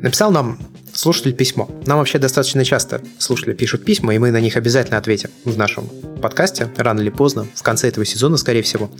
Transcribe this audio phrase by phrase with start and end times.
[0.00, 0.58] Написал нам
[0.98, 1.70] слушатель письмо.
[1.86, 5.88] Нам вообще достаточно часто слушатели пишут письма, и мы на них обязательно ответим в нашем
[6.20, 8.90] подкасте, рано или поздно, в конце этого сезона, скорее всего.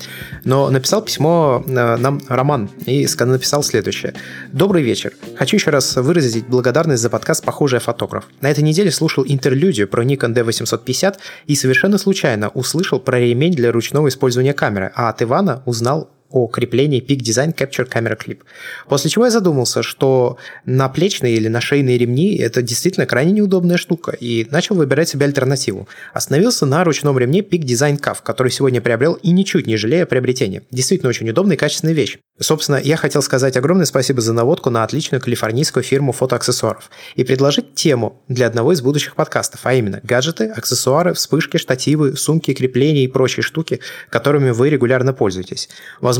[0.44, 4.14] Но написал письмо э, нам Роман и написал следующее.
[4.52, 5.12] «Добрый вечер.
[5.36, 8.28] Хочу еще раз выразить благодарность за подкаст «Похожий фотограф».
[8.42, 13.72] На этой неделе слушал интерлюдию про Nikon D850 и совершенно случайно услышал про ремень для
[13.72, 18.40] ручного использования камеры, а от Ивана узнал о креплении Peak Design Capture Camera Clip.
[18.88, 20.36] После чего я задумался, что
[20.66, 25.88] наплечные или на шейные ремни– это действительно крайне неудобная штука, и начал выбирать себе альтернативу.
[26.12, 30.62] Остановился на ручном ремне Peak Design CAF, который сегодня приобрел и ничуть не жалея приобретения.
[30.70, 32.18] Действительно очень удобная и качественная вещь.
[32.38, 37.74] Собственно, я хотел сказать огромное спасибо за наводку на отличную калифорнийскую фирму фотоаксессуаров и предложить
[37.74, 43.08] тему для одного из будущих подкастов, а именно гаджеты, аксессуары, вспышки, штативы, сумки, крепления и
[43.08, 45.68] прочие штуки, которыми вы регулярно пользуетесь.
[46.00, 46.17] Возможно,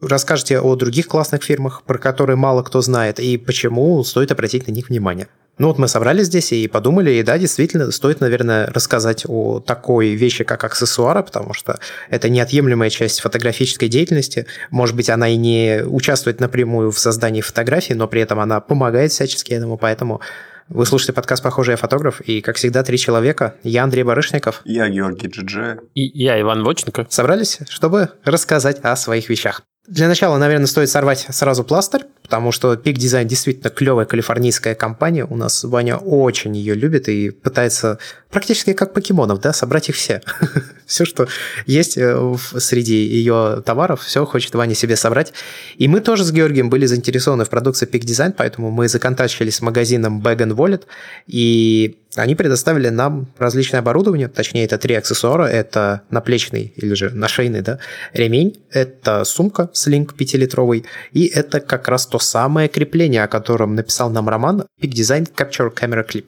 [0.00, 4.72] расскажете о других классных фирмах, про которые мало кто знает, и почему стоит обратить на
[4.72, 5.28] них внимание.
[5.58, 10.10] Ну вот мы собрались здесь и подумали, и да, действительно, стоит, наверное, рассказать о такой
[10.10, 11.78] вещи, как аксессуары, потому что
[12.10, 14.46] это неотъемлемая часть фотографической деятельности.
[14.70, 19.12] Может быть, она и не участвует напрямую в создании фотографий, но при этом она помогает
[19.12, 20.20] всячески этому, поэтому
[20.68, 23.54] вы слушаете подкаст «Похожий я фотограф», и, как всегда, три человека.
[23.62, 24.62] Я Андрей Барышников.
[24.64, 25.80] Я Георгий Джидже.
[25.94, 27.06] И я Иван Воченко.
[27.08, 29.62] Собрались, чтобы рассказать о своих вещах.
[29.86, 35.24] Для начала, наверное, стоит сорвать сразу пластырь, потому что Peak Design действительно клевая калифорнийская компания.
[35.24, 40.20] У нас Ваня очень ее любит и пытается практически как покемонов, да, собрать их все.
[40.86, 41.28] все, что
[41.66, 45.32] есть э, среди ее товаров, все хочет Ваня себе собрать.
[45.76, 49.60] И мы тоже с Георгием были заинтересованы в продукции Peak Design, поэтому мы законтачились с
[49.60, 50.82] магазином Bag Wallet,
[51.28, 57.60] и они предоставили нам различное оборудование, точнее, это три аксессуара, это наплечный или же нашейный
[57.60, 57.78] да,
[58.12, 64.10] ремень, это сумка Sling 5-литровый, и это как раз то самое крепление, о котором написал
[64.10, 66.26] нам Роман, Peak Design Capture Camera Clip.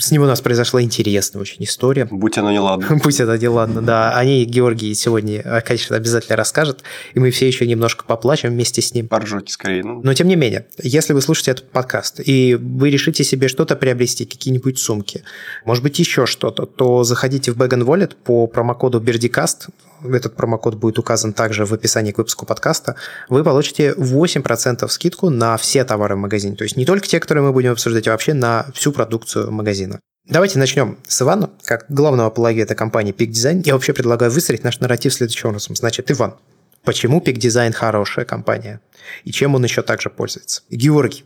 [0.00, 2.08] С ним у нас произошла интересная очень история.
[2.10, 2.98] Будь оно неладно.
[3.04, 4.16] Будь это неладно, да.
[4.16, 8.80] О ней Георгий сегодня, э, конечно, обязательно расскажет, и мы все еще немножко поплачем вместе
[8.80, 9.08] с ним.
[9.08, 9.84] Поржете скорее.
[9.84, 10.00] Ну.
[10.02, 14.24] Но тем не менее, если вы слушаете этот подкаст, и вы решите себе что-то приобрести,
[14.24, 15.22] какие-нибудь сумки,
[15.66, 19.68] может быть, еще что-то, то заходите в Bag Wallet по промокоду BERDICAST,
[20.04, 22.96] этот промокод будет указан также в описании к выпуску подкаста,
[23.28, 26.56] вы получите 8% скидку на все товары в магазине.
[26.56, 29.89] То есть не только те, которые мы будем обсуждать, а вообще на всю продукцию магазина.
[30.30, 33.62] Давайте начнем с Ивана, как главного апологета компании Peak Design.
[33.64, 35.74] Я вообще предлагаю выстроить наш нарратив следующим образом.
[35.74, 36.36] Значит, Иван,
[36.84, 38.80] почему Peak Design хорошая компания?
[39.24, 40.62] И чем он еще также пользуется?
[40.70, 41.24] Георгий,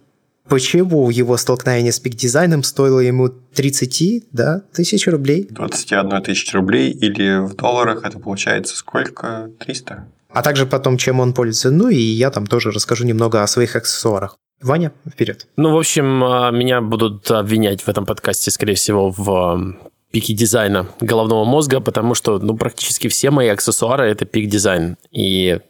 [0.48, 5.48] почему его столкновение с пик-дизайном стоило ему 30 да, тысяч рублей?
[5.50, 9.50] 21 тысяч рублей или в долларах это получается сколько?
[9.60, 10.09] 300?
[10.31, 11.71] А также потом, чем он пользуется.
[11.71, 14.38] Ну и я там тоже расскажу немного о своих аксессуарах.
[14.64, 15.47] Ваня, вперед.
[15.56, 19.76] Ну, в общем, а, меня будут обвинять в этом подкасте, скорее всего, в
[20.10, 24.97] пике дизайна головного мозга, потому что, ну, практически все мои аксессуары– это пик дизайн.
[25.10, 25.60] И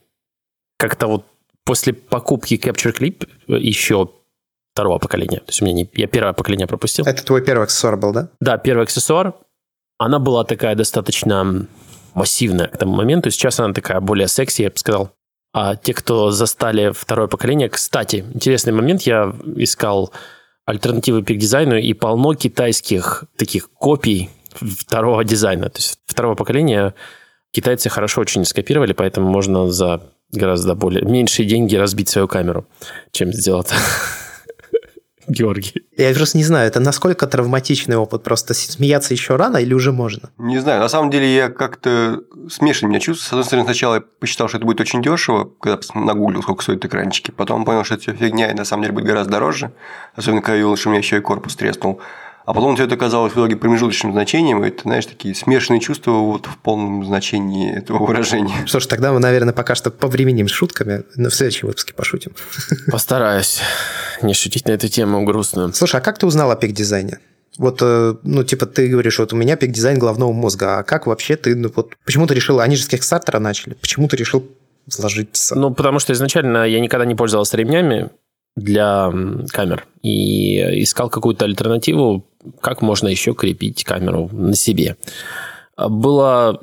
[0.77, 1.25] как-то вот
[1.65, 4.11] после покупки Capture Clip еще
[4.73, 5.39] второго поколения.
[5.39, 7.05] То есть у меня не, я первое поколение пропустил.
[7.05, 8.29] Это твой первый аксессуар был, да?
[8.39, 9.33] Да, первый аксессуар.
[9.97, 11.67] Она была такая достаточно
[12.13, 13.29] массивная к тому моменту.
[13.29, 15.11] Сейчас она такая более секси, я бы сказал.
[15.57, 20.11] А те, кто застали второе поколение, кстати, интересный момент, я искал
[20.65, 25.69] альтернативы пик дизайну и полно китайских таких копий второго дизайна.
[25.69, 26.93] То есть второго поколения
[27.51, 30.01] китайцы хорошо очень скопировали, поэтому можно за
[30.33, 32.67] гораздо более меньшие деньги разбить свою камеру,
[33.13, 33.71] чем сделать
[35.27, 35.83] Георгий.
[35.97, 38.23] Я просто не знаю, это насколько травматичный опыт?
[38.23, 40.29] Просто смеяться еще рано или уже можно?
[40.37, 40.81] Не знаю.
[40.81, 43.27] На самом деле я как-то смешанно меня чувствую.
[43.27, 46.85] С одной стороны, сначала я посчитал, что это будет очень дешево, когда нагуглил, сколько стоят
[46.85, 47.31] экранчики.
[47.31, 49.71] Потом понял, что это все фигня, и на самом деле будет гораздо дороже.
[50.15, 52.01] Особенно, когда я увидел, что у меня еще и корпус треснул.
[52.45, 56.11] А потом все это оказалось в итоге промежуточным значением, и это, знаешь, такие смешанные чувства
[56.11, 58.53] вот в полном значении этого выражения.
[58.65, 62.33] Что ж, тогда мы, наверное, пока что повременим с шутками, но в следующем выпуске пошутим.
[62.91, 63.61] Постараюсь
[64.21, 65.73] не шутить на эту тему грустную.
[65.73, 67.17] Слушай, а как ты узнал о пик-дизайне?
[67.57, 71.37] Вот, э, ну, типа, ты говоришь, вот у меня пик-дизайн головного мозга, а как вообще
[71.37, 74.45] ты, ну, вот, почему ты решил, они же с Kickstarter начали, почему ты решил
[74.95, 75.55] вложиться?
[75.55, 78.11] Ну, потому что изначально я никогда не пользовался ремнями,
[78.55, 79.11] для
[79.51, 82.25] камер и искал какую-то альтернативу,
[82.61, 84.97] как можно еще крепить камеру на себе.
[85.77, 86.59] Была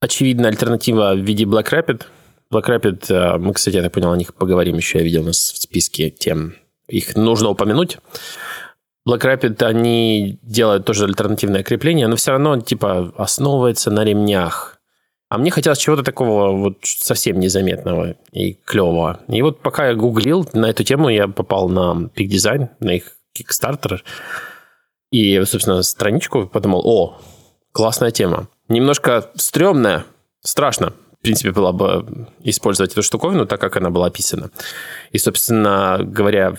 [0.00, 2.02] очевидная альтернатива в виде Black Rapid.
[2.52, 5.26] Black Rapid, э, мы, кстати, я так понял, о них поговорим еще, я видел у
[5.26, 6.54] нас в списке тем,
[6.88, 7.98] их нужно упомянуть.
[9.08, 14.80] Black Rapid, они делают тоже альтернативное крепление, но все равно, типа, основывается на ремнях.
[15.28, 19.20] А мне хотелось чего-то такого вот совсем незаметного и клевого.
[19.28, 23.16] И вот пока я гуглил на эту тему, я попал на Peak Design, на их
[23.38, 24.00] Kickstarter.
[25.10, 27.18] И, собственно, страничку подумал, о,
[27.72, 28.48] классная тема.
[28.68, 30.04] Немножко стрёмная,
[30.42, 34.50] страшно, в принципе, было бы использовать эту штуковину так, как она была описана.
[35.10, 36.54] И, собственно говоря,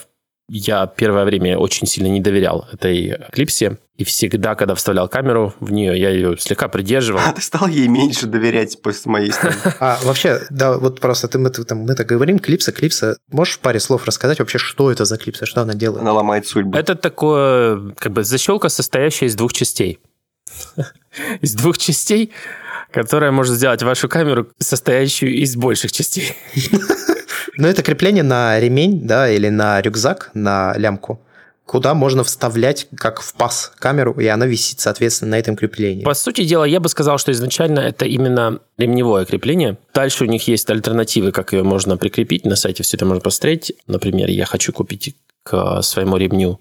[0.53, 3.77] я первое время очень сильно не доверял этой клипсе.
[3.95, 7.21] И всегда, когда вставлял камеру в нее, я ее слегка придерживал.
[7.25, 9.59] А ты стал ей меньше доверять после моей стороны.
[9.79, 13.17] А вообще, да, вот просто ты, мы, там, мы так говорим, клипса, клипса.
[13.31, 16.01] Можешь в паре слов рассказать вообще, что это за клипса, что она делает?
[16.01, 16.77] Она ломает судьбу.
[16.77, 19.99] Это такое, как бы, защелка, состоящая из двух частей.
[21.41, 22.31] Из двух частей,
[22.91, 26.35] которая может сделать вашу камеру, состоящую из больших частей.
[27.57, 31.21] Ну, это крепление на ремень, да, или на рюкзак, на лямку,
[31.65, 36.03] куда можно вставлять, как в паз, камеру, и она висит, соответственно, на этом креплении.
[36.03, 39.77] По сути дела, я бы сказал, что изначально это именно ремневое крепление.
[39.93, 42.45] Дальше у них есть альтернативы, как ее можно прикрепить.
[42.45, 43.73] На сайте все это можно посмотреть.
[43.87, 46.59] Например, я хочу купить к своему ремню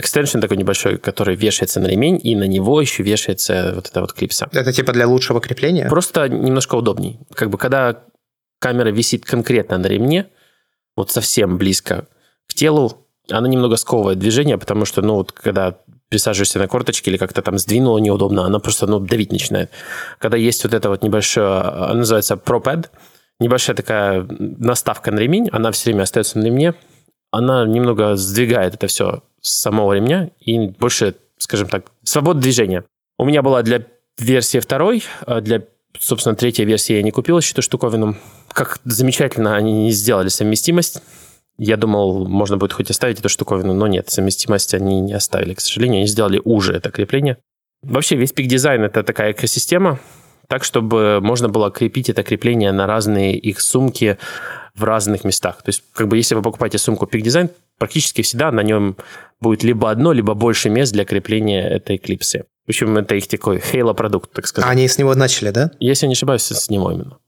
[0.00, 4.12] экстеншн такой небольшой, который вешается на ремень, и на него еще вешается вот эта вот
[4.12, 4.48] клипса.
[4.52, 5.88] Это типа для лучшего крепления?
[5.88, 7.20] Просто немножко удобней.
[7.34, 8.02] Как бы когда
[8.60, 10.28] камера висит конкретно на ремне,
[10.96, 12.06] вот совсем близко
[12.46, 15.78] к телу, она немного сковывает движение, потому что, ну, вот когда
[16.08, 19.70] присаживаешься на корточки или как-то там сдвинула неудобно, она просто, ну, давить начинает.
[20.18, 22.88] Когда есть вот это вот небольшое, она называется ProPad,
[23.38, 26.74] небольшая такая наставка на ремень, она все время остается на ремне,
[27.30, 32.84] она немного сдвигает это все с самого ремня и больше, скажем так, свобода движения.
[33.18, 33.86] У меня была для
[34.18, 35.62] версии второй, а для,
[35.98, 38.16] собственно, третьей версии я не купил эту штуковину.
[38.52, 41.02] Как замечательно они не сделали совместимость.
[41.58, 45.60] Я думал, можно будет хоть оставить эту штуковину, но нет, совместимость они не оставили, к
[45.60, 45.98] сожалению.
[45.98, 47.36] Они сделали уже это крепление.
[47.82, 49.98] Вообще весь пик дизайн это такая экосистема,
[50.48, 54.18] так, чтобы можно было крепить это крепление на разные их сумки
[54.74, 55.62] в разных местах.
[55.62, 58.96] То есть, как бы, если вы покупаете сумку Peak Design, практически всегда на нем
[59.40, 62.46] будет либо одно, либо больше мест для крепления этой клипсы.
[62.70, 64.68] В общем, это их такой Halo продукт, так сказать.
[64.68, 65.72] А они с него начали, да?
[65.80, 67.18] Если не ошибаюсь, с него именно.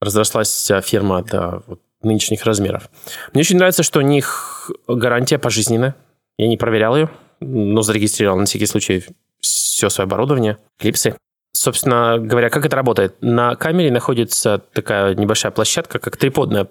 [0.00, 2.88] Разрослась фирма до вот, нынешних размеров.
[3.34, 5.96] Мне очень нравится, что у них гарантия пожизненная.
[6.38, 7.10] Я не проверял ее,
[7.40, 9.04] но зарегистрировал на всякий случай
[9.42, 11.14] все свое оборудование, клипсы.
[11.52, 13.20] Собственно говоря, как это работает?
[13.20, 16.68] На камере находится такая небольшая площадка, как триподная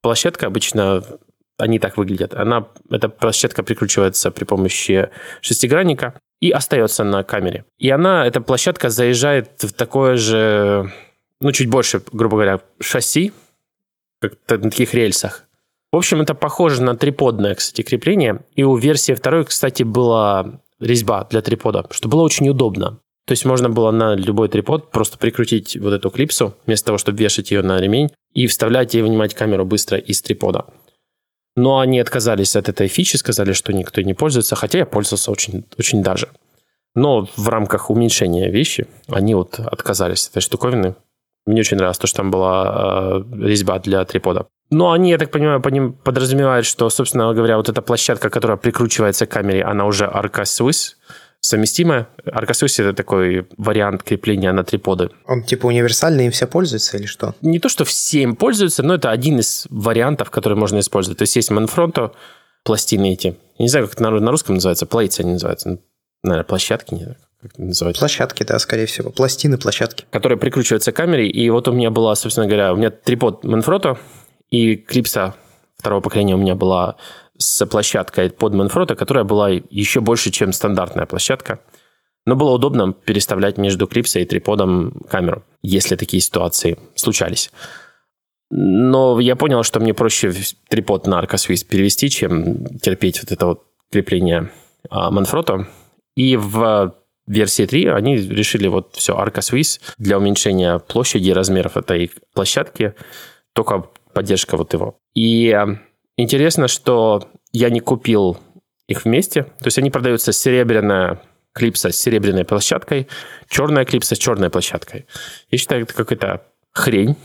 [0.00, 0.46] площадка.
[0.46, 1.04] Обычно
[1.58, 2.32] они так выглядят.
[2.32, 5.10] Она, эта площадка прикручивается при помощи
[5.42, 7.64] шестигранника и остается на камере.
[7.78, 10.90] И она, эта площадка заезжает в такое же,
[11.40, 13.32] ну, чуть больше, грубо говоря, шасси,
[14.20, 15.44] как на таких рельсах.
[15.92, 18.40] В общем, это похоже на триподное, кстати, крепление.
[18.54, 22.98] И у версии второй, кстати, была резьба для трипода, что было очень удобно.
[23.26, 27.18] То есть можно было на любой трипод просто прикрутить вот эту клипсу, вместо того, чтобы
[27.18, 30.66] вешать ее на ремень, и вставлять и вынимать камеру быстро из трипода.
[31.56, 35.64] Но они отказались от этой фичи, сказали, что никто не пользуется, хотя я пользовался очень,
[35.78, 36.28] очень даже.
[36.94, 40.94] Но в рамках уменьшения вещи они вот отказались от этой штуковины.
[41.46, 44.46] Мне очень нравилось то, что там была э, резьба для трипода.
[44.70, 48.56] Но они, я так понимаю, по ним подразумевают, что, собственно говоря, вот эта площадка, которая
[48.56, 50.94] прикручивается к камере, она уже Arca Swiss,
[51.40, 52.08] совместимо.
[52.24, 55.10] Arcasys это такой вариант крепления на триподы.
[55.26, 57.34] Он типа универсальный, им все пользуются или что?
[57.40, 61.18] Не то, что все им пользуются, но это один из вариантов, который можно использовать.
[61.18, 62.12] То есть есть Manfrotto,
[62.64, 63.28] пластины эти.
[63.58, 65.78] Я не знаю, как это на, на русском называется, плейцы они называются.
[66.22, 68.00] Наверное, площадки, не знаю, как это называется.
[68.00, 69.10] Площадки, да, скорее всего.
[69.10, 70.04] Пластины, площадки.
[70.10, 71.28] Которые прикручиваются к камере.
[71.28, 73.98] И вот у меня была, собственно говоря, у меня трипод Manfrotto
[74.50, 75.34] и клипса
[75.80, 76.96] второго поколения у меня была
[77.40, 81.60] с площадкой под Manfrotto, которая была еще больше, чем стандартная площадка.
[82.26, 87.50] Но было удобно переставлять между клипсой и триподом камеру, если такие ситуации случались.
[88.50, 90.34] Но я понял, что мне проще
[90.68, 94.50] трипод на Arcoswiss перевести, чем терпеть вот это вот крепление
[94.90, 95.64] Manfrotto.
[96.14, 96.94] И в
[97.26, 102.94] версии 3 они решили вот все, Arcoswiss для уменьшения площади и размеров этой площадки,
[103.54, 104.98] только поддержка вот его.
[105.14, 105.56] И
[106.20, 108.36] Интересно, что я не купил
[108.86, 109.44] их вместе.
[109.44, 111.22] То есть они продаются серебряная
[111.54, 113.08] клипса с серебряной площадкой,
[113.48, 115.06] черная клипса с черной площадкой.
[115.50, 117.16] Я считаю, это какая-то хрень,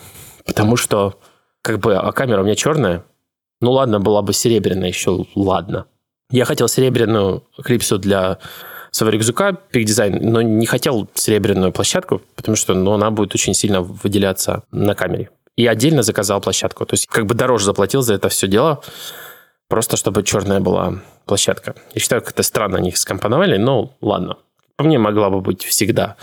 [0.46, 1.20] потому что
[1.62, 3.04] как бы а камера у меня черная.
[3.60, 5.88] Ну ладно, была бы серебряная еще, ладно.
[6.32, 8.38] Я хотел серебряную клипсу для
[8.92, 13.82] своего рюкзака, Design, но не хотел серебряную площадку, потому что ну, она будет очень сильно
[13.82, 16.86] выделяться на камере и отдельно заказал площадку.
[16.86, 18.84] То есть как бы дороже заплатил за это все дело,
[19.68, 21.76] просто чтобы черная была площадка.
[21.94, 24.38] Я считаю, как-то странно они их скомпоновали, но ладно.
[24.78, 26.18] По мне могла бы быть всегда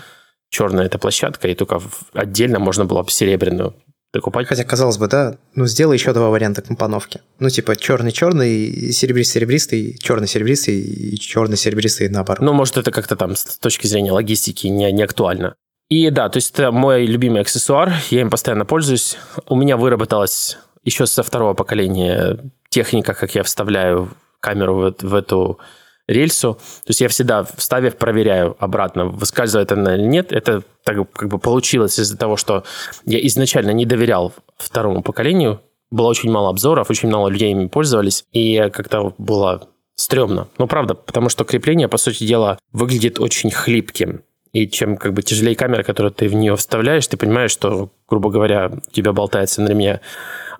[0.49, 1.81] черная эта площадка, и только
[2.13, 3.75] отдельно можно было бы серебряную
[4.13, 4.47] докупать.
[4.47, 7.21] Хотя, казалось бы, да, ну сделай еще два варианта компоновки.
[7.39, 12.41] Ну, типа черный-черный, серебристый-серебристый, черный-серебристый и черный-серебристый наоборот.
[12.45, 15.55] Ну, может, это как-то там с точки зрения логистики не, не актуально.
[15.93, 19.15] И да, то есть это мой любимый аксессуар, я им постоянно пользуюсь.
[19.47, 24.09] У меня выработалась еще со второго поколения техника, как я вставляю
[24.39, 25.59] камеру в, в эту
[26.07, 26.55] рельсу.
[26.55, 30.31] То есть я всегда, вставив, проверяю обратно, выскальзывает она или нет.
[30.31, 32.63] Это так как бы получилось из-за того, что
[33.05, 35.61] я изначально не доверял второму поколению.
[35.91, 38.25] Было очень мало обзоров, очень мало людей ими пользовались.
[38.31, 40.47] И как-то было стрёмно.
[40.57, 44.23] Ну, правда, потому что крепление, по сути дела, выглядит очень хлипким.
[44.53, 48.29] И чем как бы тяжелее камера, которую ты в нее вставляешь, ты понимаешь, что, грубо
[48.29, 49.99] говоря, у тебя болтается на ремне,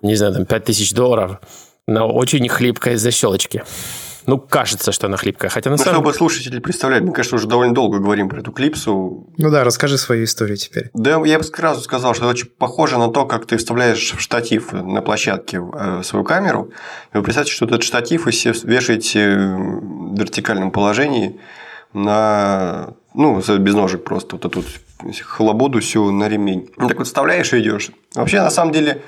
[0.01, 1.39] не знаю, там 5000 долларов
[1.88, 3.63] на очень хлипкой защелочке.
[4.25, 5.50] Ну, кажется, что она хлипкая.
[5.50, 5.95] Хотя на ну, самом...
[5.95, 9.27] чтобы слушатели представляли, мы, конечно, уже довольно долго говорим про эту клипсу.
[9.38, 10.89] Ну да, расскажи свою историю теперь.
[10.93, 14.21] Да, я бы сразу сказал, что это очень похоже на то, как ты вставляешь в
[14.21, 16.71] штатив на площадке э, свою камеру.
[17.13, 21.39] И вы представьте, что этот штатив вы себе вешаете в вертикальном положении
[21.93, 24.63] на ну, без ножек просто вот эту
[25.25, 26.70] хлободу всю на ремень.
[26.77, 27.91] Так вот вставляешь и идешь.
[28.15, 29.01] Вообще, на самом деле,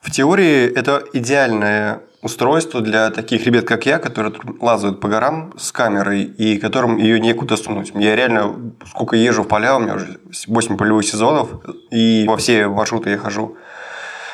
[0.00, 5.72] в теории это идеальное устройство для таких ребят, как я, которые лазают по горам с
[5.72, 7.92] камерой и которым ее некуда сунуть.
[7.94, 11.48] Я реально, сколько езжу в поля, у меня уже 8 полевых сезонов,
[11.90, 13.56] и во все маршруты я хожу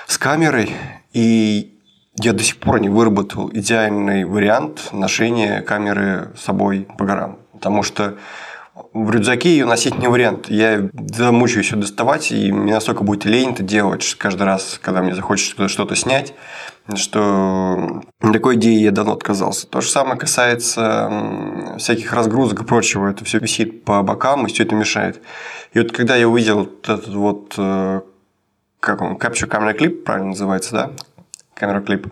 [0.06, 0.72] с камерой,
[1.12, 1.78] и
[2.18, 7.38] я до сих пор не выработал идеальный вариант ношения камеры с собой по горам.
[7.52, 8.16] Потому что
[9.04, 10.48] в рюкзаке ее носить не вариант.
[10.48, 15.14] Я замучаюсь ее доставать, и мне настолько будет лень это делать каждый раз, когда мне
[15.14, 16.34] захочется что-то снять,
[16.94, 19.66] что такой идеи я давно отказался.
[19.66, 23.08] То же самое касается всяких разгрузок и прочего.
[23.08, 25.20] Это все висит по бокам, и все это мешает.
[25.74, 28.00] И вот когда я увидел этот вот, э,
[28.80, 30.90] как он, Capture Camera Clip, правильно называется, да?
[31.54, 32.08] Камера клип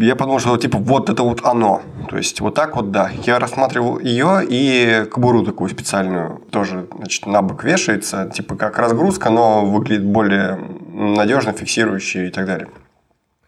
[0.00, 1.82] я подумал, что типа вот это вот оно.
[2.08, 3.10] То есть вот так вот, да.
[3.24, 9.30] Я рассматривал ее и кобуру такую специальную тоже, значит, на бок вешается, типа как разгрузка,
[9.30, 10.58] но выглядит более
[10.92, 12.68] надежно, фиксирующий и так далее.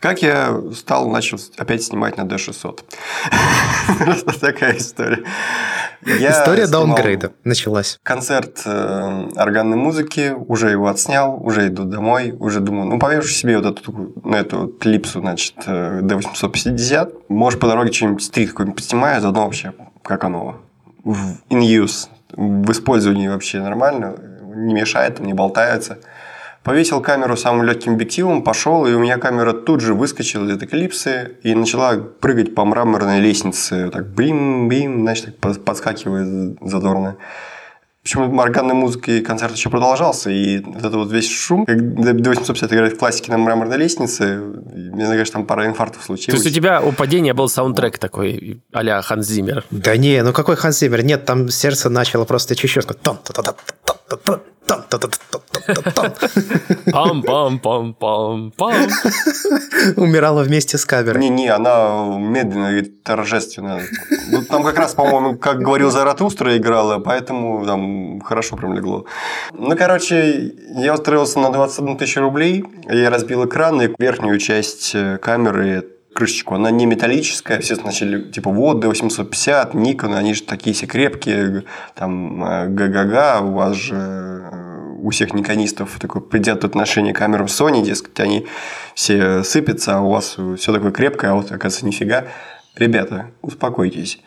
[0.00, 2.80] Как я стал, начал опять снимать на D600.
[4.40, 5.24] Такая история.
[6.04, 7.98] История даунгрейда началась.
[8.02, 13.58] Концерт э, органной музыки, уже его отснял, уже иду домой, уже думаю, ну, повешу себе
[13.58, 17.22] вот эту, на эту клипсу, значит, э, D850.
[17.28, 19.72] Может, по дороге что-нибудь стрит какой-нибудь поснимаю, заодно вообще,
[20.02, 20.60] как оно,
[21.04, 24.16] in use, в использовании вообще нормально,
[24.54, 25.98] не мешает, не болтается.
[26.66, 30.66] Повесил камеру самым легким объективом, пошел, и у меня камера тут же выскочила из этой
[30.66, 33.88] клипсы и начала прыгать по мраморной лестнице.
[33.92, 37.18] Так бим-бим, значит, так подскакивая задорно.
[38.02, 42.72] Причем органной музыкой концерт еще продолжался, и вот этот вот весь шум, как до 850
[42.72, 46.40] играет в классике на мраморной лестнице, мне, кажется, там пара инфарктов случилось.
[46.40, 49.64] То есть у тебя у падения был саундтрек такой а-ля Ханс Зиммер?
[49.70, 51.04] Да не, ну какой Ханс Зиммер?
[51.04, 52.86] Нет, там сердце начало просто чуть-чуть.
[56.92, 58.90] Пам-пам-пам-пам-пам.
[59.96, 61.20] Умирала вместе с камерой.
[61.20, 63.80] Не-не, она медленно и торжественно.
[64.30, 69.06] Ну, там как раз, по-моему, как говорил Заратустра играла, поэтому там хорошо прям легло.
[69.52, 75.18] Ну, короче, я устроился на 21 тысячу рублей, я разбил экран и верхнюю часть э,
[75.18, 76.54] камеры крышечку.
[76.54, 77.60] Она не металлическая.
[77.60, 83.52] Все начали, типа, вот, D850, Nikon, они же такие все крепкие, там, э, га-га-га, у
[83.52, 88.46] вас же э, у всех никонистов такое предвзятое отношение к камерам Sony, дескать, они
[88.94, 92.24] все сыпятся, а у вас все такое крепкое, а вот, оказывается, нифига.
[92.76, 94.20] Ребята, успокойтесь.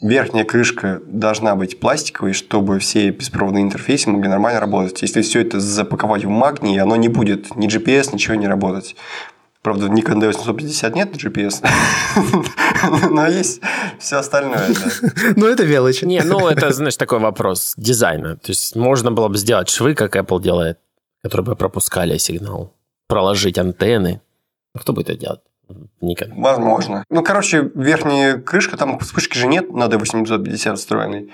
[0.00, 5.02] Верхняя крышка должна быть пластиковой, чтобы все беспроводные интерфейсы могли нормально работать.
[5.02, 8.96] Если все это запаковать в магний, оно не будет ни GPS, ничего не работать.
[9.62, 11.62] Правда, Nikon D850 нет GPS,
[13.10, 13.60] но есть
[13.98, 14.68] все остальное.
[15.36, 16.06] Ну, это мелочи.
[16.06, 18.36] Не, ну, это, знаешь, такой вопрос дизайна.
[18.36, 20.78] То есть, можно было бы сделать швы, как Apple делает,
[21.22, 22.72] которые бы пропускали сигнал,
[23.06, 24.22] проложить антенны.
[24.74, 25.40] Кто будет это делать?
[26.00, 26.30] Никак.
[26.34, 27.04] Возможно.
[27.10, 31.30] Ну, короче, верхняя крышка, там вспышки же нет на D850 встроенной.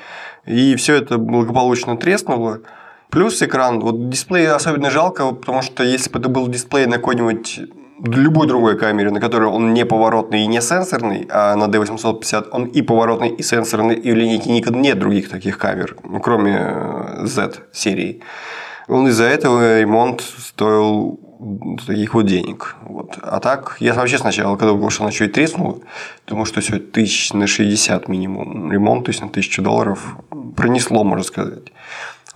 [0.46, 2.60] И все это благополучно треснуло.
[3.10, 3.78] Плюс экран.
[3.80, 7.60] Вот дисплей особенно жалко, потому что если бы это был дисплей на какой-нибудь
[8.02, 12.64] любой другой камере, на которой он не поворотный и не сенсорный, а на D850 он
[12.64, 18.22] и поворотный, и сенсорный, и в линейке Nikon нет других таких камер, кроме Z серии.
[18.88, 21.18] Он из-за этого ремонт стоил
[21.86, 22.76] таких вот денег.
[22.82, 23.18] Вот.
[23.22, 25.82] А так, я вообще сначала, когда услышал, она чуть треснул,
[26.26, 30.16] думал, что все тысяч на 60 минимум ремонт, то есть на тысячу долларов
[30.56, 31.72] пронесло, можно сказать.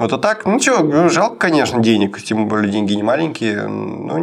[0.00, 4.18] Вот а так, ну что, ну, жалко, конечно, денег, тем более деньги не маленькие, но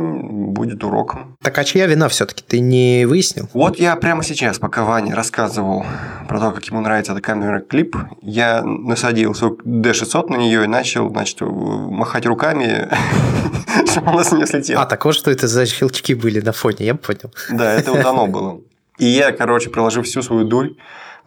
[0.51, 1.37] будет уроком.
[1.43, 2.43] Так а чья вина все-таки?
[2.43, 3.47] Ты не выяснил?
[3.53, 5.85] Вот я прямо сейчас, пока Ваня рассказывал
[6.27, 10.67] про то, как ему нравится эта камера клип, я насадил свой D600 на нее и
[10.67, 12.89] начал, значит, махать руками,
[13.91, 14.81] чтобы она с нее слетела.
[14.81, 17.31] А, так вот что это за щелчки были на фоне, я понял.
[17.51, 18.61] Да, это вот оно было.
[18.97, 20.71] И я, короче, приложив всю свою дурь,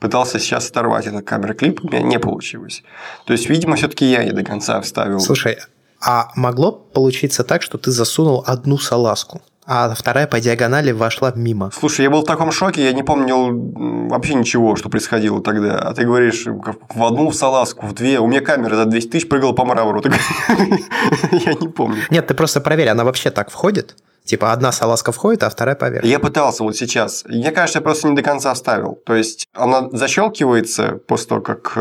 [0.01, 2.83] пытался сейчас оторвать этот камера-клип, у меня не получилось.
[3.27, 5.21] То есть, видимо, все-таки я не до конца вставил.
[5.21, 5.59] Слушай,
[6.01, 9.43] а могло получиться так, что ты засунул одну салазку?
[9.73, 11.71] а вторая по диагонали вошла мимо.
[11.73, 15.79] Слушай, я был в таком шоке, я не помнил вообще ничего, что происходило тогда.
[15.79, 18.19] А ты говоришь, в одну салазку, в две.
[18.19, 20.03] У меня камера за 200 тысяч прыгала по мрамору.
[21.31, 22.03] Я не помню.
[22.11, 23.95] Нет, ты просто проверь, она вообще так входит?
[24.31, 26.05] Типа одна салазка входит, а вторая поверх.
[26.05, 27.25] Я пытался вот сейчас.
[27.27, 28.97] Мне кажется, я просто не до конца вставил.
[29.05, 31.81] То есть она защелкивается после того, как э,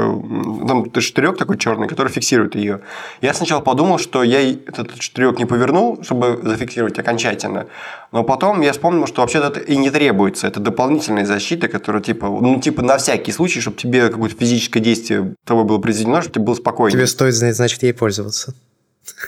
[0.67, 2.81] там штырек такой черный, который фиксирует ее.
[3.21, 7.67] Я сначала подумал, что я этот штырек не повернул, чтобы зафиксировать окончательно.
[8.11, 10.47] Но потом я вспомнил, что вообще это и не требуется.
[10.47, 15.35] Это дополнительная защита, которая типа, ну, типа на всякий случай, чтобы тебе какое-то физическое действие
[15.45, 16.93] того было произведено, чтобы тебе было спокойно.
[16.93, 18.55] Тебе стоит, значит, ей пользоваться.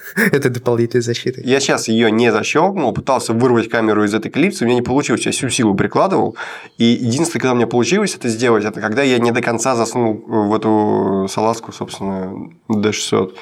[0.16, 1.42] Это дополнительной защиты.
[1.44, 5.26] Я сейчас ее не защелкнул, пытался вырвать камеру из этой клипсы, у меня не получилось,
[5.26, 6.36] я всю силу прикладывал.
[6.78, 10.24] И единственное, когда у меня получилось это сделать, это когда я не до конца заснул
[10.26, 13.36] в эту салазку, собственно, D600.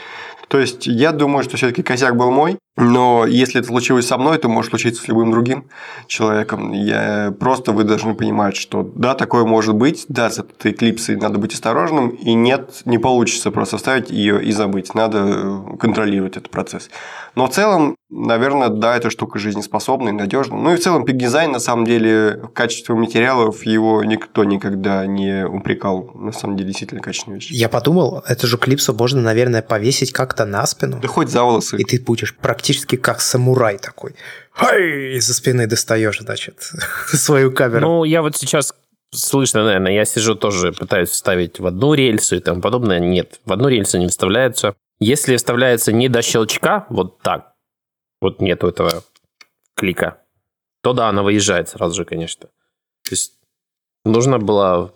[0.50, 4.38] То есть, я думаю, что все-таки косяк был мой, но если это случилось со мной,
[4.38, 5.66] то может случиться с любым другим
[6.08, 6.72] человеком.
[6.72, 7.34] Я...
[7.40, 11.54] Просто вы должны понимать, что да, такое может быть, да, с этой клипсой надо быть
[11.54, 14.96] осторожным, и нет, не получится просто вставить ее и забыть.
[14.96, 16.90] Надо э, контролировать этот процесс.
[17.36, 20.58] Но в целом, наверное, да, эта штука жизнеспособна и надежна.
[20.58, 26.12] Ну и в целом пик-дизайн, на самом деле, качество материалов его никто никогда не упрекал.
[26.16, 27.52] На самом деле, действительно качественная вещь.
[27.52, 31.00] Я подумал, эту же клипсу можно, наверное, повесить как-то на спину.
[31.02, 31.78] Да хоть за волосы.
[31.78, 32.69] И ты будешь практически
[33.02, 34.16] как самурай такой.
[34.52, 35.18] Хай!
[35.18, 36.72] Из-за спины достаешь, значит,
[37.08, 37.82] свою камеру.
[37.82, 38.74] Ну, я вот сейчас
[39.12, 43.00] слышно, наверное, я сижу тоже, пытаюсь вставить в одну рельсу и тому подобное.
[43.00, 44.76] Нет, в одну рельсу не вставляются.
[45.00, 47.54] Если вставляется не до щелчка, вот так,
[48.22, 49.04] вот нету этого
[49.76, 50.18] клика,
[50.82, 52.48] то да, она выезжает сразу же, конечно.
[53.04, 53.34] То есть
[54.04, 54.94] нужно было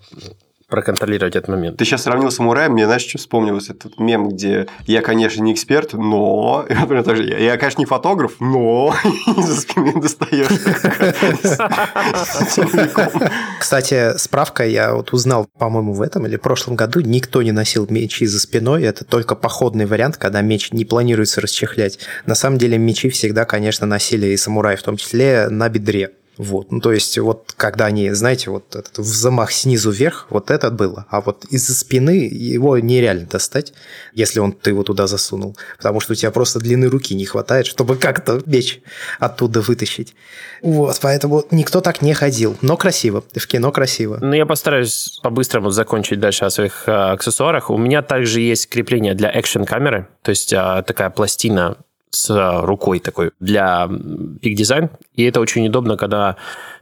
[0.74, 1.78] проконтролировать этот момент.
[1.78, 3.70] Ты сейчас сравнил с самураем, мне, знаешь, что вспомнилось?
[3.70, 6.66] Этот мем, где я, конечно, не эксперт, но...
[6.70, 8.96] Я, я конечно, не фотограф, но
[9.38, 10.48] из-за спины достаешь.
[13.60, 17.86] Кстати, справка, я вот узнал, по-моему, в этом или в прошлом году, никто не носил
[17.88, 22.00] мечи за спиной, это только походный вариант, когда меч не планируется расчехлять.
[22.26, 26.14] На самом деле мечи всегда, конечно, носили и самураи, в том числе на бедре.
[26.38, 30.72] Вот, ну то есть вот когда они, знаете, вот этот взмах снизу вверх, вот это
[30.72, 33.74] было, а вот из-за спины его нереально достать,
[34.14, 37.68] если он ты его туда засунул, потому что у тебя просто длины руки не хватает,
[37.68, 38.82] чтобы как-то меч
[39.20, 40.16] оттуда вытащить.
[40.64, 44.18] Вот, поэтому никто так не ходил, но красиво, в кино красиво.
[44.20, 47.70] Ну я постараюсь по-быстрому закончить дальше о своих а, аксессуарах.
[47.70, 51.78] У меня также есть крепление для экшн-камеры, то есть а, такая пластина
[52.14, 54.90] с рукой такой для Big Design.
[55.16, 56.38] И это очень удобно, когда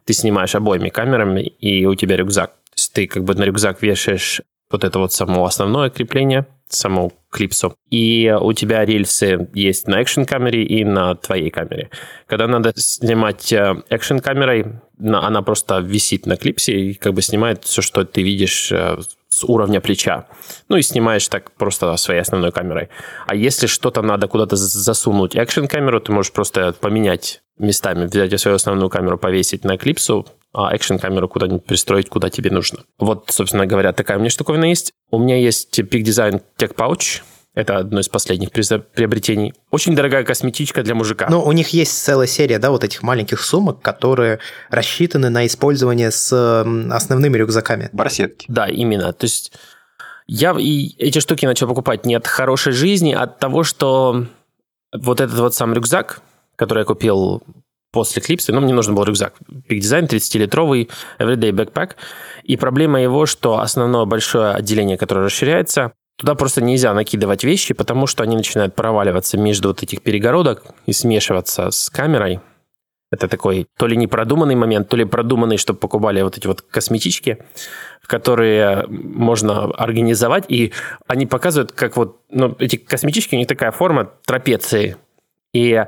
[0.06, 2.52] ты снимаешь обоими камерами, и у тебя рюкзак.
[2.52, 7.14] То есть ты как бы на рюкзак вешаешь вот это вот само основное крепление, саму
[7.30, 7.76] клипсу.
[7.90, 11.90] И у тебя рельсы есть на экшн камере и на твоей камере.
[12.28, 14.66] Когда надо снимать экшн камерой,
[15.00, 18.98] она просто висит на клипсе и как бы снимает все, что ты видишь э,
[19.30, 20.28] с уровня плеча.
[20.70, 22.90] Ну и снимаешь так просто своей основной камерой.
[23.28, 28.90] А если что-то надо куда-то засунуть экшн-камеру, ты можешь просто поменять местами, взять свою основную
[28.90, 32.84] камеру, повесить на клипсу, а экшн-камеру куда-нибудь пристроить, куда тебе нужно.
[33.00, 34.94] Вот, собственно говоря, такая у меня штуковина есть.
[35.12, 37.22] У меня есть Peak Design Tech Pouch,
[37.54, 39.54] это одно из последних приобретений.
[39.72, 41.28] Очень дорогая косметичка для мужика.
[41.30, 46.12] Но у них есть целая серия, да, вот этих маленьких сумок, которые рассчитаны на использование
[46.12, 46.32] с
[46.90, 47.90] основными рюкзаками.
[47.92, 48.46] Барсетки.
[48.48, 49.12] Да, именно.
[49.12, 49.52] То есть
[50.28, 54.28] я и эти штуки начал покупать не от хорошей жизни, а от того, что
[54.94, 56.22] вот этот вот сам рюкзак,
[56.56, 57.44] который я купил
[57.92, 59.36] после клипса, ну, мне нужен был рюкзак.
[59.70, 61.92] Big Design 30-литровый Everyday Backpack.
[62.44, 68.06] И проблема его, что основное большое отделение, которое расширяется, Туда просто нельзя накидывать вещи, потому
[68.06, 72.42] что они начинают проваливаться между вот этих перегородок и смешиваться с камерой.
[73.12, 77.40] Это такой то ли непродуманный момент, то ли продуманный, чтобы покупали вот эти вот косметички,
[78.04, 80.74] которые можно организовать, и
[81.08, 84.98] они показывают, как вот, ну, эти косметички, у них такая форма трапеции,
[85.54, 85.86] И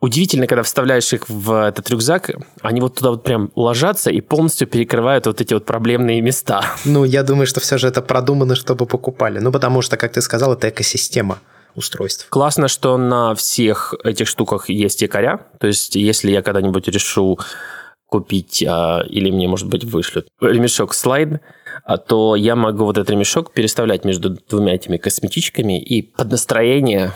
[0.00, 4.68] удивительно, когда вставляешь их в этот рюкзак, они вот туда вот прям ложатся и полностью
[4.68, 6.62] перекрывают вот эти вот проблемные места.
[6.84, 9.38] Ну, я думаю, что все же это продумано, чтобы покупали.
[9.38, 11.38] Ну, потому что, как ты сказал, это экосистема
[11.74, 12.26] устройств.
[12.28, 15.46] Классно, что на всех этих штуках есть якоря.
[15.58, 17.38] То есть, если я когда-нибудь решу
[18.06, 21.40] купить, а, или мне, может быть, вышлют ремешок слайд,
[21.84, 27.12] а, то я могу вот этот ремешок переставлять между двумя этими косметичками и под настроение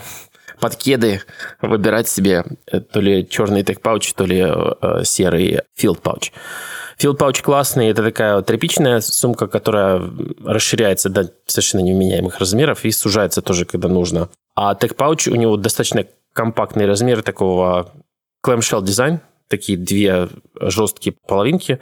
[0.61, 1.21] под кеды
[1.61, 6.31] выбирать себе э, то ли черный тег пауч, то ли э, серый field пауч.
[6.97, 10.01] Field пауч классный, это такая вот тряпичная сумка, которая
[10.45, 14.29] расширяется до совершенно невменяемых размеров и сужается тоже, когда нужно.
[14.55, 17.91] А тег пауч у него достаточно компактный размер такого
[18.45, 21.79] clamshell дизайн, такие две жесткие половинки,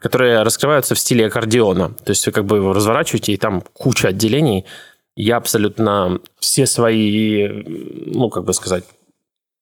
[0.00, 1.94] которые раскрываются в стиле аккордеона.
[2.04, 4.66] То есть вы как бы его разворачиваете, и там куча отделений.
[5.14, 8.84] Я абсолютно все свои, ну, как бы сказать,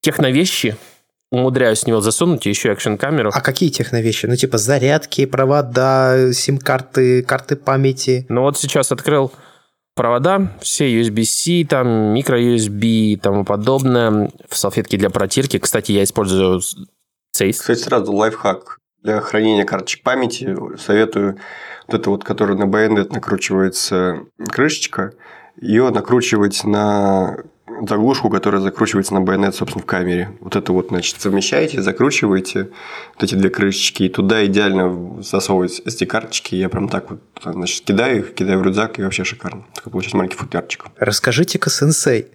[0.00, 0.76] техновещи
[1.32, 3.30] умудряюсь в него засунуть, и еще экшн-камеру.
[3.32, 4.26] А какие техновещи?
[4.26, 8.26] Ну, типа зарядки, провода, сим-карты, карты памяти?
[8.28, 9.32] Ну, вот сейчас открыл
[9.94, 15.58] провода, все USB-C, там, микро-USB и тому подобное, в салфетке для протирки.
[15.58, 16.60] Кстати, я использую
[17.32, 17.60] Сейс.
[17.60, 20.56] Кстати, сразу лайфхак для хранения карточек памяти.
[20.78, 21.38] Советую
[21.86, 25.12] вот это вот, которая на байонет накручивается крышечка,
[25.60, 27.38] ее накручивать на
[27.88, 30.36] заглушку, которая закручивается на байонет, собственно, в камере.
[30.40, 32.70] Вот это вот, значит, совмещаете, закручиваете
[33.14, 36.54] вот эти две крышечки, и туда идеально засовывать SD-карточки.
[36.54, 39.64] Я прям так вот, значит, кидаю их, кидаю в рюкзак, и вообще шикарно.
[39.74, 40.86] Такой получается маленький футлярчик.
[40.98, 42.26] Расскажите-ка, сенсей,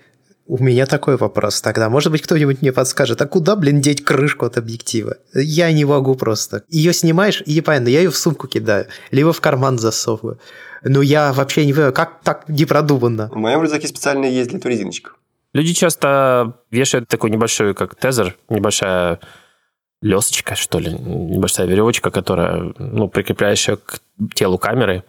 [0.48, 1.90] у меня такой вопрос тогда.
[1.90, 5.18] Может быть, кто-нибудь мне подскажет, а куда, блин, деть крышку от объектива?
[5.34, 6.64] Я не могу просто.
[6.70, 10.40] Ее снимаешь, и понятно, я ее в сумку кидаю, либо в карман засовываю.
[10.84, 13.30] Но я вообще не понимаю, как так непродуманно.
[13.30, 15.12] В моем рюкзаке специально есть для этого резиночка.
[15.54, 19.20] Люди часто вешают такой небольшой, как тезер, небольшая
[20.02, 24.00] лесочка, что ли, небольшая веревочка, которая, ну, прикрепляешь ее к
[24.36, 25.04] телу камеры,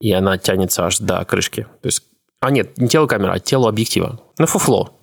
[0.00, 1.62] и она тянется аж до крышки.
[1.82, 2.02] То есть
[2.40, 4.20] а нет, не тело камеры, а тело объектива.
[4.38, 4.97] На фуфло.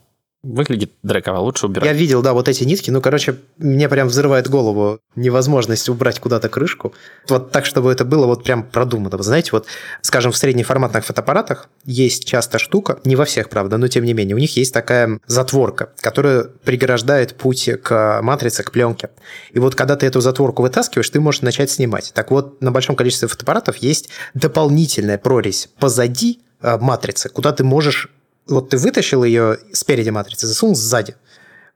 [0.45, 1.87] Выглядит дреково, лучше убирать.
[1.87, 2.91] Я видел, да, вот эти нитки.
[2.91, 6.93] Ну, короче, мне прям взрывает голову невозможность убрать куда-то крышку.
[7.27, 9.17] Вот так, чтобы это было вот прям продумано.
[9.17, 9.65] Вы знаете, вот,
[10.01, 14.35] скажем, в среднеформатных фотоаппаратах есть часто штука, не во всех, правда, но тем не менее,
[14.35, 19.09] у них есть такая затворка, которая преграждает путь к матрице, к пленке.
[19.51, 22.11] И вот когда ты эту затворку вытаскиваешь, ты можешь начать снимать.
[22.13, 28.09] Так вот, на большом количестве фотоаппаратов есть дополнительная прорезь позади, Э, матрицы, куда ты можешь...
[28.47, 31.15] Вот ты вытащил ее спереди матрицы, засунул сзади.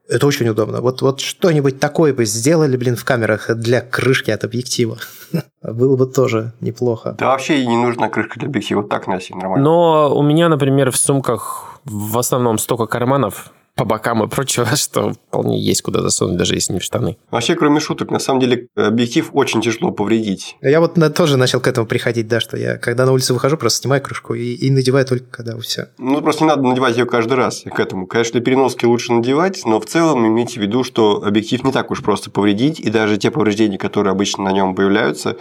[0.08, 0.82] Это очень удобно.
[0.82, 4.98] Вот, вот что-нибудь такое бы сделали, блин, в камерах для крышки от объектива.
[5.62, 7.16] Было бы тоже неплохо.
[7.20, 9.64] Да вообще и не нужна крышка для объектива, так носи нормально.
[9.64, 15.14] Но у меня, например, в сумках в основном столько карманов, по бокам и прочего, что
[15.14, 17.18] вполне есть куда засунуть, даже если не в штаны.
[17.32, 20.58] Вообще, кроме шуток, на самом деле объектив очень тяжело повредить.
[20.62, 23.80] Я вот тоже начал к этому приходить, да, что я когда на улицу выхожу, просто
[23.80, 25.90] снимаю крышку и, и надеваю только когда все.
[25.98, 28.06] Ну, просто не надо надевать ее каждый раз к этому.
[28.06, 32.04] Конечно, переноски лучше надевать, но в целом имейте в виду, что объектив не так уж
[32.04, 35.38] просто повредить, и даже те повреждения, которые обычно на нем появляются,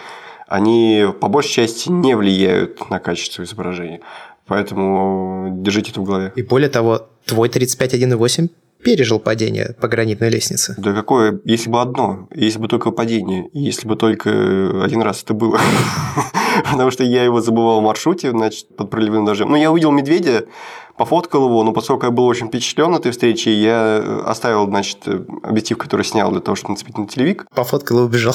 [0.48, 4.00] они по большей части не влияют на качество изображения.
[4.48, 6.32] Поэтому держите это в голове.
[6.34, 8.48] И более того, твой 35.1.8
[8.82, 10.74] пережил падение по гранитной лестнице.
[10.78, 15.34] Да какое, если бы одно, если бы только падение, если бы только один раз это
[15.34, 15.58] было.
[16.70, 19.50] Потому что я его забывал в маршруте, значит, под проливным дождем.
[19.50, 20.46] Ну, я увидел медведя,
[20.96, 25.06] пофоткал его, но поскольку я был очень впечатлен этой встречей, я оставил, значит,
[25.42, 27.46] объектив, который снял для того, чтобы нацепить на телевик.
[27.54, 28.34] Пофоткал и убежал.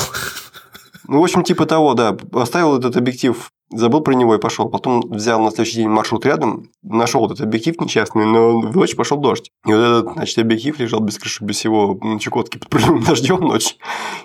[1.07, 2.15] Ну, в общем, типа того, да.
[2.31, 4.69] Оставил этот объектив забыл про него и пошел.
[4.69, 9.17] Потом взял на следующий день маршрут рядом, нашел этот объектив несчастный, но в ночь пошел
[9.17, 9.49] дождь.
[9.65, 13.41] И вот этот, значит, объектив лежал без крыши, без всего на Чукотке под проливным дождем
[13.41, 13.77] ночь.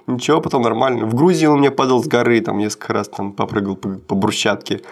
[0.06, 1.06] Ничего, потом нормально.
[1.06, 4.82] В Грузии он мне падал с горы, там несколько раз там попрыгал по, по брусчатке.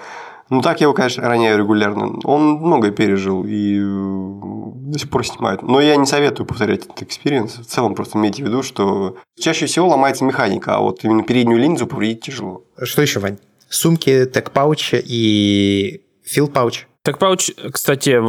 [0.49, 2.21] Ну, так я его, конечно, роняю регулярно.
[2.23, 5.63] Он многое пережил и э, до сих пор снимает.
[5.63, 7.59] Но я не советую повторять этот experience.
[7.59, 11.59] В целом, просто имейте в виду, что чаще всего ломается механика, а вот именно переднюю
[11.59, 12.63] линзу повредить тяжело.
[12.81, 13.39] Что еще, Вань?
[13.69, 16.87] Сумки, тег пауч и фил пауч.
[17.03, 18.21] Тег пауч, кстати,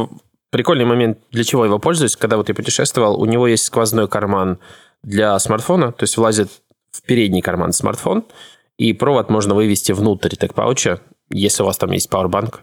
[0.50, 4.58] прикольный момент, для чего его пользуюсь, когда вот я путешествовал, у него есть сквозной карман
[5.02, 6.50] для смартфона, то есть влазит
[6.90, 8.24] в передний карман смартфон,
[8.76, 12.60] и провод можно вывести внутрь тег пауча, если у вас там есть Powerbank,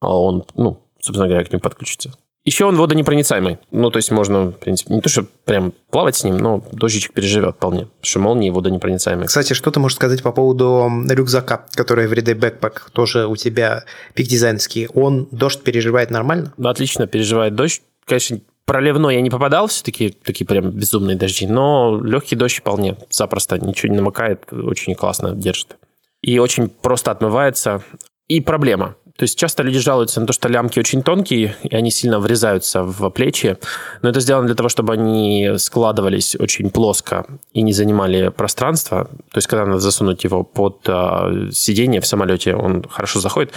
[0.00, 2.12] а он, ну, собственно говоря, к нему подключится.
[2.44, 3.58] Еще он водонепроницаемый.
[3.70, 7.14] Ну, то есть можно, в принципе, не то, что прям плавать с ним, но дождичек
[7.14, 7.86] переживет вполне.
[7.86, 9.28] Потому что молнии водонепроницаемые.
[9.28, 13.84] Кстати, что ты можешь сказать по поводу рюкзака, который в Everyday Backpack тоже у тебя
[14.12, 14.88] пик дизайнерский?
[14.92, 16.52] Он дождь переживает нормально?
[16.62, 17.82] Отлично переживает дождь.
[18.04, 23.58] Конечно, проливной я не попадал, все-таки такие прям безумные дожди, но легкий дождь вполне запросто,
[23.58, 25.76] ничего не намокает, очень классно держит.
[26.20, 27.82] И очень просто отмывается.
[28.28, 28.96] И проблема.
[29.16, 32.82] То есть часто люди жалуются на то, что лямки очень тонкие, и они сильно врезаются
[32.82, 33.56] в плечи.
[34.02, 39.04] Но это сделано для того, чтобы они складывались очень плоско и не занимали пространство.
[39.30, 43.52] То есть когда надо засунуть его под э, сиденье в самолете, он хорошо заходит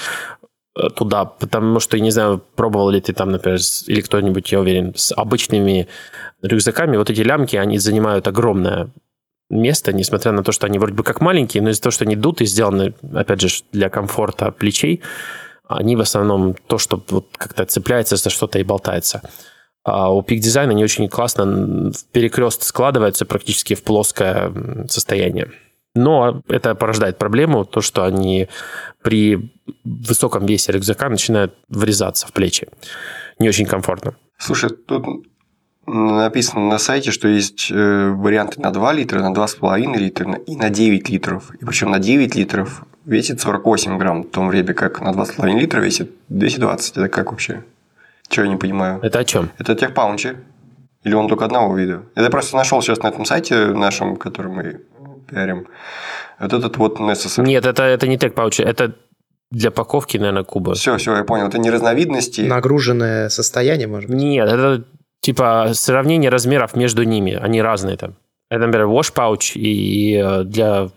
[0.75, 4.59] э, туда, потому что, я не знаю, пробовал ли ты там, например, или кто-нибудь, я
[4.59, 5.87] уверен, с обычными
[6.43, 8.91] рюкзаками, вот эти лямки, они занимают огромное
[9.49, 12.15] место, несмотря на то, что они вроде бы как маленькие, но из-за того, что они
[12.15, 15.01] дуты, сделаны, опять же, для комфорта плечей,
[15.67, 19.21] они в основном то, что вот как-то цепляется за что-то и болтается.
[19.83, 24.53] А у Peak Design они очень классно в перекрест складываются практически в плоское
[24.89, 25.51] состояние.
[25.95, 28.49] Но это порождает проблему, то, что они
[29.01, 29.51] при
[29.83, 32.67] высоком весе рюкзака начинают врезаться в плечи.
[33.39, 34.15] Не очень комфортно.
[34.37, 35.05] Слушай, тут
[35.87, 40.69] написано на сайте, что есть э, варианты на 2 литра, на 2,5 литра и на
[40.69, 41.51] 9 литров.
[41.59, 45.79] И причем на 9 литров весит 48 грамм, в то время как на 2,5 литра
[45.79, 46.97] весит 220.
[46.97, 47.63] Это как вообще?
[48.27, 48.99] Чего я не понимаю?
[49.01, 49.49] Это о чем?
[49.57, 50.35] Это техпаунчи.
[51.03, 52.03] Или он только одного вида?
[52.15, 54.81] Это просто нашел сейчас на этом сайте нашем, который мы
[55.29, 55.67] пиарим.
[56.39, 57.45] Вот этот вот Necessary.
[57.45, 58.95] Нет, это, это не техпаунчи, это
[59.51, 60.73] для паковки, наверное, куба.
[60.73, 61.47] Все, все, я понял.
[61.47, 62.41] Это не разновидности.
[62.41, 64.19] Нагруженное состояние, может быть?
[64.19, 64.83] Нет, это
[65.21, 68.15] типа сравнение размеров между ними, они разные там.
[68.49, 70.89] Это, например, wash pouch и э, для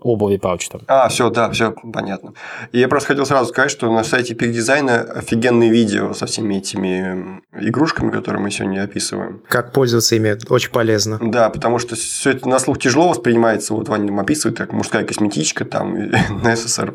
[0.00, 0.80] обуви пауч там.
[0.86, 2.34] А, все, да, все понятно.
[2.72, 6.56] И я просто хотел сразу сказать, что на сайте Peak Design офигенные видео со всеми
[6.56, 9.42] этими игрушками, которые мы сегодня описываем.
[9.48, 11.18] Как пользоваться ими, очень полезно.
[11.20, 13.74] Да, потому что все это на слух тяжело воспринимается.
[13.74, 15.94] Вот Ваня описывает, как мужская косметичка, там,
[16.42, 16.94] на СССР.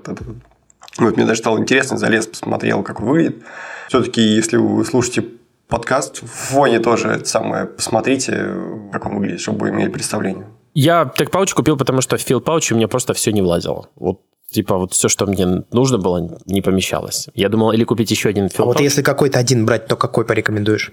[1.00, 3.44] Вот мне даже стало интересно, залез, посмотрел, как выглядит.
[3.88, 5.26] Все-таки, если вы слушаете
[5.68, 6.22] подкаст.
[6.22, 7.66] В фоне тоже это самое.
[7.66, 8.54] Посмотрите,
[8.92, 10.48] как он выглядит, чтобы вы имели представление.
[10.74, 13.90] Я так пауч купил, потому что в фил пауч у меня просто все не влазило.
[13.96, 17.30] Вот типа вот все, что мне нужно было, не помещалось.
[17.34, 20.26] Я думал, или купить еще один фил А вот если какой-то один брать, то какой
[20.26, 20.92] порекомендуешь?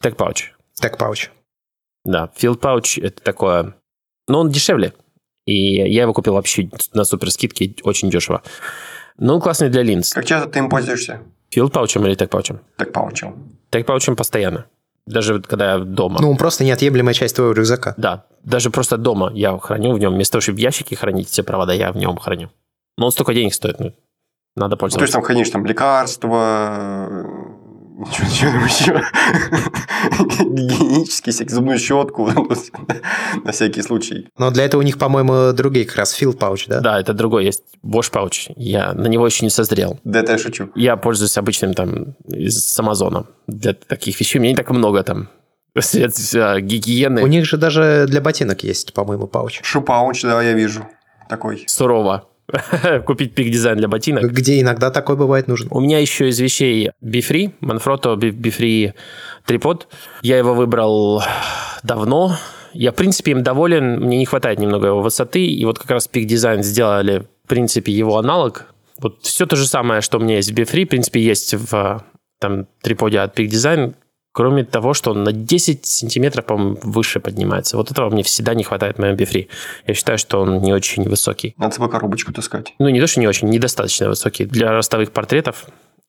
[0.00, 0.52] Так пауч.
[0.80, 1.30] Так пауч.
[2.04, 3.74] Да, фил пауч это такое...
[4.28, 4.94] Но он дешевле.
[5.46, 8.42] И я его купил вообще на супер скидке очень дешево.
[9.18, 10.12] Но он классный для линз.
[10.12, 11.20] Как часто ты им пользуешься?
[11.50, 12.60] Фил паучем или так паучем?
[12.76, 13.58] Так паучем.
[13.74, 14.66] Так паучем постоянно.
[15.04, 16.18] Даже когда я дома.
[16.20, 17.94] Ну, он просто неотъемлемая часть твоего рюкзака.
[17.96, 20.14] Да, даже просто дома я храню в нем.
[20.14, 22.50] Вместо того, чтобы в ящике хранить все провода, я в нем храню.
[22.96, 23.92] Но он столько денег стоит, ну,
[24.54, 24.98] надо пользоваться.
[25.00, 27.26] То есть там хранишь там лекарства,
[28.12, 29.02] что, что там еще?
[30.44, 32.30] Гигиенический всякий, зубную щетку
[33.44, 34.28] на всякий случай.
[34.38, 36.80] Но для этого у них, по-моему, другие как раз field pouch, да?
[36.80, 37.62] Да, это другой есть.
[37.84, 38.52] Bosch Pouch.
[38.56, 39.98] Я на него еще не созрел.
[40.04, 40.70] Да это я шучу.
[40.74, 43.26] Я пользуюсь обычным там из Амазона.
[43.46, 45.28] Для таких вещей у меня не так много там
[45.78, 47.22] средств а, гигиены.
[47.22, 49.60] У них же даже для ботинок есть, по-моему, пауч.
[49.62, 50.86] Шупауч, да, я вижу.
[51.28, 51.64] Такой.
[51.66, 52.28] Сурово.
[53.06, 54.24] Купить пик дизайн для ботинок.
[54.24, 55.68] Где иногда такой бывает нужен.
[55.70, 58.94] У меня еще из вещей Bifree, Manfrotto Bifree
[59.46, 59.88] трипод.
[60.22, 61.22] Я его выбрал
[61.82, 62.36] давно.
[62.72, 64.00] Я, в принципе, им доволен.
[64.00, 65.46] Мне не хватает немного его высоты.
[65.46, 68.66] И вот как раз Peak Design сделали, в принципе, его аналог.
[68.98, 72.04] Вот все то же самое, что у меня есть в Bifree, в принципе, есть в
[72.40, 73.94] там, триподе от Peak Design.
[74.34, 77.76] Кроме того, что он на 10 сантиметров, по-моему, выше поднимается.
[77.76, 79.48] Вот этого мне всегда не хватает в моем бифри.
[79.86, 81.54] Я считаю, что он не очень высокий.
[81.56, 82.74] Надо себе коробочку таскать.
[82.80, 84.44] Ну, не то, что не очень, недостаточно высокий.
[84.44, 85.66] Для ростовых портретов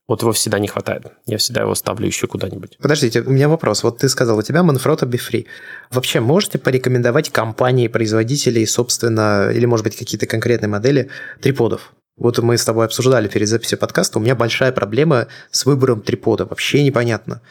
[0.07, 1.05] вот его всегда не хватает.
[1.27, 2.79] Я всегда его ставлю еще куда-нибудь.
[2.81, 3.83] Подождите, у меня вопрос.
[3.83, 5.45] Вот ты сказал, у тебя Manfrotto Bifree.
[5.91, 11.11] Вообще можете порекомендовать компании, производителей, собственно, или, может быть, какие-то конкретные модели
[11.43, 11.93] триподов?
[12.17, 16.45] Вот мы с тобой обсуждали перед записью подкаста, у меня большая проблема с выбором трипода.
[16.45, 17.41] Вообще непонятно.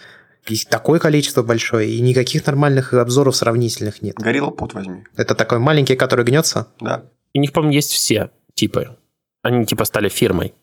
[0.46, 4.16] Их такое количество большое, и никаких нормальных обзоров сравнительных нет.
[4.16, 5.04] Горилла пот возьми.
[5.16, 6.68] Это такой маленький, который гнется?
[6.80, 7.04] Да.
[7.34, 8.96] У них, по-моему, есть все типы.
[9.42, 10.54] Они типа стали фирмой.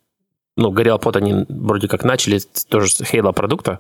[0.56, 2.40] Ну, Горилла пот они вроде как начали
[2.70, 3.80] тоже с Halo продукта,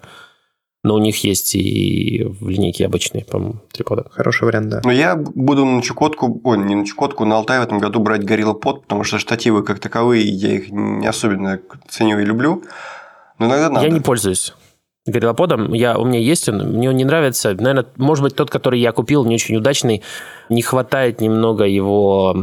[0.84, 4.06] но у них есть и в линейке обычные, по-моему, триподы.
[4.10, 4.82] Хороший вариант, да.
[4.84, 8.24] Но я буду на Чукотку, ой, не на Чукотку, на Алтай в этом году брать
[8.24, 12.64] Горилла Под, потому что штативы как таковые, я их не особенно ценю и люблю.
[13.38, 13.86] Но иногда надо.
[13.86, 14.56] Я не пользуюсь
[15.06, 15.74] гориллоподом.
[15.74, 17.54] Я, у меня есть он, мне он не нравится.
[17.54, 20.04] Наверное, может быть, тот, который я купил, не очень удачный.
[20.50, 22.36] Не хватает немного его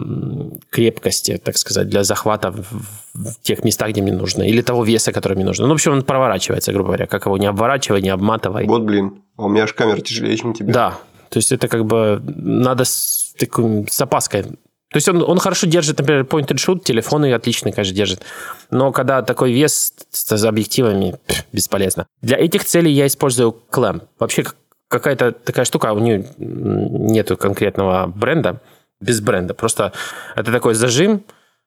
[0.70, 4.42] крепкости, так сказать, для захвата в, тех местах, где мне нужно.
[4.42, 5.66] Или того веса, который мне нужно.
[5.66, 7.06] Ну, в общем, он проворачивается, грубо говоря.
[7.06, 8.66] Как его не обворачивай, не обматывай.
[8.66, 10.72] Вот, блин, а у меня аж камера тяжелее, чем тебе.
[10.72, 14.46] Да, то есть это как бы надо с, такой, с опаской
[14.90, 18.22] То есть он, он хорошо держит, например, point and shoot, телефоны отлично, конечно, держит.
[18.70, 22.06] Но когда такой вес с объективами, пff, бесполезно.
[22.22, 24.02] Для этих целей я использую клэм.
[24.18, 24.44] Вообще
[24.88, 28.60] какая-то такая штука, у нее нету конкретного бренда,
[29.00, 29.54] без бренда.
[29.54, 29.92] Просто
[30.34, 31.22] это такой зажим,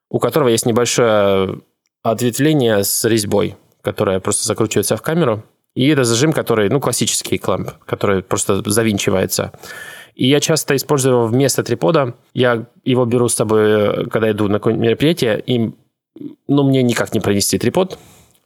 [0.09, 1.61] у которого есть небольшое
[2.03, 5.43] ответвление с резьбой, которое просто закручивается в камеру.
[5.73, 9.53] И это зажим, который, ну, классический клэмп, который просто завинчивается.
[10.15, 12.15] И я часто использую его вместо трипода.
[12.33, 15.71] Я его беру с собой, когда иду на какое-нибудь мероприятие, и
[16.47, 17.97] ну, мне никак не пронести трипод.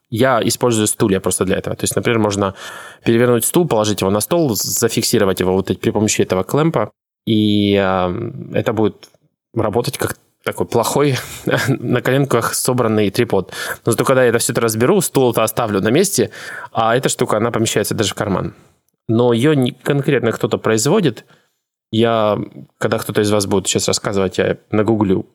[0.10, 1.76] Я использую стулья просто для этого.
[1.76, 2.56] То есть, например, можно
[3.04, 6.92] перевернуть стул, положить его на стол, зафиксировать его вот при помощи этого клемпа,
[7.26, 9.10] и э, это будет
[9.56, 11.18] работать как такой плохой
[11.68, 13.52] на коленках собранный трипод.
[13.86, 16.30] Но зато когда я это все это разберу, стул-то оставлю на месте,
[16.72, 18.54] а эта штука, она помещается даже в карман.
[19.08, 21.26] Но ее не конкретно кто-то производит.
[21.92, 22.38] Я,
[22.78, 25.28] когда кто-то из вас будет сейчас рассказывать, я нагуглю,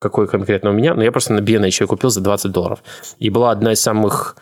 [0.00, 2.82] какой конкретно у меня, но я просто на B&H ее купил за 20 долларов.
[3.18, 4.36] И была одна из самых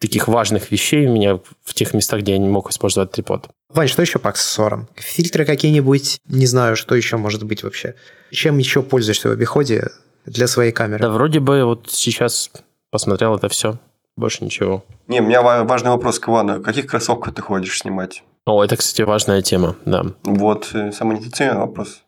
[0.00, 3.48] таких важных вещей у меня в тех местах, где я не мог использовать трипод.
[3.70, 4.88] Вань, что еще по аксессуарам?
[4.96, 6.18] Фильтры какие-нибудь?
[6.26, 7.94] Не знаю, что еще может быть вообще.
[8.30, 9.90] Чем еще пользуешься в обиходе
[10.26, 11.00] для своей камеры?
[11.00, 12.50] Да, вроде бы вот сейчас
[12.90, 13.78] посмотрел это все.
[14.16, 14.84] Больше ничего.
[15.08, 16.62] Не, у меня важный вопрос к Ивану.
[16.62, 18.22] Каких кроссовках ты ходишь снимать?
[18.46, 20.04] О, это, кстати, важная тема, да.
[20.22, 22.02] Вот, э, самый неинтуитивный вопрос.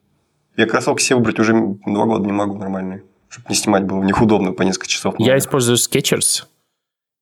[0.57, 1.53] Я кроссовки себе выбрать уже
[1.87, 3.05] два года не могу нормальные.
[3.29, 5.15] Чтобы не снимать было в них удобно по несколько часов.
[5.19, 6.45] Я использую Skechers.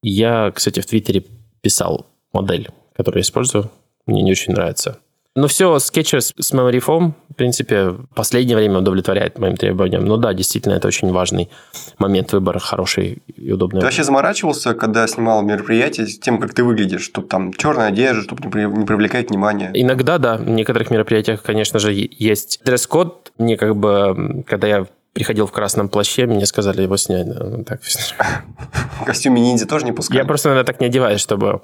[0.03, 1.25] Я, кстати, в Твиттере
[1.61, 3.71] писал модель, которую я использую.
[4.07, 4.99] Мне не очень нравится.
[5.37, 10.05] Но все, Sketchers с Memory Foam, в принципе, в последнее время удовлетворяет моим требованиям.
[10.05, 11.51] Ну да, действительно, это очень важный
[11.99, 13.81] момент выбора хороший и удобный.
[13.81, 17.03] Ты вообще заморачивался, когда снимал мероприятие, с тем, как ты выглядишь?
[17.03, 19.73] Чтобы там черная одежда, чтобы не привлекать внимания?
[19.75, 20.37] Иногда, да.
[20.37, 23.33] В некоторых мероприятиях, конечно же, есть дресс-код.
[23.37, 27.29] Мне как бы, когда я приходил в красном плаще, мне сказали его снять.
[27.29, 27.81] Да, так.
[29.01, 30.19] В костюме ниндзя тоже не пускали?
[30.19, 31.61] Я просто иногда так не одеваюсь, чтобы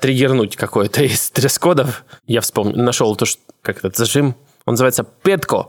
[0.00, 2.04] триггернуть какой-то из дресс-кодов.
[2.26, 4.34] Я вспомнил, нашел то, что, как этот зажим.
[4.66, 5.66] Он называется Petco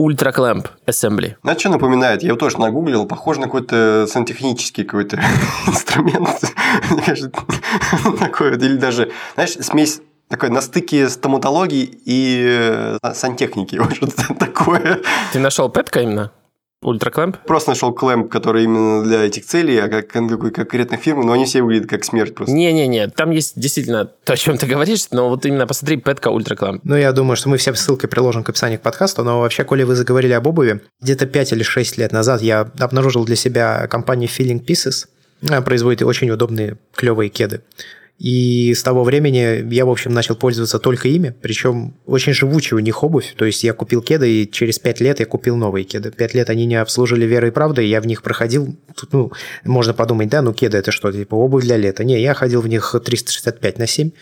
[0.00, 1.36] Ultra Clamp Assembly.
[1.44, 2.22] На что напоминает?
[2.22, 3.06] Я его тоже нагуглил.
[3.06, 5.20] Похоже на какой-то сантехнический какой-то
[5.66, 6.28] инструмент.
[6.90, 7.30] Мне кажется,
[8.18, 8.56] такой.
[8.56, 12.44] Или даже, знаешь, смесь такой на стыке стоматологии и
[13.02, 13.76] э, сантехники.
[13.84, 15.00] Вот что-то такое.
[15.32, 16.32] Ты нашел Петка именно?
[16.84, 17.38] Ultra Clamp?
[17.46, 21.44] Просто нашел clamp, который именно для этих целей, а как какой конкретной фирмы, но они
[21.44, 22.54] все выглядят как смерть просто.
[22.54, 26.52] Не-не-не, там есть действительно то, о чем ты говоришь, но вот именно посмотри, Петка Ultra
[26.52, 26.82] Clamp.
[26.84, 29.82] Ну, я думаю, что мы все ссылкой приложим к описанию к подкасту, но вообще, коли
[29.82, 34.28] вы заговорили об обуви, где-то 5 или 6 лет назад я обнаружил для себя компанию
[34.28, 35.06] Feeling Pieces,
[35.46, 37.60] она производит очень удобные клевые кеды.
[38.18, 42.80] И с того времени я, в общем, начал пользоваться только ими, причем очень живучая у
[42.80, 43.34] них обувь.
[43.36, 46.12] То есть я купил кеды, и через пять лет я купил новые кеды.
[46.12, 48.76] Пять лет они не обслужили верой и правдой, я в них проходил.
[48.96, 49.32] Тут, ну,
[49.64, 52.04] можно подумать, да, ну кеды это что, типа обувь для лета.
[52.04, 54.10] Не, я ходил в них 365 на 7.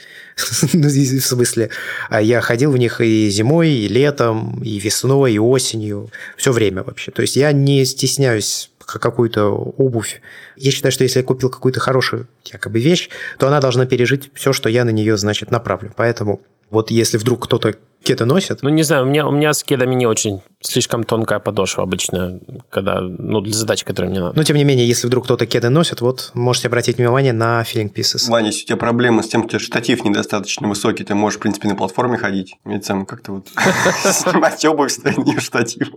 [0.73, 1.71] Ну, в смысле,
[2.09, 6.11] а я ходил в них и зимой, и летом, и весной, и осенью.
[6.37, 7.11] Все время вообще.
[7.11, 10.21] То есть я не стесняюсь какую-то обувь.
[10.57, 14.53] Я считаю, что если я купил какую-то хорошую якобы вещь, то она должна пережить все,
[14.53, 15.93] что я на нее, значит, направлю.
[15.97, 18.63] Поэтому вот если вдруг кто-то кеды носит...
[18.63, 22.41] Ну, не знаю, у меня, у меня с кедами не очень слишком тонкая подошва обычно,
[22.71, 24.37] когда, ну, для задач, которые мне надо.
[24.37, 27.93] Но, тем не менее, если вдруг кто-то кеды носит, вот, можете обратить внимание на Feeling
[27.93, 28.31] Pieces.
[28.31, 31.69] Ваня, если у тебя проблемы с тем, что штатив недостаточно высокий, ты можешь, в принципе,
[31.69, 32.55] на платформе ходить.
[32.65, 33.49] Ведь сам как-то вот
[34.05, 35.89] снимать обувь, не штатив.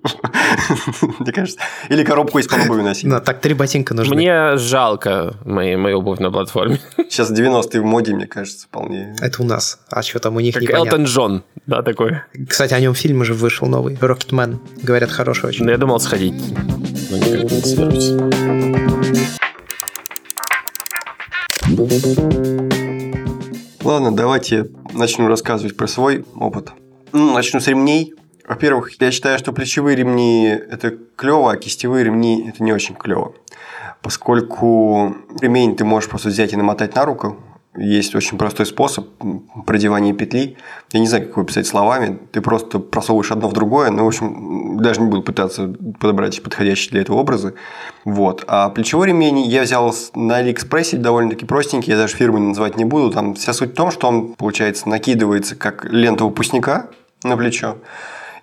[1.19, 1.59] Мне кажется.
[1.89, 3.09] Или коробку из-под обуви носить.
[3.09, 4.15] Да, так три ботинка нужны.
[4.15, 6.79] Мне жалко мою обувь на платформе.
[6.97, 9.15] Сейчас 90-е в моде, мне кажется, вполне.
[9.21, 9.79] Это у нас.
[9.89, 12.17] А что там у них Как Элтон Джон, да, такой.
[12.47, 13.97] Кстати, о нем фильм уже вышел новый.
[13.99, 14.59] Рокетмен.
[14.83, 15.65] Говорят, хороший очень.
[15.65, 16.33] Ну, я думал сходить,
[17.09, 18.11] но никак не соберусь.
[23.81, 26.71] Ладно, давайте начну рассказывать про свой опыт.
[27.13, 28.13] Ну, начну с ремней.
[28.47, 33.33] Во-первых, я считаю, что плечевые ремни– это клево, а кистевые ремни– это не очень клево.
[34.01, 37.37] Поскольку ремень ты можешь просто взять и намотать на руку,
[37.77, 39.07] есть очень простой способ
[39.65, 40.57] продевания петли.
[40.91, 42.19] Я не знаю, как его писать словами.
[42.31, 43.91] Ты просто просовываешь одно в другое.
[43.91, 47.55] Ну, в общем, даже не буду пытаться подобрать подходящие для этого образы.
[48.03, 48.43] Вот.
[48.47, 51.91] А плечевой ремень я взял на Алиэкспрессе, довольно-таки простенький.
[51.91, 53.11] Я даже фирмы называть не буду.
[53.11, 56.87] Там вся суть в том, что он, получается, накидывается как лента выпускника
[57.23, 57.77] на плечо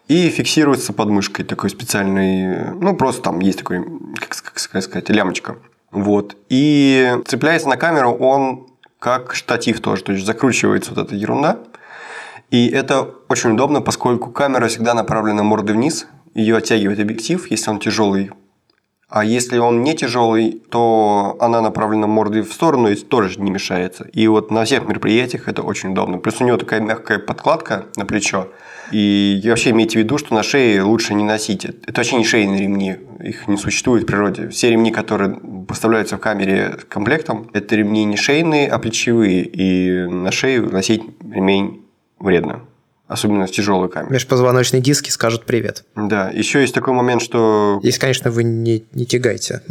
[0.09, 3.85] и фиксируется подмышкой такой специальный, ну, просто там есть такой,
[4.17, 5.57] как, как сказать, лямочка.
[5.91, 6.37] Вот.
[6.49, 8.67] И цепляется на камеру он
[9.03, 10.05] как штатив тоже.
[10.05, 11.59] То есть закручивается вот эта ерунда.
[12.51, 16.07] И это очень удобно, поскольку камера всегда направлена мордой вниз.
[16.35, 18.31] ее оттягивает объектив, если он тяжелый.
[19.15, 24.09] А если он не тяжелый, то она направлена мордой в сторону и тоже не мешается.
[24.15, 26.17] И вот на всех мероприятиях это очень удобно.
[26.17, 28.49] Плюс у него такая мягкая подкладка на плечо.
[28.91, 31.67] И вообще имейте в виду, что на шее лучше не носить.
[31.67, 32.97] Это вообще не шейные ремни.
[33.23, 34.49] Их не существует в природе.
[34.49, 35.39] Все ремни, которые
[35.69, 39.45] поставляются в камере комплектом, это ремни не шейные, а плечевые.
[39.45, 41.85] И на шею носить ремень
[42.19, 42.63] вредно
[43.13, 44.15] особенно в тяжелой камере.
[44.15, 45.85] Межпозвоночные диски скажут привет.
[45.95, 47.81] Да, еще есть такой момент, что...
[47.83, 49.63] Если, конечно, вы не, не тягаете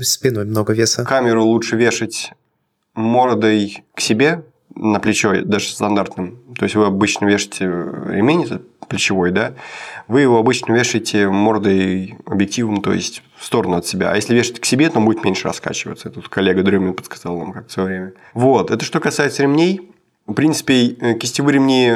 [0.00, 1.04] спиной много веса.
[1.04, 2.32] Камеру лучше вешать
[2.94, 4.44] мордой к себе
[4.74, 6.38] на плечо, даже стандартным.
[6.56, 9.54] То есть вы обычно вешаете ремень плечевой, да,
[10.06, 14.12] вы его обычно вешаете мордой объективом, то есть в сторону от себя.
[14.12, 16.10] А если вешать к себе, то он будет меньше раскачиваться.
[16.10, 18.12] Тут коллега Дрюмин подсказал нам как в свое время.
[18.34, 18.70] Вот.
[18.70, 19.92] Это что касается ремней.
[20.26, 21.92] В принципе, кистевые ремни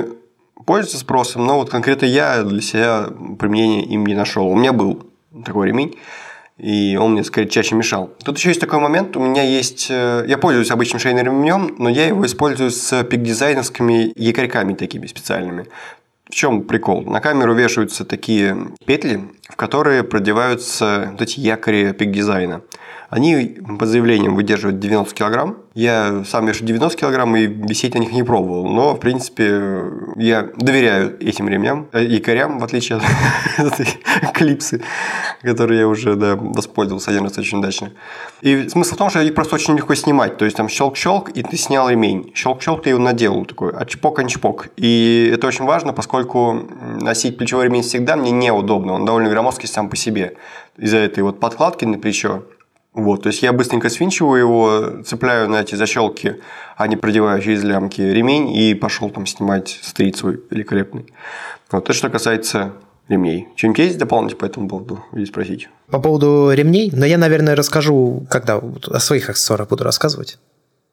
[0.66, 3.08] пользуется спросом, но вот конкретно я для себя
[3.38, 4.46] применения им не нашел.
[4.46, 5.06] У меня был
[5.44, 5.96] такой ремень,
[6.58, 8.10] и он мне скорее чаще мешал.
[8.24, 9.88] Тут еще есть такой момент, у меня есть...
[9.90, 15.66] Э, я пользуюсь обычным шейным ремнем, но я его использую с пик-дизайновскими якорьками такими специальными.
[16.28, 17.02] В чем прикол?
[17.02, 18.56] На камеру вешаются такие
[18.86, 22.62] петли, в которые продеваются вот эти якори пик-дизайна.
[23.10, 25.58] Они по заявлениям выдерживают 90 килограмм.
[25.74, 28.66] Я сам вешу 90 килограмм и висеть на них не пробовал.
[28.66, 29.84] Но, в принципе,
[30.16, 33.04] я доверяю этим ремням, э, якорям, в отличие от
[33.72, 33.86] этой
[34.34, 34.82] клипсы,
[35.42, 37.92] которые я уже да, воспользовался один раз очень удачно.
[38.42, 40.36] И смысл в том, что их просто очень легко снимать.
[40.36, 42.32] То есть, там щелк-щелк, и ты снял ремень.
[42.34, 43.44] Щелк-щелк, ты его надел.
[43.46, 44.68] Такой, а чпок, а чпок.
[44.76, 46.68] И это очень важно, поскольку
[47.00, 48.92] носить плечевой ремень всегда мне неудобно.
[48.92, 50.36] Он довольно громоздкий сам по себе.
[50.76, 52.44] Из-за этой вот подкладки на плечо
[52.94, 56.40] вот, то есть я быстренько свинчиваю его, цепляю на эти защелки,
[56.76, 61.06] а не продеваю через лямки ремень и пошел там снимать стрит свой великолепный.
[61.70, 62.74] Вот это что касается
[63.08, 63.48] ремней.
[63.56, 65.70] Что-нибудь есть дополнить по этому поводу или спросить?
[65.88, 70.38] По поводу ремней, но я, наверное, расскажу, когда о своих аксессуарах буду рассказывать.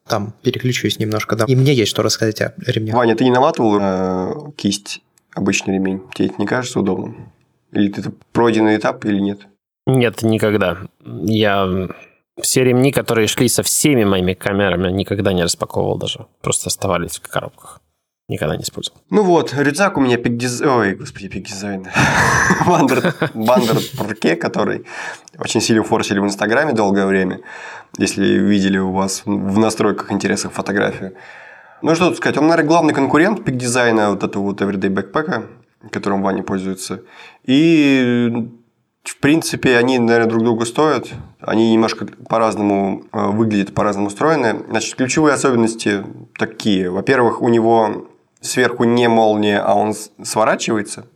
[0.08, 1.46] Там переключусь немножко, да.
[1.48, 2.96] И мне есть что рассказать о ремнях.
[2.96, 5.02] Ваня, ты не наматывал э, кисть
[5.34, 6.02] обычный ремень?
[6.16, 7.32] Тебе это не кажется удобным?
[7.74, 9.42] Или это пройденный этап или нет?
[9.90, 10.78] Нет, никогда.
[11.04, 11.90] Я
[12.42, 16.28] все ремни, которые шли со всеми моими камерами, никогда не распаковывал даже.
[16.42, 17.82] Просто оставались в коробках.
[18.28, 19.00] Никогда не использовал.
[19.10, 20.72] Ну вот, рюкзак у меня Peak Design...
[20.72, 21.88] Ой, господи, Peak Design.
[22.68, 24.86] Wandrd, Wandrd Prvke, который
[25.40, 27.40] очень сильно форсили в Инстаграме долгое время.
[27.98, 31.16] Если видели у вас в настройках интересах фотографию.
[31.82, 35.48] Ну что тут сказать, он, наверное, главный конкурент пик дизайна вот этого вот Everyday Backpack,
[35.90, 37.02] которым Ваня пользуется.
[37.46, 38.48] И
[39.10, 41.08] в принципе, они, наверное, друг друга стоят.
[41.40, 44.64] Они немножко по-разному э, выглядят, по-разному устроены.
[44.70, 46.04] Значит, ключевые особенности
[46.38, 46.92] такие.
[46.92, 48.06] Во-первых, у него
[48.40, 51.08] сверху не молния, а он сворачивается,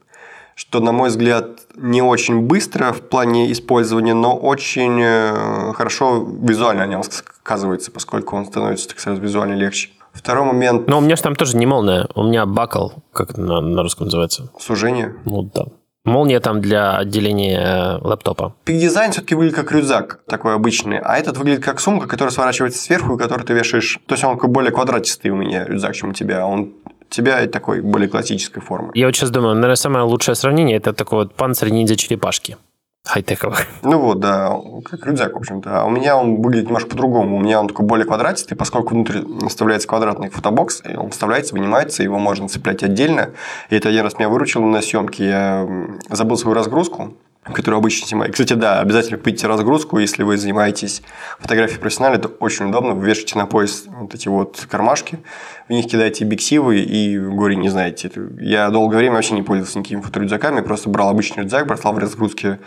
[0.56, 6.84] что, на мой взгляд, не очень быстро в плане использования, но очень э, хорошо визуально
[6.84, 9.92] о нем сказывается, поскольку он становится, так сказать, визуально легче.
[10.14, 10.88] Второй момент...
[10.88, 14.06] Но у меня же там тоже не молния, у меня бакл, как на, на русском
[14.06, 14.52] называется?
[14.60, 15.16] Сужение?
[15.26, 15.66] Ну да.
[16.06, 18.56] Молния там для отделения э, лэптопа.
[18.66, 23.16] Пик-дизайн все-таки выглядит как рюкзак такой обычный, а этот выглядит как сумка, которая сворачивается сверху
[23.16, 24.00] и которую ты вешаешь.
[24.06, 26.44] То есть он такой более квадратистый у меня рюкзак, чем у тебя.
[26.44, 28.92] А он у тебя такой более классической формы.
[28.96, 32.58] Я вот сейчас думаю, наверное, самое лучшее сравнение это такой вот панцирь ниндзя черепашки
[33.14, 33.68] хай-тековых.
[33.84, 35.82] Ну вот, да, как рюкзак, в общем-то.
[35.82, 37.38] А у меня он выглядит немножко по-другому.
[37.38, 42.18] У меня он такой более квадратистый, поскольку внутри вставляется квадратный фотобокс, он вставляется, вынимается, его
[42.18, 43.32] можно цеплять отдельно.
[43.70, 45.26] И это один раз меня выручило на съемке.
[45.28, 45.68] Я
[46.10, 48.32] забыл свою разгрузку, которую обычно снимаю.
[48.32, 51.02] Кстати, да, обязательно купите разгрузку, если вы занимаетесь
[51.40, 52.94] фотографией профессионально, это очень удобно.
[52.94, 55.20] Вы вешаете на пояс вот эти вот кармашки,
[55.68, 58.12] в них кидаете биксивы и горе не знаете.
[58.40, 62.60] Я долгое время вообще не пользовался никакими фоторюкзаками, просто брал обычный рюкзак, бросал в разгрузке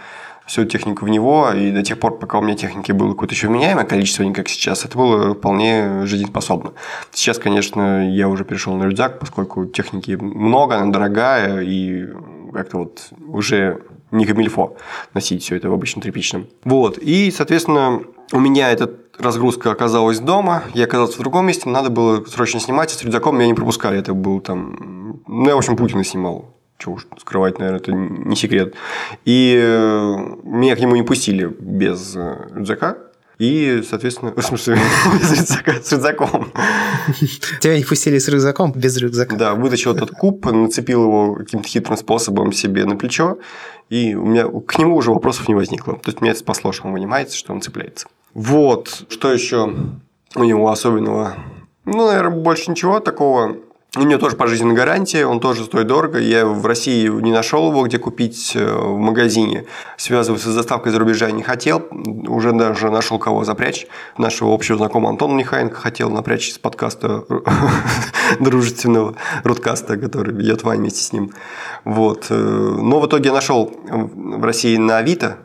[0.46, 3.48] всю технику в него, и до тех пор, пока у меня техники было какое-то еще
[3.48, 6.72] вменяемое количество, не как сейчас, это было вполне жизнеспособно.
[7.10, 12.06] Сейчас, конечно, я уже перешел на рюкзак, поскольку техники много, она дорогая, и
[12.52, 13.80] как-то вот уже
[14.16, 14.76] не камильфо
[15.14, 16.46] носить все это в обычном тряпичном.
[16.64, 18.02] Вот, и, соответственно,
[18.32, 22.90] у меня эта разгрузка оказалась дома, я оказался в другом месте, надо было срочно снимать,
[22.90, 25.20] с рюкзаком меня не пропускали, это был там...
[25.26, 28.74] Ну, я, в общем, Путина снимал что уж скрывать, наверное, это не секрет.
[29.24, 32.98] И э, меня к нему не пустили без э, рюкзака.
[33.38, 34.78] И, соответственно, в смысле,
[35.22, 36.52] с рюкзаком.
[37.60, 39.36] Тебя не пустили с рюкзаком, без рюкзака.
[39.36, 43.38] Да, вытащил этот куб, нацепил его каким-то хитрым способом себе на плечо,
[43.90, 45.94] и у меня к нему уже вопросов не возникло.
[45.94, 48.08] То есть, меня это спасло, что он вынимается, что он цепляется.
[48.32, 49.74] Вот, что еще
[50.34, 51.36] у него особенного?
[51.84, 53.56] Ну, наверное, больше ничего такого
[53.96, 56.18] У него тоже пожизненная гарантия, он тоже стоит дорого.
[56.18, 59.64] Я в России не нашел его, где купить э, в магазине.
[59.96, 61.82] Связываться с доставкой за рубежа не хотел.
[62.28, 63.86] Уже даже нашел кого запрячь.
[64.18, 67.24] Нашего общего знакомого Антона Нехаенко хотел напрячь из подкаста
[68.40, 71.30] дружественного, рудкаста, который ведет Вань вместе с ним.
[71.84, 72.26] Вот.
[72.28, 75.38] Э, но в итоге я нашел в России на Авито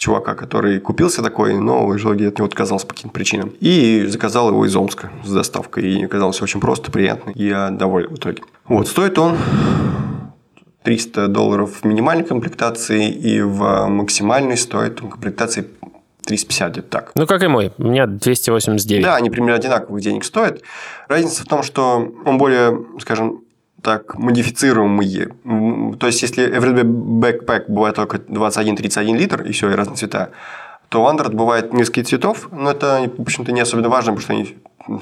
[0.00, 3.52] чувака, который купился такой, но в итоге от него отказался по каким-то причинам.
[3.60, 5.84] И заказал его из Омска с доставкой.
[5.84, 7.32] И оказалось очень просто, приятно.
[7.34, 8.42] Я доволен в итоге.
[8.66, 9.36] Вот, стоит он
[10.84, 15.66] 300 долларов в минимальной комплектации и в максимальной стоит комплектации
[16.24, 17.12] 350 где-то так.
[17.14, 17.72] Ну, как и мой.
[17.76, 19.04] У меня 289.
[19.04, 20.62] Да, они примерно одинаковых денег стоят.
[21.08, 23.42] Разница в том, что он более, скажем,
[23.82, 25.28] так модифицируемые.
[25.98, 30.30] То есть, если Everyday Backpack бывает только 21-31 литр, и все, и разные цвета,
[30.88, 34.56] то Wandered бывает несколько цветов, но это, в общем-то, не особенно важно, потому что они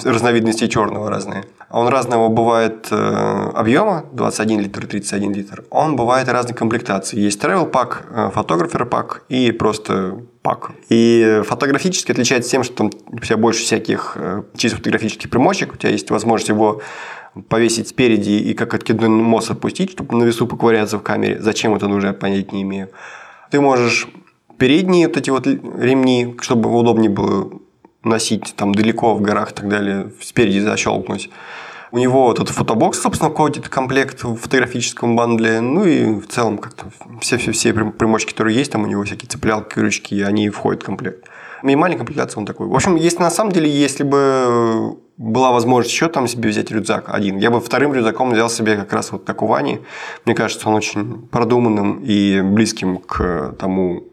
[0.05, 1.45] разновидности черного разные.
[1.71, 5.65] А он разного бывает э, объема, 21 литр, 31 литр.
[5.71, 7.19] Он бывает разной комплектации.
[7.19, 8.05] Есть travel пак,
[8.35, 10.73] фотографер пак и просто пак.
[10.91, 15.77] И фотографически отличается тем, что там у тебя больше всяких э, чисто фотографических примочек, у
[15.77, 16.83] тебя есть возможность его
[17.49, 21.41] повесить спереди и как откидной мост отпустить, чтобы на весу поковыряться в камере.
[21.41, 22.89] Зачем это нужно, я понять не имею.
[23.51, 24.09] Ты можешь
[24.59, 27.51] передние вот эти вот ремни, чтобы удобнее было
[28.05, 31.31] носить там далеко в горах и так далее, спереди защелкнуть.
[31.91, 35.61] У него вот этот фотобокс, собственно, входит комплект в фотографическом бандле.
[35.61, 36.87] Ну и в целом как-то
[37.21, 41.27] все-все-все примочки, которые есть, там у него всякие цеплялки, крючки, они входят в комплект.
[41.63, 42.67] Минимальная комплектация он такой.
[42.67, 47.09] В общем, если на самом деле, если бы была возможность еще там себе взять рюкзак
[47.09, 49.81] один, я бы вторым рюкзаком взял себе как раз вот у Вани.
[50.25, 54.05] Мне кажется, он очень продуманным и близким к тому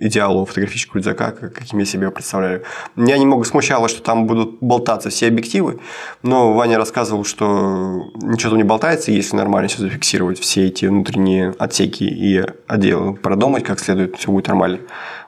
[0.00, 2.64] идеалу фотографического рюкзака, каким я себе представляю.
[2.96, 5.80] Меня немного смущало, что там будут болтаться все объективы,
[6.22, 11.54] но Ваня рассказывал, что ничего там не болтается, если нормально все зафиксировать, все эти внутренние
[11.58, 14.80] отсеки и отделы продумать как следует, все будет нормально.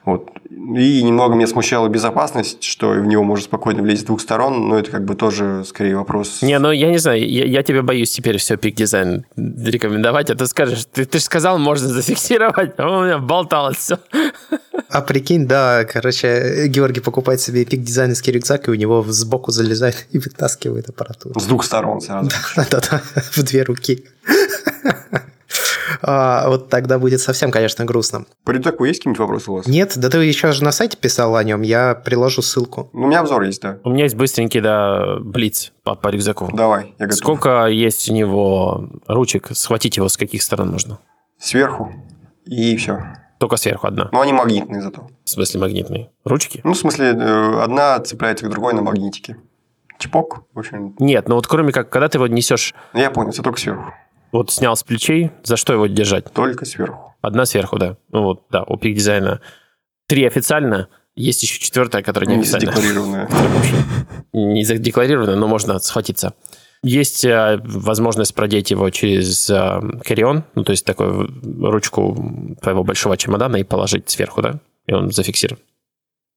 [0.04, 0.30] Вот.
[0.76, 4.78] И немного меня смущала безопасность, что в него можно спокойно влезть с двух сторон, но
[4.78, 6.42] это как бы тоже скорее вопрос.
[6.42, 10.34] Не, ну я не знаю, я, я тебе боюсь теперь все пик дизайн рекомендовать, а
[10.34, 13.98] ты скажешь, ты, ты же сказал, можно зафиксировать, а у меня болталось все.
[14.90, 20.06] А прикинь, да, короче, Георгий покупает себе пик дизайнерский рюкзак, и у него сбоку залезает
[20.10, 21.40] и вытаскивает аппаратуру.
[21.40, 22.30] С двух сторон сразу.
[22.56, 23.02] Да-да-да,
[23.32, 24.04] в две руки.
[26.12, 28.24] А, вот тогда будет совсем, конечно, грустно.
[28.44, 29.66] По рюкзаку есть какие-нибудь вопросы у вас?
[29.68, 32.90] Нет, да ты еще же на сайте писал о нем, я приложу ссылку.
[32.92, 33.78] Ну, у меня обзор есть, да.
[33.84, 36.50] У меня есть быстренький, да, блиц по, по рюкзаку.
[36.52, 37.18] Давай, я готов.
[37.18, 39.50] Сколько есть у него ручек?
[39.52, 40.98] Схватить его с каких сторон можно?
[41.38, 41.92] Сверху
[42.44, 43.00] и все.
[43.38, 44.08] Только сверху одна.
[44.10, 45.06] Но они магнитные зато.
[45.24, 46.10] В смысле магнитные?
[46.24, 46.60] Ручки?
[46.64, 49.36] Ну, в смысле, э, одна цепляется к другой на магнитике.
[49.98, 50.96] Чпок, в общем.
[50.98, 52.74] Нет, ну вот кроме как, когда ты его несешь...
[52.94, 53.92] Я понял, это только сверху.
[54.32, 56.32] Вот снял с плечей, за что его держать?
[56.32, 57.14] Только сверху.
[57.20, 57.96] Одна сверху, да.
[58.10, 59.40] Ну вот, да, у пик дизайна
[60.06, 62.68] три официально, есть еще четвертая, которая не официальная.
[62.68, 63.28] Не задекларированная.
[64.32, 66.34] Не задекларированная, но можно схватиться.
[66.82, 71.28] Есть э, возможность продеть его через э, карион, ну, то есть такую
[71.62, 74.60] ручку твоего большого чемодана и положить сверху, да?
[74.86, 75.60] И он зафиксирован.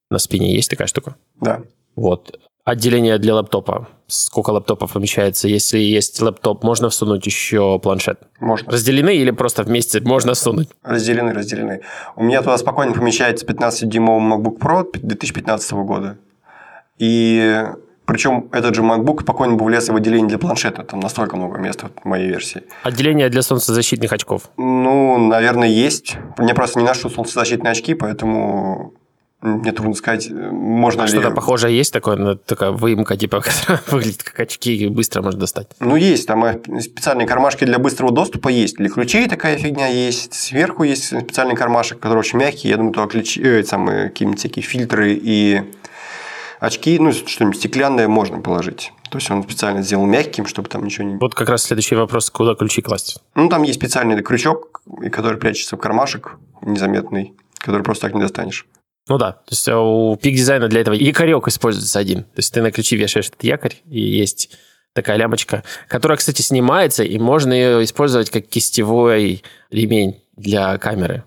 [0.09, 1.15] На спине есть такая штука?
[1.39, 1.61] Да.
[1.95, 2.39] Вот.
[2.65, 3.87] Отделение для лэптопа.
[4.13, 5.47] Сколько лэптопов помещается?
[5.47, 8.19] Если есть лэптоп, можно всунуть еще планшет?
[8.39, 8.71] Можно.
[8.71, 10.69] Разделены или просто вместе можно всунуть?
[10.83, 11.81] Разделены, разделены.
[12.15, 16.19] У меня туда спокойно помещается 15-дюймовый MacBook Pro 2015 года.
[16.99, 17.63] И
[18.05, 20.83] причем этот же MacBook спокойно бы влез в отделение для планшета.
[20.83, 22.61] Там настолько много места в моей версии.
[22.83, 24.51] Отделение для солнцезащитных очков?
[24.57, 26.17] Ну, наверное, есть.
[26.37, 28.93] Мне просто не ношу солнцезащитные очки, поэтому
[29.43, 31.11] мне трудно сказать, можно а ли...
[31.11, 35.67] Что-то похожее есть такое, такая выемка, типа, которая выглядит как очки и быстро можно достать?
[35.79, 36.27] Ну, есть.
[36.27, 38.77] Там э, специальные кармашки для быстрого доступа есть.
[38.77, 40.33] Для ключей такая фигня есть.
[40.33, 42.69] Сверху есть специальный кармашек, который очень мягкий.
[42.69, 45.61] Я думаю, туда ключи, э, самые какие-нибудь всякие фильтры и
[46.61, 48.93] очки, ну, что-нибудь стеклянное можно положить.
[49.09, 51.17] То есть он специально сделал мягким, чтобы там ничего не...
[51.17, 53.21] Вот как раз следующий вопрос, куда ключи класть?
[53.35, 54.81] Ну, там есть специальный крючок,
[55.11, 58.65] который прячется в кармашек незаметный, который просто так не достанешь.
[59.09, 62.23] Ну да, то есть а у пик дизайна для этого якорек используется один.
[62.23, 64.51] То есть ты на ключи вешаешь этот якорь, и есть
[64.93, 71.23] такая лямочка, которая, кстати, снимается, и можно ее использовать как кистевой ремень для камеры.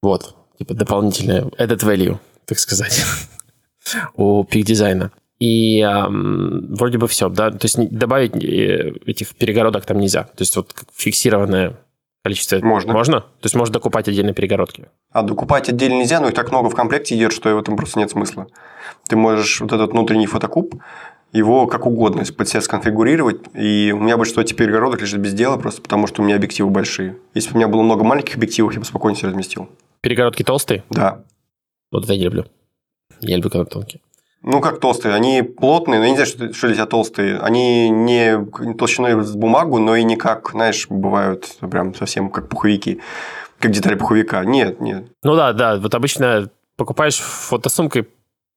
[0.00, 3.04] Вот, типа дополнительное этот value, так сказать,
[4.14, 5.12] у пик дизайна.
[5.38, 10.24] И эм, вроде бы все, да, то есть добавить э, этих перегородок там нельзя.
[10.24, 11.76] То есть вот фиксированная
[12.26, 12.58] количество?
[12.58, 12.92] Можно.
[12.92, 13.20] Можно?
[13.20, 14.86] То есть можно докупать отдельные перегородки?
[15.12, 17.98] А докупать отдельно нельзя, но их так много в комплекте идет, что в этом просто
[18.00, 18.48] нет смысла.
[19.08, 20.74] Ты можешь вот этот внутренний фотокуб
[21.32, 23.40] его как угодно под себя сконфигурировать.
[23.54, 26.70] И у меня большинство теперь перегородок лежит без дела, просто потому что у меня объективы
[26.70, 27.16] большие.
[27.34, 29.68] Если бы у меня было много маленьких объективов, я бы спокойно все разместил.
[30.00, 30.82] Перегородки толстые?
[30.90, 31.22] Да.
[31.92, 32.46] Вот это я не люблю.
[33.20, 34.00] Я люблю, когда тонкие.
[34.46, 35.12] Ну, как толстые.
[35.12, 37.38] Они плотные, но я не знаю, что, что для тебя толстые.
[37.40, 43.00] Они не толщиной в бумагу, но и не как, знаешь, бывают прям совсем как пуховики,
[43.58, 44.44] как детали пуховика.
[44.44, 45.08] Нет, нет.
[45.24, 45.76] Ну да, да.
[45.78, 48.06] Вот обычно покупаешь фотосумкой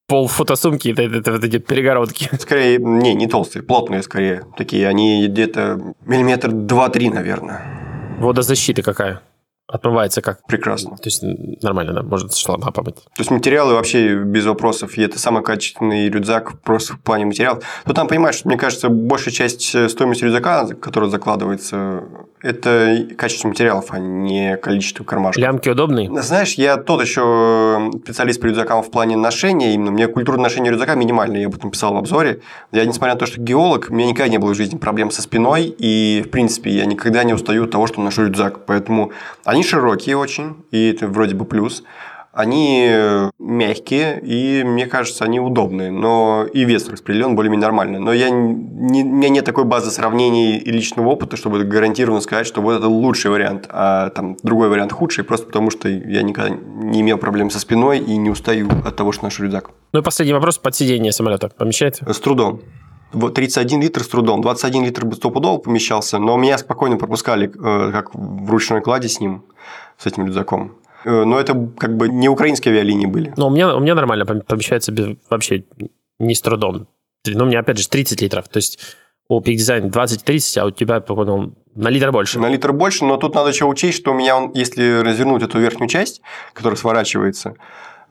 [0.05, 2.29] пол фотосумки это, это, это вот эти перегородки.
[2.39, 4.43] Скорее, не, не толстые, плотные скорее.
[4.57, 7.63] Такие, они где-то миллиметр два-три, наверное.
[8.19, 9.21] Водозащита какая?
[9.71, 10.43] Отмывается как?
[10.47, 10.97] Прекрасно.
[10.97, 11.21] То есть
[11.61, 12.95] нормально, да, может шлама помыть.
[12.95, 14.97] То есть материалы вообще без вопросов.
[14.97, 17.63] И это самый качественный рюкзак просто в плане материалов.
[17.85, 22.03] Но там, понимаешь, мне кажется, большая часть э, стоимости рюкзака, которая закладывается,
[22.41, 25.41] это качество материалов, а не количество кармашков.
[25.41, 26.09] Лямки удобные?
[26.21, 29.73] Знаешь, я тот еще специалист по рюкзакам в плане ношения.
[29.75, 31.41] Именно мне культура ношения рюкзака минимальная.
[31.41, 32.41] Я об этом писал в обзоре.
[32.71, 35.21] Я, несмотря на то, что геолог, у меня никогда не было в жизни проблем со
[35.21, 35.73] спиной.
[35.77, 38.65] И, в принципе, я никогда не устаю от того, что ношу рюкзак.
[38.65, 39.11] Поэтому
[39.43, 41.83] они они широкие очень, и это вроде бы плюс.
[42.39, 42.89] Они
[43.37, 47.99] мягкие, и мне кажется, они удобные, но и вес распределен более-менее нормально.
[47.99, 52.47] Но я не, у меня нет такой базы сравнений и личного опыта, чтобы гарантированно сказать,
[52.47, 56.55] что вот это лучший вариант, а там другой вариант худший, просто потому что я никогда
[56.55, 59.71] не имел проблем со спиной и не устаю от того, что ношу рюкзак.
[59.91, 60.59] Ну и последний вопрос.
[60.59, 62.05] Под сиденье самолета помещается?
[62.09, 62.61] С трудом.
[63.11, 64.41] 31 литр с трудом.
[64.41, 69.19] 21 литр бы стопудово помещался, но меня спокойно пропускали, э, как в ручной кладе с
[69.19, 69.43] ним,
[69.97, 70.78] с этим рюкзаком.
[71.05, 73.33] Э, но это как бы не украинские авиалинии были.
[73.37, 75.65] Но у меня, у меня нормально помещается без, вообще
[76.19, 76.87] не с трудом.
[77.27, 78.47] Ну, у меня, опять же, 30 литров.
[78.47, 78.79] То есть
[79.27, 82.39] у Peak Design 20-30, а у тебя, по-моему, на литр больше.
[82.39, 85.89] На литр больше, но тут надо еще учесть, что у меня, если развернуть эту верхнюю
[85.89, 86.21] часть,
[86.53, 87.55] которая сворачивается,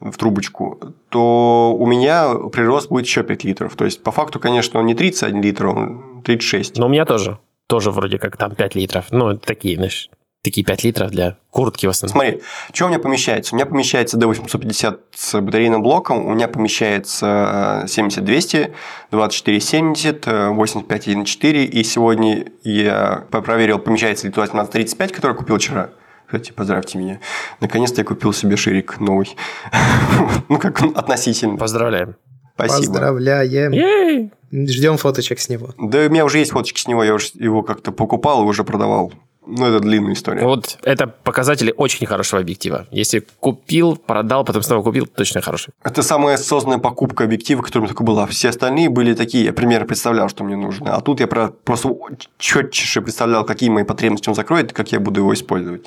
[0.00, 0.78] в трубочку,
[1.08, 3.74] то у меня прирост будет еще 5 литров.
[3.74, 6.78] То есть, по факту, конечно, он не 31 литр, он 36.
[6.78, 7.38] Но у меня тоже.
[7.66, 9.06] Тоже вроде как там 5 литров.
[9.10, 10.08] Ну, такие, знаешь,
[10.48, 12.12] такие 5 литров для куртки в основном.
[12.12, 12.42] Смотри,
[12.72, 13.54] что у меня помещается?
[13.54, 18.72] У меня помещается D850 с батарейным блоком, у меня помещается 70-200,
[19.12, 20.20] 24-70,
[20.56, 25.90] 85-1.4, и сегодня я проверил, помещается ли туда 1735, который купил вчера.
[26.26, 27.20] Кстати, поздравьте меня.
[27.60, 29.34] Наконец-то я купил себе ширик новый.
[30.48, 31.56] ну, как относительно.
[31.56, 32.16] Поздравляем.
[32.54, 32.92] Спасибо.
[32.92, 34.30] Поздравляем.
[34.50, 35.70] Ждем фоточек с него.
[35.78, 38.64] Да, у меня уже есть фоточки с него, я уже его как-то покупал и уже
[38.64, 39.12] продавал.
[39.50, 40.44] Ну, это длинная история.
[40.44, 42.86] Вот это показатели очень хорошего объектива.
[42.90, 45.72] Если купил, продал, потом снова купил, точно хороший.
[45.82, 48.26] Это самая осознанная покупка объектива, которая у меня только была.
[48.26, 50.94] Все остальные были такие, я примерно представлял, что мне нужно.
[50.94, 51.94] А тут я просто
[52.36, 55.86] четче представлял, какие мои потребности он закроет, и как я буду его использовать.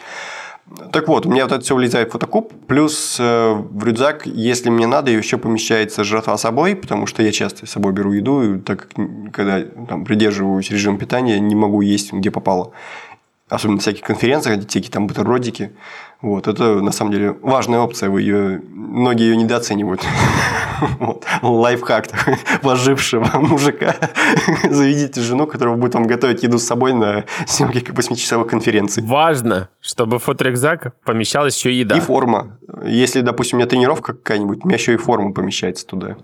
[0.91, 4.69] Так вот, у меня вот это все влезает в фотокуб, плюс э, в рюкзак, если
[4.69, 8.61] мне надо, еще помещается жратва с собой, потому что я часто с собой беру еду,
[8.61, 12.71] так как когда там, придерживаюсь режима питания, не могу есть где попало
[13.51, 15.73] особенно на всяких конференциях, антитеки, там бутербродики.
[16.21, 20.01] Вот, это на самом деле важная опция, вы ее, многие ее недооценивают.
[20.99, 21.25] вот.
[21.41, 23.95] Лайфхак такой вложившего мужика.
[24.69, 29.01] Заведите жену, которая будет вам готовить еду с собой на съемке 8-часовой конференции.
[29.01, 31.97] Важно, чтобы в фоторюкзак помещалась еще еда.
[31.97, 32.57] И форма.
[32.85, 36.17] Если, допустим, у меня тренировка какая-нибудь, у меня еще и форма помещается туда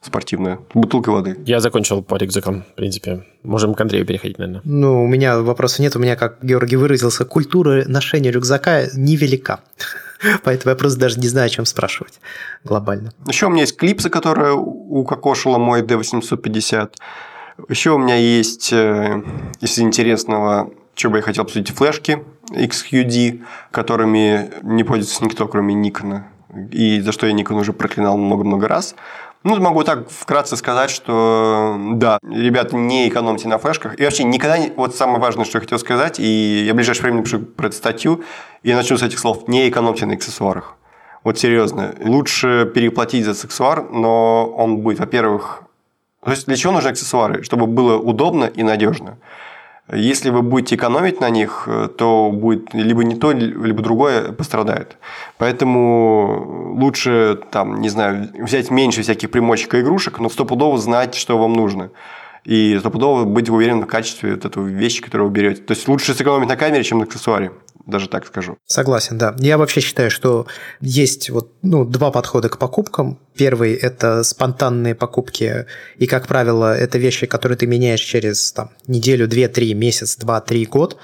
[0.00, 0.60] спортивная.
[0.74, 1.36] Бутылка воды.
[1.44, 3.24] Я закончил по рюкзакам, в принципе.
[3.42, 4.62] Можем к Андрею переходить, наверное.
[4.64, 5.94] Ну, у меня вопросов нет.
[5.96, 9.60] У меня, как Георгий выразился, культура ношения рюкзака невелика.
[10.44, 12.20] Поэтому я просто даже не знаю, о чем спрашивать
[12.64, 13.12] глобально.
[13.26, 16.92] Еще у меня есть клипсы, которые укокошила мой D850.
[17.68, 19.22] Еще у меня есть, э,
[19.60, 26.28] из интересного, что бы я хотел обсудить, флешки XQD, которыми не пользуется никто, кроме Никона.
[26.70, 28.94] И за что я Никон уже проклинал много-много раз.
[29.42, 33.98] Ну, могу так вкратце сказать, что да, ребята, не экономьте на флешках.
[33.98, 34.70] И вообще никогда не...
[34.76, 37.76] Вот самое важное, что я хотел сказать, и я в ближайшее время напишу про эту
[37.76, 38.22] статью,
[38.62, 39.48] и начну с этих слов.
[39.48, 40.76] Не экономьте на аксессуарах.
[41.24, 41.94] Вот серьезно.
[42.04, 45.62] Лучше переплатить за аксессуар, но он будет, во-первых...
[46.22, 47.42] То есть для чего нужны аксессуары?
[47.42, 49.16] Чтобы было удобно и надежно.
[49.92, 54.96] Если вы будете экономить на них, э, то будет либо не то, либо другое пострадает.
[55.38, 61.38] Поэтому лучше, там, не знаю, взять меньше всяких примочек и игрушек, но стопудово знать, что
[61.38, 61.90] вам нужно.
[62.44, 65.62] И стопудово быть уверенным в качестве вот этой вещи, которую вы берете.
[65.62, 67.50] То есть лучше сэкономить на камере, чем на аксессуаре
[67.86, 68.56] даже так скажу.
[68.66, 69.34] Согласен, да.
[69.38, 70.46] Я вообще считаю, что
[70.80, 73.18] есть вот, ну, два подхода к покупкам.
[73.36, 75.66] Первый– это спонтанные покупки,
[75.96, 80.40] и, как правило, это вещи, которые ты меняешь через там, неделю, две, три, месяц, два,
[80.40, 80.98] три, год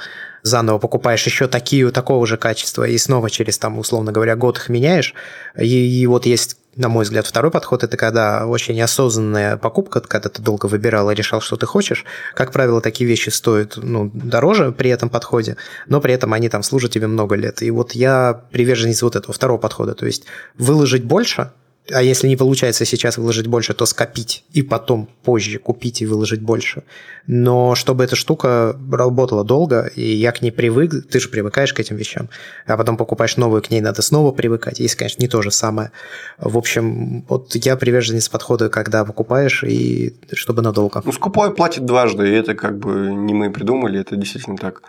[0.47, 4.69] заново покупаешь еще такие, такого же качества, и снова через, там, условно говоря, год их
[4.69, 5.15] меняешь.
[5.59, 10.29] И, и вот есть на мой взгляд, второй подход– это когда очень осознанная покупка, когда
[10.29, 12.05] ты долго выбирал и решал, что ты хочешь.
[12.35, 15.57] Как правило, такие вещи стоят ну, дороже при этом подходе,
[15.87, 17.63] но при этом они там служат тебе много лет.
[17.63, 20.25] И вот я приверженец вот этого второго подхода, то есть
[20.59, 21.51] выложить больше–
[21.93, 26.41] а если не получается сейчас выложить больше, то скопить и потом позже купить и выложить
[26.41, 26.83] больше.
[27.27, 31.81] Но чтобы эта штука работала долго, и я к ней привык, ты же привыкаешь к
[31.81, 32.29] этим вещам,
[32.67, 35.93] а потом покупаешь новую, к ней надо снова привыкать, если, конечно, не то же самое.
[36.39, 41.03] В общем, вот я приверженец подхода, когда покупаешь, и чтобы надолго.
[41.05, 44.83] Ну, скупой платит дважды, и это как бы не мы придумали, это действительно так.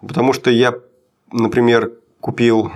[0.00, 0.74] Потому что я,
[1.32, 2.70] например, купил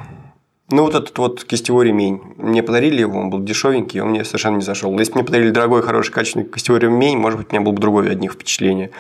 [0.73, 2.20] ну, вот этот вот кистевой ремень.
[2.37, 4.99] Мне подарили его, он был дешевенький, он мне совершенно не зашел.
[4.99, 7.81] Если бы мне подарили дорогой, хороший, качественный кистевой ремень, может быть, у меня был бы
[7.81, 8.91] другой от них впечатление.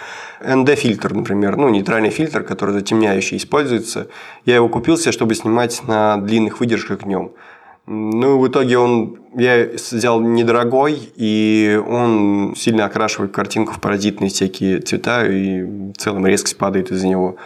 [0.40, 4.08] ND-фильтр, например, ну, нейтральный фильтр, который затемняющий используется.
[4.44, 7.32] Я его купил себе, чтобы снимать на длинных выдержках днем.
[7.86, 14.78] Ну, в итоге он, я взял недорогой, и он сильно окрашивает картинку в паразитные всякие
[14.80, 17.36] цвета, и в целом резкость падает из-за него,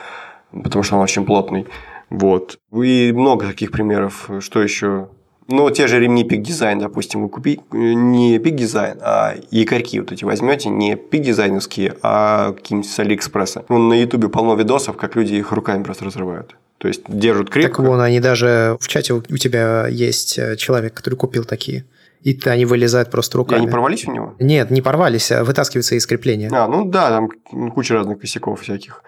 [0.52, 1.66] потому что он очень плотный.
[2.10, 2.58] Вот.
[2.72, 4.30] И много таких примеров.
[4.40, 5.08] Что еще?
[5.48, 10.10] Ну, те же ремни Peak Design, допустим, вы купите не Peak Design, а якорьки вот
[10.10, 13.64] эти возьмете, не Peak дизайновские, а какие-нибудь с Алиэкспресса.
[13.68, 16.56] Ну, на Ютубе полно видосов, как люди их руками просто разрывают.
[16.78, 17.76] То есть держат крепко.
[17.76, 21.84] Так вон, они даже в чате у тебя есть э, человек, который купил такие.
[22.22, 23.60] И они вылезают просто руками.
[23.60, 24.34] И они порвались у него?
[24.40, 26.50] Нет, не порвались, а вытаскиваются из крепления.
[26.52, 29.04] А, ну да, там куча разных косяков всяких.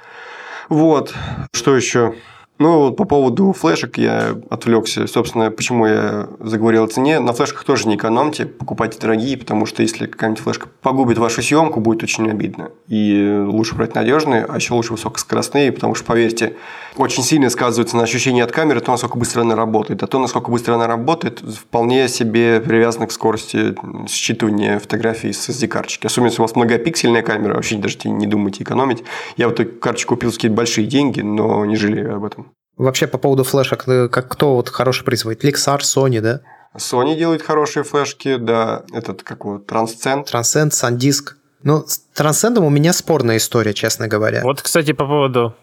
[0.68, 1.12] Вот.
[1.52, 2.14] Что еще?
[2.58, 5.06] Ну, по поводу флешек я отвлекся.
[5.06, 7.20] Собственно, почему я заговорил о цене.
[7.20, 11.78] На флешках тоже не экономьте, покупайте дорогие, потому что если какая-нибудь флешка погубит вашу съемку,
[11.78, 12.70] будет очень обидно.
[12.88, 16.56] И лучше брать надежные, а еще лучше высокоскоростные, потому что, поверьте,
[16.96, 20.02] очень сильно сказывается на ощущении от камеры то, насколько быстро она работает.
[20.02, 26.06] А то, насколько быстро она работает, вполне себе привязано к скорости считывания фотографий с SD-карточки.
[26.06, 29.04] Особенно, если у вас многопиксельная камера, вообще даже не думайте экономить.
[29.36, 32.47] Я вот эту карточку купил за какие-то большие деньги, но не жалею об этом.
[32.78, 35.44] Вообще, по поводу флешек, э, как кто вот хороший производит?
[35.44, 36.40] Lexar, Sony, да?
[36.76, 38.84] Sony делает хорошие флешки, да.
[38.92, 40.26] Этот, как вот, Transcend.
[40.26, 41.34] Transcend, SanDisk.
[41.64, 44.42] Ну, с Transcend у меня спорная история, честно говоря.
[44.42, 45.56] Вот, кстати, по поводу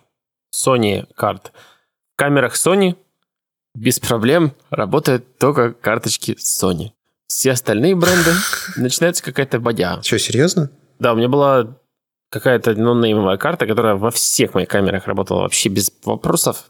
[0.53, 1.53] Sony карт.
[2.13, 2.97] В камерах Sony
[3.73, 6.91] без проблем работают только карточки Sony.
[7.27, 8.31] Все остальные бренды
[8.75, 10.01] начинается какая-то бодя.
[10.03, 10.69] Что, серьезно?
[10.99, 11.77] Да, у меня была
[12.29, 16.65] какая-то нонеймовая карта, которая во всех моих камерах работала вообще без вопросов.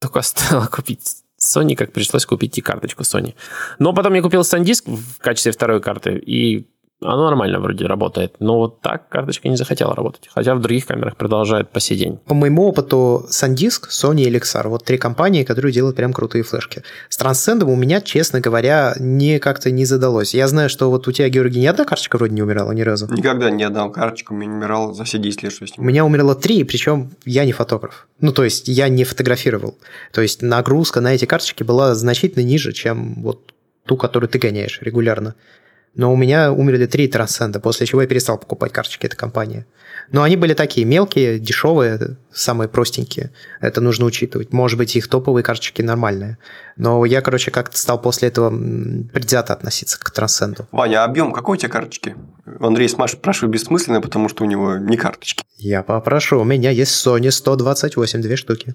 [0.00, 3.34] Только стоило купить Sony, как пришлось купить и карточку Sony.
[3.78, 6.66] Но потом я купил SanDisk в качестве второй карты, и
[7.02, 8.36] оно нормально вроде работает.
[8.40, 10.28] Но вот так карточка не захотела работать.
[10.34, 12.18] Хотя в других камерах продолжает по сей день.
[12.26, 14.68] По моему опыту SanDisk, Sony и Lexar.
[14.68, 16.82] Вот три компании, которые делают прям крутые флешки.
[17.08, 20.34] С Transcend у меня, честно говоря, не как-то не задалось.
[20.34, 23.06] Я знаю, что вот у тебя, Георгий, ни одна карточка вроде не умирала ни разу.
[23.10, 25.86] Никогда ни одна карточка у меня не умирала за все 10 лет, что с ним.
[25.86, 28.06] У меня умерло три, причем я не фотограф.
[28.20, 29.78] Ну, то есть я не фотографировал.
[30.12, 33.54] То есть нагрузка на эти карточки была значительно ниже, чем вот
[33.86, 35.34] ту, которую ты гоняешь регулярно.
[35.94, 39.66] Но у меня умерли три трансценда, после чего я перестал покупать карточки этой компании.
[40.12, 43.32] Но они были такие мелкие, дешевые, самые простенькие.
[43.60, 44.52] Это нужно учитывать.
[44.52, 46.38] Может быть, их топовые карточки нормальные.
[46.76, 50.68] Но я, короче, как-то стал после этого предвзято относиться к трансценду.
[50.70, 52.14] Ваня, а объем какой у тебя карточки?
[52.60, 55.44] Андрей спрашивает бессмысленно, потому что у него не карточки.
[55.56, 56.40] Я попрошу.
[56.40, 58.74] У меня есть Sony 128, две штуки.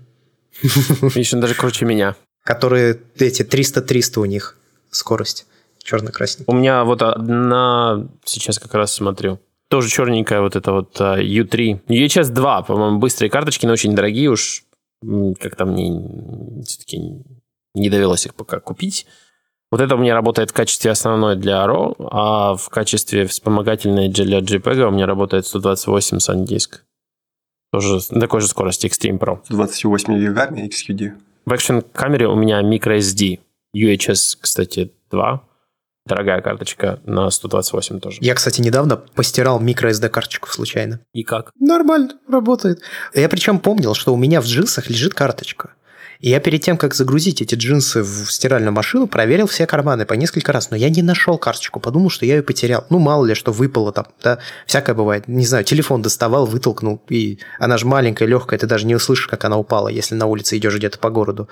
[0.61, 2.16] Еще даже круче меня.
[2.43, 4.57] Которые эти 300-300 у них
[4.91, 5.47] скорость
[5.86, 6.51] черно-красненький.
[6.51, 11.81] У меня вот одна, сейчас как раз смотрю, тоже черненькая вот эта вот U3.
[11.88, 14.63] А, UHS 2, по-моему, быстрые карточки, но очень дорогие уж.
[15.39, 16.99] Как-то мне все-таки
[17.75, 19.05] не довелось их пока купить.
[19.71, 24.39] Вот это у меня работает в качестве основной для RAW, а в качестве вспомогательной для
[24.39, 26.79] JPEG у меня работает 128 SanDisk.
[27.71, 29.39] Тоже на такой же скорости Extreme Pro.
[29.49, 31.13] 28 гигами XQD.
[31.45, 33.39] В Action камере у меня microSD.
[33.75, 35.43] UHS, кстати, 2
[36.06, 38.18] дорогая карточка на 128 тоже.
[38.22, 40.99] Я, кстати, недавно постирал microSD карточку случайно.
[41.14, 41.51] И как?
[41.60, 42.82] Нормально, работает.
[43.14, 45.72] Я причем помнил, что у меня в джинсах лежит карточка.
[46.20, 50.14] И я перед тем, как загрузить эти джинсы в стиральную машину, проверил все карманы по
[50.14, 52.86] несколько раз, но я не нашел карточку, подумал, что я ее потерял.
[52.89, 55.28] Ну, мало ли, что выпало там, да, всякое бывает.
[55.28, 59.43] Не знаю, телефон доставал, вытолкнул, и она же маленькая, легкая, ты даже не услышишь, как
[59.45, 61.49] она упала, если на улице идешь где-то по городу.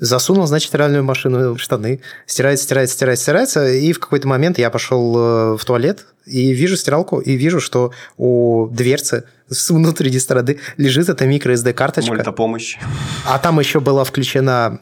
[0.00, 4.70] Засунул, значит, стиральную машину в штаны, стирается, стирается, стирается, стирается, и в какой-то момент я
[4.70, 10.58] пошел э, в туалет и вижу стиралку, и вижу, что у дверцы с внутренней стороны
[10.76, 12.14] лежит эта microSD карточка.
[12.14, 12.78] Мультопомощь.
[13.26, 14.80] А там еще была включена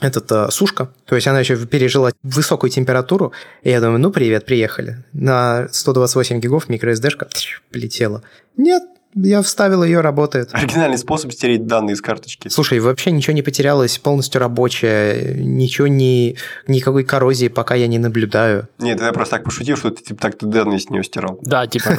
[0.00, 3.32] этот э, сушка, то есть она еще пережила высокую температуру,
[3.62, 5.04] и я думаю, ну привет, приехали.
[5.12, 7.28] На 128 гигов microSD-шка
[7.70, 8.22] полетела.
[8.56, 8.82] Нет,
[9.16, 10.50] я вставил ее, работает.
[10.52, 12.48] Оригинальный способ стереть данные из карточки.
[12.48, 16.36] Слушай, вообще ничего не потерялось, полностью рабочая, ничего не...
[16.66, 18.68] Никакой коррозии пока я не наблюдаю.
[18.78, 21.38] Нет, я просто так пошутил, что ты типа так ты данные с нее стирал.
[21.42, 21.96] Да, типа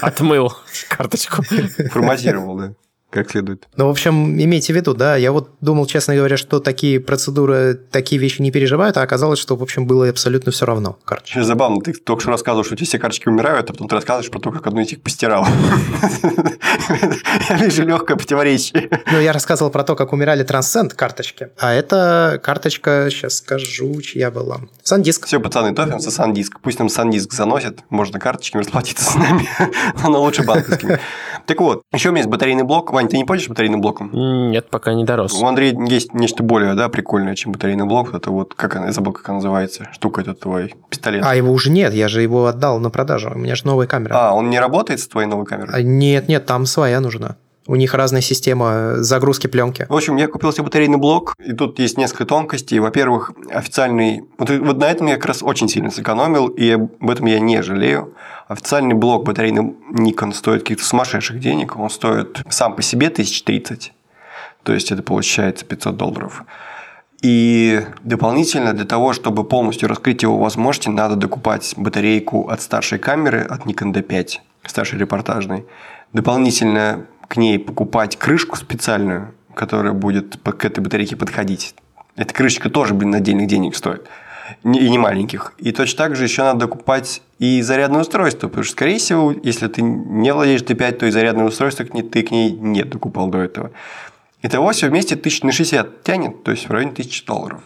[0.00, 0.52] отмыл
[0.88, 1.42] карточку.
[1.90, 2.74] Форматировал, да
[3.10, 3.68] как следует.
[3.76, 7.74] Ну, в общем, имейте в виду, да, я вот думал, честно говоря, что такие процедуры,
[7.74, 11.40] такие вещи не переживают, а оказалось, что, в общем, было абсолютно все равно карточки.
[11.40, 14.30] Забавно, ты только что рассказывал, что у тебя все карточки умирают, а потом ты рассказываешь
[14.30, 15.46] про то, как одну из них постирал.
[17.48, 18.88] Я вижу легкое противоречие.
[19.10, 24.30] Ну, я рассказывал про то, как умирали трансцент карточки, а это карточка, сейчас скажу, чья
[24.30, 24.60] была.
[24.82, 25.26] Сандиск.
[25.26, 26.60] Все, пацаны, топимся Сандиск.
[26.60, 29.48] Пусть нам Сандиск заносят, можно карточками расплатиться с нами,
[30.02, 31.00] но лучше банковскими.
[31.50, 34.12] Так вот, еще у меня есть батарейный блок, Вань, ты не пользуешься батарейным блоком?
[34.52, 35.34] Нет, пока не дорос.
[35.34, 38.14] У Андрея есть нечто более да, прикольное, чем батарейный блок.
[38.14, 41.24] Это вот, как она, я забыл, как она называется, штука это твой пистолет.
[41.26, 43.32] А его уже нет, я же его отдал на продажу.
[43.34, 44.14] У меня же новая камера.
[44.14, 45.74] А, он не работает с твоей новой камерой?
[45.74, 47.34] А, нет, нет, там своя нужна.
[47.66, 49.86] У них разная система загрузки пленки.
[49.88, 52.78] В общем, я купил себе батарейный блок, и тут есть несколько тонкостей.
[52.78, 54.24] Во-первых, официальный...
[54.38, 57.62] Вот, вот на этом я как раз очень сильно сэкономил, и об этом я не
[57.62, 58.14] жалею.
[58.48, 61.76] Официальный блок батарейный Nikon стоит каких-то сумасшедших денег.
[61.76, 63.92] Он стоит сам по себе 1030.
[64.62, 66.44] То есть, это получается 500 долларов.
[67.22, 73.42] И дополнительно для того, чтобы полностью раскрыть его возможности, надо докупать батарейку от старшей камеры,
[73.42, 75.66] от Nikon D5, старшей репортажной.
[76.14, 81.76] Дополнительно к ней покупать крышку специальную, которая будет к этой батарейке подходить.
[82.16, 84.08] Эта крышечка тоже, блин, отдельных денег стоит.
[84.64, 85.52] И не маленьких.
[85.58, 89.68] И точно так же еще надо купать и зарядное устройство, потому что, скорее всего, если
[89.68, 93.70] ты не владеешь D5, то и зарядное устройство ты к ней не докупал до этого.
[94.42, 97.62] Итого все вместе тысяч на 60 тянет, то есть в районе тысячи долларов.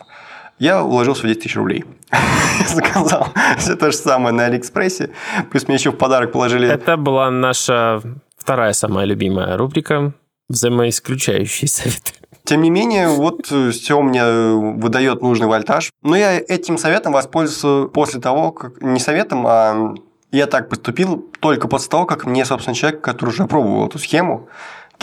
[0.58, 1.84] Я уложился в 10 тысяч рублей.
[2.68, 5.10] Заказал все то же самое на Алиэкспрессе.
[5.50, 6.68] Плюс мне еще в подарок положили...
[6.68, 8.02] Это была наша
[8.44, 10.12] Вторая самая любимая рубрика–
[10.50, 12.12] взаимоисключающие советы.
[12.44, 15.90] Тем не менее, вот э, все мне выдает нужный вольтаж.
[16.02, 18.82] Но я этим советом воспользовался после того, как...
[18.82, 19.94] Не советом, а
[20.30, 24.46] я так поступил только после того, как мне, собственно, человек, который уже опробовал эту схему,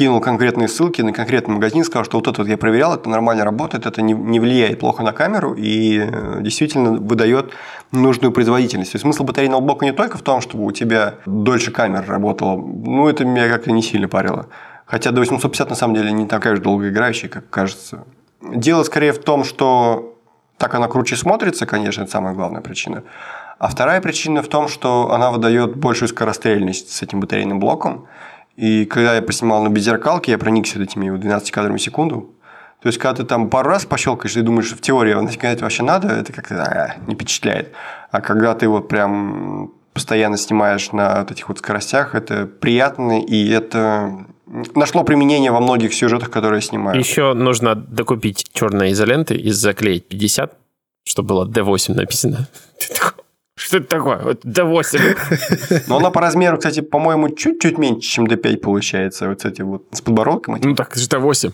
[0.01, 3.45] кинул конкретные ссылки на конкретный магазин, сказал, что вот это вот я проверял, это нормально
[3.45, 7.51] работает, это не, не влияет плохо на камеру и э, действительно выдает
[7.91, 8.93] нужную производительность.
[8.93, 12.55] То есть смысл батарейного блока не только в том, чтобы у тебя дольше камера работала,
[12.57, 14.47] ну, это меня как-то не сильно парило.
[14.87, 18.03] Хотя до 850 на самом деле не такая же долгоиграющая, как кажется.
[18.41, 20.17] Дело скорее в том, что
[20.57, 23.03] так она круче смотрится, конечно, это самая главная причина.
[23.59, 28.07] А вторая причина в том, что она выдает большую скорострельность с этим батарейным блоком.
[28.61, 32.35] И когда я поснимал на беззеркалке, я проникся этими 12 кадрами в секунду.
[32.83, 35.63] То есть, когда ты там пару раз пощелкаешь, ты думаешь, что в теории нафига это
[35.63, 37.73] вообще надо, это как-то а, не впечатляет.
[38.11, 43.49] А когда ты вот прям постоянно снимаешь на вот этих вот скоростях, это приятно, и
[43.49, 44.27] это
[44.75, 46.99] нашло применение во многих сюжетах, которые я снимаю.
[46.99, 50.55] Еще нужно докупить черные изоленты и заклеить 50,
[51.03, 52.47] чтобы было D8 написано.
[52.79, 53.20] Ты такой,
[53.61, 54.17] что это такое?
[54.17, 55.83] Вот D8.
[55.87, 59.29] Но она по размеру, кстати, по-моему, чуть-чуть меньше, чем D5 получается.
[59.29, 60.57] Вот эти вот с подбородком.
[60.61, 61.51] Ну так, это же D8.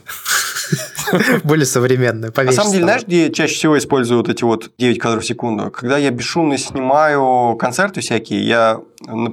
[1.44, 2.32] Более современная.
[2.36, 5.70] На самом деле, знаешь, где чаще всего использую вот эти вот 9 кадров в секунду?
[5.70, 8.80] Когда я бесшумно снимаю концерты всякие, я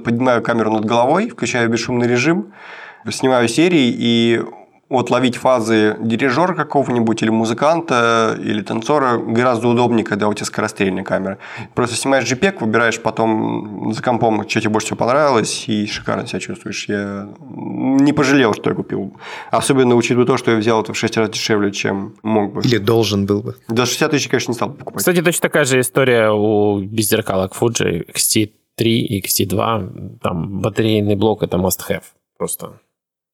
[0.03, 2.53] поднимаю камеру над головой, включаю бесшумный режим,
[3.09, 4.41] снимаю серии, и
[4.87, 11.03] вот ловить фазы дирижера какого-нибудь или музыканта, или танцора гораздо удобнее, когда у тебя скорострельная
[11.03, 11.39] камера.
[11.73, 16.39] Просто снимаешь JPEG, выбираешь потом за компом, что тебе больше всего понравилось, и шикарно себя
[16.39, 16.87] чувствуешь.
[16.87, 19.15] Я не пожалел, что я купил.
[19.49, 22.61] Особенно учитывая то, что я взял это в 6 раз дешевле, чем мог бы.
[22.61, 23.55] Или должен был бы.
[23.67, 24.99] За 60 тысяч, конечно, не стал покупать.
[24.99, 30.19] Кстати, точно такая же история у беззеркалок Fuji XT3 и XT2.
[30.21, 32.03] Там батарейный блок– это must-have
[32.37, 32.79] просто.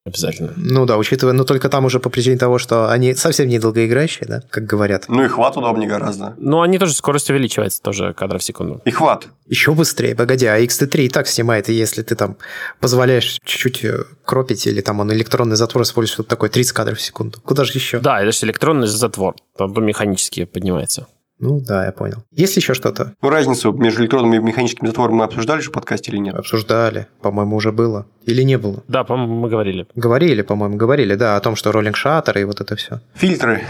[0.03, 0.53] Обязательно.
[0.57, 4.41] Ну да, учитывая, но только там уже по причине того, что они совсем недолгоиграющие, да,
[4.49, 5.05] как говорят.
[5.07, 6.33] Ну и хват удобнее гораздо.
[6.37, 8.81] Ну, они тоже скорость увеличивается, тоже кадров в секунду.
[8.83, 9.27] И хват.
[9.45, 12.37] Еще быстрее, погоди, а X-T3 и так снимает, и если ты там
[12.79, 17.01] позволяешь чуть-чуть э, кропить, или там он электронный затвор использует, что такое 30 кадров в
[17.01, 17.39] секунду.
[17.41, 17.99] Куда же еще?
[17.99, 21.05] Да, это же электронный затвор, там механически поднимается.
[21.41, 22.23] Ну да, я понял.
[22.31, 23.13] Есть еще что-то?
[23.21, 26.35] Ну, разницу между электронными и механическими затворами мы обсуждали же в подкасте или нет?
[26.35, 27.07] Обсуждали.
[27.21, 28.05] По-моему, уже было.
[28.25, 28.83] Или не было?
[28.87, 29.87] Да, по-моему, мы говорили.
[29.95, 33.01] Говорили, по-моему, говорили, да, о том, что роллинг шаттер и вот это все.
[33.15, 33.63] Фильтры.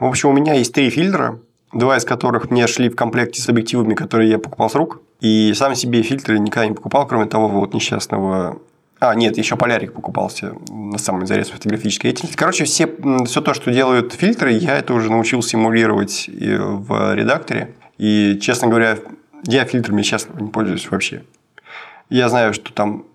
[0.00, 1.38] В общем, у меня есть три фильтра,
[1.74, 5.02] два из которых мне шли в комплекте с объективами, которые я покупал с рук.
[5.20, 8.58] И сам себе фильтры никогда не покупал, кроме того вот несчастного
[9.00, 12.36] А, нет, еще полярик покупался на самом заре фотографической деятельности.
[12.36, 12.86] Короче, все,
[13.24, 17.74] все то, что делают фильтры, я это уже научился симулировать в редакторе.
[17.96, 18.98] И, честно говоря,
[19.44, 21.22] я фильтрами сейчас не пользуюсь вообще.
[22.10, 23.06] Я знаю, что там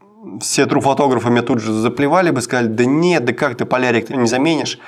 [0.41, 4.25] все тру-фотографы меня тут же заплевали бы, сказали, да нет, да как ты полярик не
[4.25, 4.79] заменишь.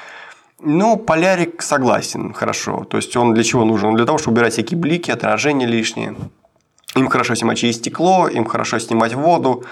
[0.59, 2.85] Ну, полярик согласен, хорошо.
[2.85, 3.95] То есть, он для чего нужен?
[3.95, 6.15] Для того, чтобы убирать всякие блики, отражения лишние.
[6.95, 9.63] Им хорошо снимать через стекло, им хорошо снимать воду,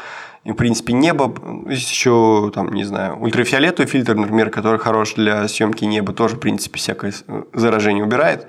[0.46, 1.34] и, в принципе, небо.
[1.68, 6.40] Есть еще, там, не знаю, ультрафиолетовый фильтр, например, который хорош для съемки неба, тоже, в
[6.40, 7.14] принципе, всякое
[7.54, 8.48] заражение убирает.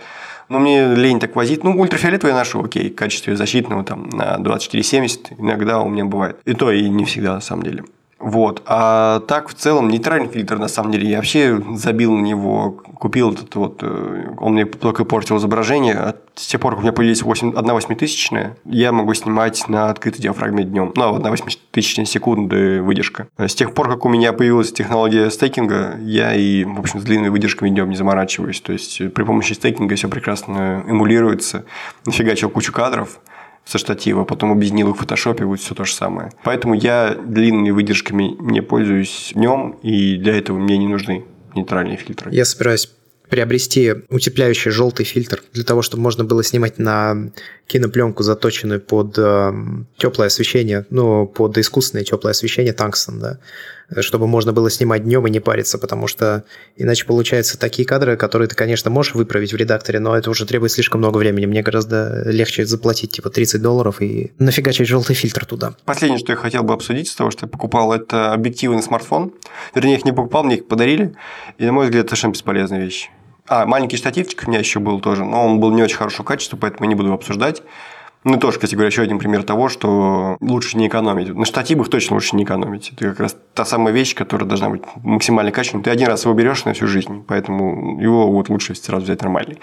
[0.49, 1.65] Но мне лень так возить.
[1.65, 6.39] Ну, ультрафиолетовый я ношу, окей, в качестве защитного там на 2470 иногда у меня бывает.
[6.45, 7.85] И то, и не всегда, на самом деле.
[8.19, 8.63] Вот.
[8.65, 13.33] А так, в целом, нейтральный фильтр, на самом деле, я вообще забил на него, купил
[13.33, 16.15] этот вот, э, он мне только портил изображение.
[16.35, 20.23] С тех пор, как у меня появились 8, 1 восьмитысячная, я могу снимать на открытой
[20.23, 20.93] диафрагме днем.
[20.97, 23.29] Ну, 1 восьмитысячная секунды выдержка.
[23.37, 27.29] С тех пор, как у меня появилась технология стейкинга, я и, в общем, с длинными
[27.29, 28.63] выдержками днем не заморачиваюсь.
[28.63, 31.67] То есть, при помощи стейкинга все прекрасно эмулируется.
[32.07, 33.21] Нафигачил кучу кадров–
[33.67, 36.31] со штатива, потом объединил их в фотошопе, будет все то же самое.
[36.45, 42.33] Поэтому я длинными выдержками не пользуюсь днем, и для этого мне не нужны нейтральные фильтры.
[42.33, 42.89] Я собираюсь
[43.29, 47.33] приобрести утепляющий желтый фильтр для того, чтобы можно было снимать на
[47.67, 49.53] кинопленку, заточенную под э,
[49.97, 53.39] теплое освещение, ну, под искусственное теплое освещение тангстон, да,
[54.01, 56.45] чтобы можно было снимать днем и не париться, потому что
[56.77, 60.73] иначе получаются такие кадры, которые ты, конечно, можешь выправить в редакторе, но это уже требует
[60.73, 61.47] слишком много времени.
[61.47, 65.75] Мне гораздо легче заплатить типа 30 долларов и нафигачить желтый фильтр туда.
[65.85, 69.33] Последнее, что я хотел бы обсудить с того, что я покупал, это объективы на смартфон.
[69.75, 71.15] Вернее, их не покупал, мне их подарили.
[71.59, 73.11] И, на мой взгляд, это совершенно бесполезная вещь.
[73.49, 76.57] А, маленький штативчик у меня еще был тоже, но он был не очень хорошего качества,
[76.57, 77.63] поэтому я не буду его обсуждать.
[78.29, 81.33] Ну, тоже, кстати говоря, еще один пример того, что лучше не экономить.
[81.33, 82.91] На штативах точно лучше не экономить.
[82.91, 85.85] Это как раз та самая вещь, которая должна быть максимально качественной.
[85.85, 89.61] Ты один раз его берешь на всю жизнь, поэтому его вот лучше сразу взять нормальный.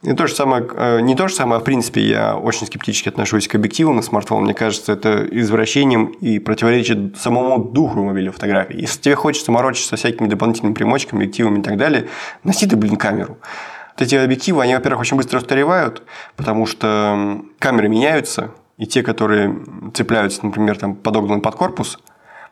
[0.00, 3.10] И то же самое, э, не то же самое, а в принципе я очень скептически
[3.10, 4.44] отношусь к объективу на смартфон.
[4.44, 8.80] Мне кажется, это извращением и противоречит самому духу мобильной фотографии.
[8.80, 12.08] Если тебе хочется морочиться всякими дополнительными примочками, объективами и так далее,
[12.42, 13.36] носи ты, блин, камеру
[14.00, 16.02] эти объективы, они, во-первых, очень быстро устаревают,
[16.36, 19.56] потому что камеры меняются, и те, которые
[19.94, 21.98] цепляются, например, там, подогнаны под корпус,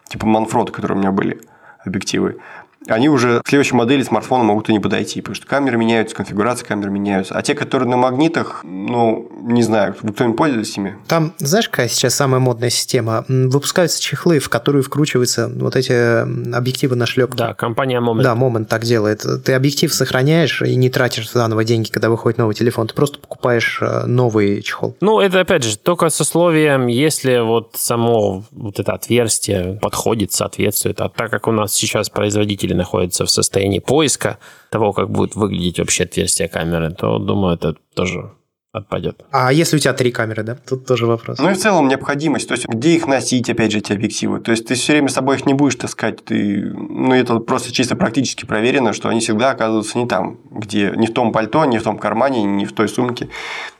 [0.09, 1.41] типа Манфрод, которые у меня были,
[1.85, 2.39] объективы,
[2.87, 6.65] они уже к следующей модели смартфона могут и не подойти, потому что камеры меняются, конфигурации
[6.65, 7.35] камер меняются.
[7.35, 10.97] А те, которые на магнитах, ну, не знаю, кто-нибудь пользуется ими?
[11.07, 13.25] Там, знаешь, какая сейчас самая модная система?
[13.29, 17.39] Выпускаются чехлы, в которые вкручиваются вот эти объективы на шлепке.
[17.39, 18.23] Да, компания Moment.
[18.23, 19.25] Да, Moment так делает.
[19.45, 22.87] Ты объектив сохраняешь и не тратишь заново деньги, когда выходит новый телефон.
[22.87, 24.97] Ты просто покупаешь э, новый чехол.
[25.01, 31.01] Ну, это, опять же, только с условием, если вот само вот это отверстие подходит, соответствует.
[31.01, 34.39] А так как у нас сейчас производители находится в состоянии поиска
[34.71, 38.31] того, как будет выглядеть вообще отверстие камеры, то, думаю, это тоже
[38.77, 39.25] отпадет.
[39.31, 40.55] А если у тебя три камеры, да?
[40.55, 41.39] Тут тоже вопрос.
[41.39, 44.41] Ну и в целом необходимость, то есть где их носить, опять же, эти объективы.
[44.41, 47.73] То есть ты все время с собой их не будешь таскать, ты, ну это просто
[47.73, 51.79] чисто практически проверено, что они всегда оказываются не там, где, не в том пальто, не
[51.79, 53.29] в том кармане, не в той сумке,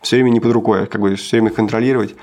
[0.01, 2.15] все время не под рукой, как бы все время их контролировать.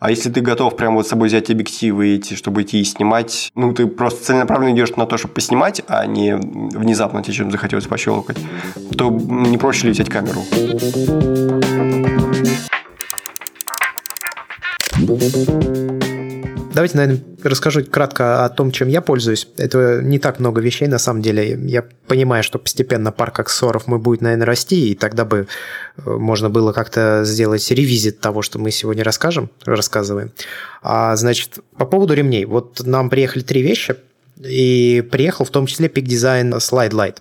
[0.00, 3.52] А если ты готов прямо вот с собой взять объективы эти, чтобы идти и снимать,
[3.54, 7.86] ну, ты просто целенаправленно идешь на то, чтобы поснимать, а не внезапно тебе чем захотелось
[7.86, 8.38] пощелкать,
[8.96, 10.40] то не проще ли взять камеру?
[16.72, 19.48] Давайте, наверное, расскажу кратко о том, чем я пользуюсь.
[19.56, 21.58] Это не так много вещей, на самом деле.
[21.64, 25.48] Я понимаю, что постепенно парк аксессуаров мой будет, наверное, расти, и тогда бы
[25.96, 30.30] э, можно было как-то сделать ревизит того, что мы сегодня расскажем, рассказываем.
[30.82, 32.44] А, значит, по поводу ремней.
[32.44, 33.96] Вот нам приехали три вещи–
[34.44, 37.16] и приехал в том числе Peak Design Slide Light.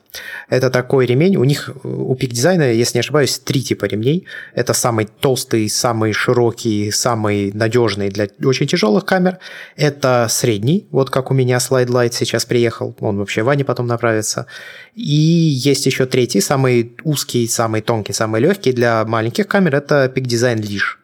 [0.49, 4.25] Это такой ремень, у них, у Peak Design, если не ошибаюсь, три типа ремней.
[4.53, 9.39] Это самый толстый, самый широкий, самый надежный для очень тяжелых камер.
[9.75, 14.45] Это средний, вот как у меня Slide Light сейчас приехал, он вообще Ване потом направится.
[14.95, 20.23] И есть еще третий, самый узкий, самый тонкий, самый легкий для маленьких камер, это Peak
[20.23, 20.98] Design Leash.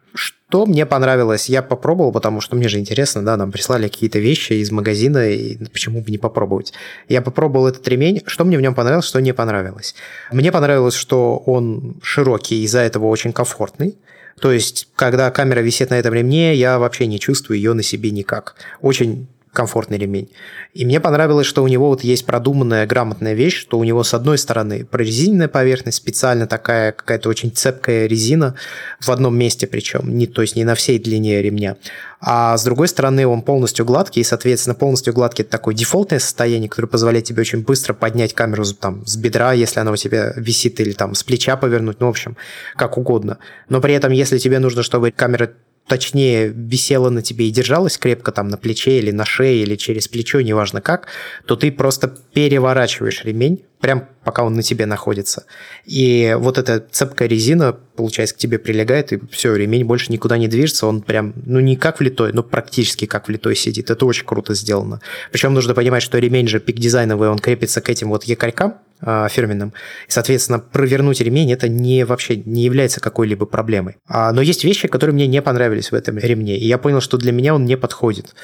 [0.48, 4.52] Что мне понравилось, я попробовал, потому что мне же интересно, да, нам прислали какие-то вещи
[4.52, 6.72] из магазина, и почему бы не попробовать.
[7.08, 9.96] Я попробовал этот ремень, что мне в нем понравилось, что не понравилось.
[10.30, 13.98] Мне понравилось, что он широкий, из-за этого очень комфортный.
[14.40, 18.12] То есть, когда камера висит на этом ремне, я вообще не чувствую ее на себе
[18.12, 18.54] никак.
[18.80, 19.26] Очень
[19.56, 20.30] комфортный ремень.
[20.74, 24.12] И мне понравилось, что у него вот есть продуманная, грамотная вещь, что у него с
[24.12, 28.54] одной стороны прорезиненная поверхность, специально такая какая-то очень цепкая резина
[29.00, 31.76] в одном месте причем, не, то есть не на всей длине ремня.
[32.20, 36.68] А с другой стороны он полностью гладкий, и, соответственно, полностью гладкий– это такое дефолтное состояние,
[36.68, 40.80] которое позволяет тебе очень быстро поднять камеру там, с бедра, если она у тебя висит,
[40.80, 42.36] или там с плеча повернуть, ну, в общем,
[42.76, 43.38] как угодно.
[43.68, 45.52] Но при этом, если тебе нужно, чтобы камера
[45.86, 50.08] точнее висела на тебе и держалась крепко там на плече или на шее или через
[50.08, 51.06] плечо, неважно как,
[51.46, 55.44] то ты просто переворачиваешь ремень, прям пока он на тебе находится.
[55.84, 60.48] И вот эта цепкая резина, получается, к тебе прилегает, и все, ремень больше никуда не
[60.48, 63.90] движется, он прям, ну, не как влитой, но практически как влитой сидит.
[63.90, 65.00] Это очень круто сделано.
[65.30, 69.74] Причем нужно понимать, что ремень же пик дизайновый, он крепится к этим вот якорькам, фирменным.
[70.08, 73.96] И, соответственно, провернуть ремень это не вообще не является какой-либо проблемой.
[74.08, 77.18] А, но есть вещи, которые мне не понравились в этом ремне, и я понял, что
[77.18, 78.34] для меня он не подходит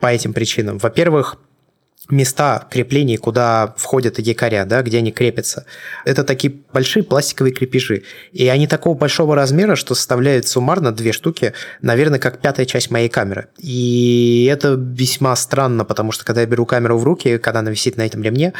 [0.00, 0.78] по этим причинам.
[0.78, 1.36] Во-первых,
[2.10, 5.66] места креплений, куда входят якоря, да, где они крепятся.
[6.04, 8.04] Это такие большие пластиковые крепежи.
[8.32, 11.52] И они такого большого размера, что составляют суммарно две штуки,
[11.82, 13.48] наверное, как пятая часть моей камеры.
[13.58, 17.96] И это весьма странно, потому что когда я беру камеру в руки, когда она висит
[17.96, 18.54] на этом ремне,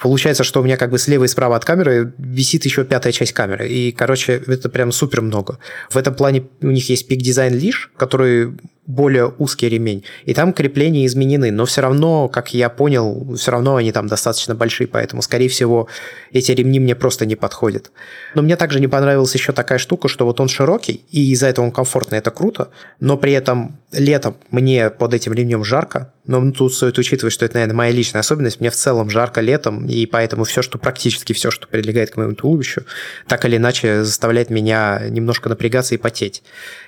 [0.00, 3.32] Получается, что у меня как бы слева и справа от камеры висит еще пятая часть
[3.32, 3.68] камеры.
[3.68, 5.58] И, короче, это прям супер много.
[5.90, 8.56] В этом плане у них есть пик дизайн лиш, который
[8.86, 10.04] более узкий ремень.
[10.24, 14.54] И там крепления изменены, но все равно, как я понял, все равно они там достаточно
[14.54, 15.88] большие, поэтому, скорее всего,
[16.32, 17.90] эти ремни мне просто не подходят.
[18.34, 21.64] Но мне также не понравилась еще такая штука, что вот он широкий, и из-за этого
[21.64, 22.70] он комфортный, это круто,
[23.00, 27.54] но при этом летом мне под этим ремнем жарко, но тут стоит учитывать, что это,
[27.54, 28.60] наверное, моя личная особенность.
[28.60, 32.34] Мне в целом жарко летом, и поэтому все, что практически все, что прилегает к моему
[32.34, 32.82] туловищу,
[33.28, 36.42] так или иначе заставляет меня немножко напрягаться и потеть.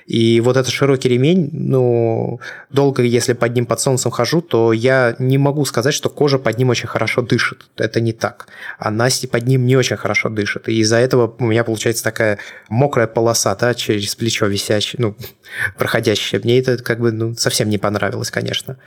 [0.07, 1.88] И вот этот широкий ремень, ну,
[2.69, 6.57] долго, если под ним под солнцем хожу, то я не могу сказать, что кожа под
[6.57, 7.69] ним очень хорошо дышит.
[7.77, 8.47] Это не так.
[8.77, 10.69] Она под ним не очень хорошо дышит.
[10.69, 15.15] И из-за этого у меня получается такая мокрая полоса, да, через плечо висящая, ну,
[15.77, 16.41] проходящая.
[16.43, 18.77] Мне это как бы ну, совсем не понравилось, конечно.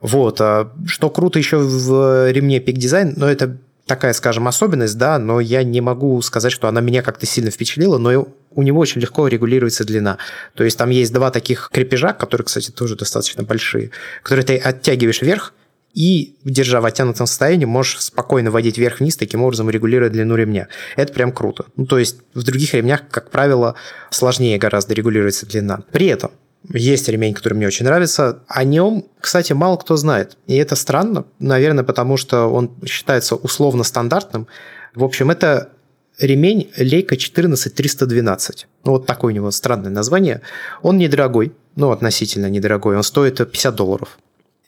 [0.00, 0.40] Вот.
[0.40, 5.40] А что круто еще в ремне Peak Design, но это такая, скажем, особенность, да, но
[5.40, 8.28] я не могу сказать, что она меня как-то сильно впечатлила, но
[8.58, 10.18] у него очень легко регулируется длина.
[10.54, 13.92] То есть там есть два таких крепежа, которые, кстати, тоже достаточно большие,
[14.24, 15.54] которые ты оттягиваешь вверх,
[15.94, 20.66] и, держа в оттянутом состоянии, можешь спокойно водить вверх-вниз, таким образом регулируя длину ремня.
[20.96, 21.66] Это прям круто.
[21.76, 23.76] Ну, то есть в других ремнях, как правило,
[24.10, 25.84] сложнее гораздо регулируется длина.
[25.92, 26.32] При этом
[26.68, 28.40] есть ремень, который мне очень нравится.
[28.48, 30.36] О нем, кстати, мало кто знает.
[30.48, 34.48] И это странно, наверное, потому что он считается условно стандартным.
[34.96, 35.70] В общем, это
[36.18, 38.66] ремень Leica 14312.
[38.84, 40.42] Ну, вот такое у него странное название.
[40.82, 42.96] Он недорогой, ну, относительно недорогой.
[42.96, 44.18] Он стоит 50 долларов.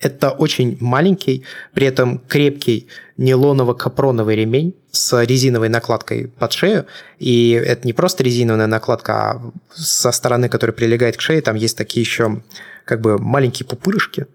[0.00, 1.44] Это очень маленький,
[1.74, 2.88] при этом крепкий
[3.18, 6.86] нейлоново-капроновый ремень с резиновой накладкой под шею.
[7.18, 11.76] И это не просто резиновая накладка, а со стороны, которая прилегает к шее, там есть
[11.76, 12.42] такие еще
[12.86, 14.26] как бы маленькие пупырышки,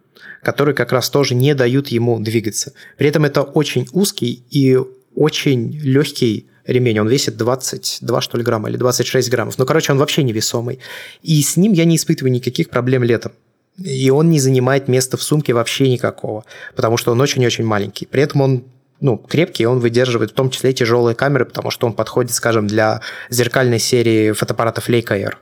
[0.43, 2.73] которые как раз тоже не дают ему двигаться.
[2.97, 4.77] При этом это очень узкий и
[5.15, 6.99] очень легкий ремень.
[6.99, 9.57] Он весит 22, что ли, грамма или 26 граммов.
[9.57, 10.79] Ну, короче, он вообще невесомый.
[11.21, 13.31] И с ним я не испытываю никаких проблем летом.
[13.77, 16.45] И он не занимает места в сумке вообще никакого,
[16.75, 18.05] потому что он очень-очень маленький.
[18.05, 18.63] При этом он
[19.01, 23.01] ну, крепкий, он выдерживает в том числе тяжелые камеры, потому что он подходит, скажем, для
[23.29, 25.35] зеркальной серии фотоаппаратов Leica Air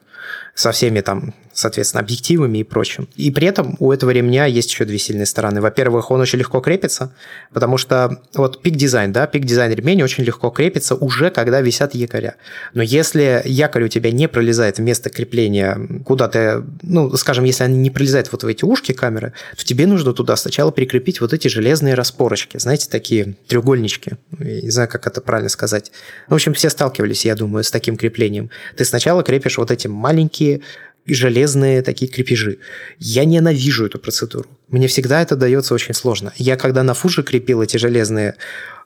[0.55, 3.07] со всеми там соответственно, объективами и прочим.
[3.15, 5.61] И при этом у этого ремня есть еще две сильные стороны.
[5.61, 7.13] Во-первых, он очень легко крепится,
[7.53, 11.93] потому что вот пик дизайн, да, пик дизайн ремень очень легко крепится уже, когда висят
[11.93, 12.35] якоря.
[12.73, 17.77] Но если якорь у тебя не пролезает в место крепления куда-то, ну, скажем, если они
[17.77, 21.47] не пролезают вот в эти ушки камеры, то тебе нужно туда сначала прикрепить вот эти
[21.47, 24.13] железные распорочки, знаете, такие треугольнички.
[24.39, 25.91] Я не знаю, как это правильно сказать.
[26.27, 28.49] В общем, все сталкивались, я думаю, с таким креплением.
[28.75, 30.61] Ты сначала крепишь вот эти маленькие
[31.05, 32.59] железные такие крепежи.
[32.97, 34.47] Я ненавижу эту процедуру.
[34.69, 36.31] Мне всегда это дается очень сложно.
[36.37, 38.35] Я когда на фуже крепил эти железные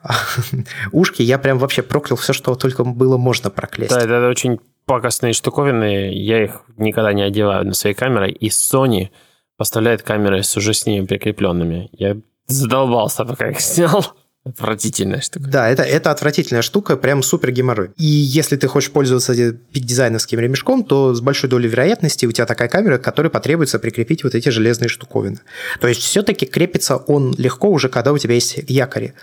[0.91, 3.91] ушки, я прям вообще проклял все, что только было можно проклясть.
[3.91, 6.13] Да, это очень пакостные штуковины.
[6.13, 8.31] Я их никогда не одеваю на свои камеры.
[8.31, 9.09] И Sony
[9.57, 11.89] поставляет камеры с уже с ними прикрепленными.
[11.91, 12.17] Я
[12.47, 14.15] задолбался, пока их снял.
[14.47, 15.47] Отвратительная штука.
[15.47, 17.89] Да, это, это отвратительная штука, прям супер геморрой.
[17.97, 22.69] И если ты хочешь пользоваться пик-дизайновским ремешком, то с большой долей вероятности у тебя такая
[22.69, 25.39] камера, к которой потребуется прикрепить вот эти железные штуковины.
[25.79, 29.13] То есть все-таки крепится он легко уже, когда у тебя есть якори.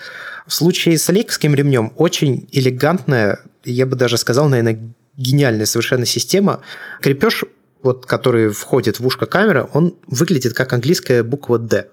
[0.46, 6.60] В случае с лейковским ремнем очень элегантная, я бы даже сказал, наверное, гениальная совершенно система.
[7.00, 7.44] Крепеж,
[7.82, 11.88] вот, который входит в ушко камеры, он выглядит как английская буква D.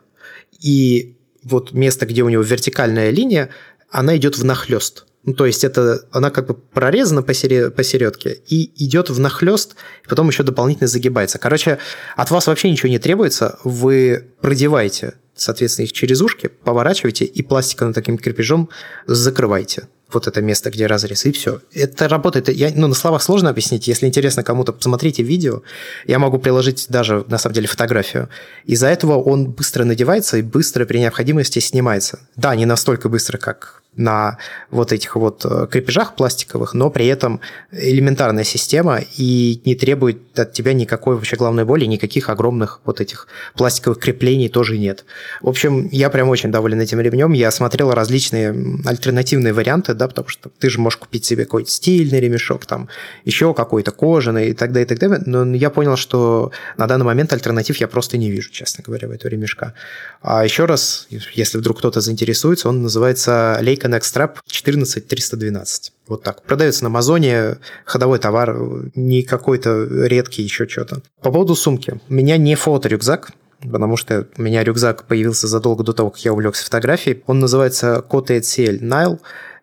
[0.60, 3.50] и вот место, где у него вертикальная линия,
[3.90, 5.06] она идет в нахлест.
[5.24, 9.76] Ну, то есть это она как бы прорезана посередке и идет в нахлест,
[10.08, 11.38] потом еще дополнительно загибается.
[11.38, 11.78] Короче,
[12.16, 17.94] от вас вообще ничего не требуется, вы продеваете, соответственно, их через ушки, поворачиваете и пластиковым
[17.94, 18.70] таким крепежом
[19.06, 21.62] закрываете вот это место, где разрез, и все.
[21.74, 22.50] Это работает.
[22.50, 23.88] Я, ну, на словах сложно объяснить.
[23.88, 25.62] Если интересно кому-то, посмотрите видео.
[26.08, 28.30] Я могу приложить даже, на самом деле, фотографию.
[28.66, 32.20] Из-за этого он быстро надевается и быстро при необходимости снимается.
[32.36, 34.38] Да, не настолько быстро, как на
[34.70, 37.42] вот этих вот э, крепежах пластиковых, но при этом
[37.74, 43.28] элементарная система и не требует от тебя никакой вообще главной боли, никаких огромных вот этих
[43.56, 45.04] пластиковых креплений тоже нет.
[45.42, 47.34] В общем, я прям очень доволен этим ремнем.
[47.34, 48.56] Я смотрел различные
[48.86, 52.88] альтернативные варианты, да, потому что ты же можешь купить себе какой-то стильный ремешок, там
[53.26, 55.22] еще какой-то кожаный и так далее, и так далее.
[55.26, 59.12] Но я понял, что на данный момент альтернатив я просто не вижу, честно говоря, в
[59.12, 59.74] этого ремешка.
[60.22, 65.94] А еще раз, если вдруг кто-то заинтересуется, он называется Lake Leica Nextrap 14312.
[66.08, 66.44] Вот так.
[66.44, 68.56] Продается на Амазоне, ходовой товар,
[68.95, 71.02] не какой-то редкий еще что-то.
[71.22, 71.99] По поводу сумки.
[72.10, 73.32] У меня не фото-рюкзак,
[73.62, 77.24] потому что у меня рюкзак появился задолго до того, как я увлекся фотографией.
[77.28, 79.20] Он называется Cote CL Nile.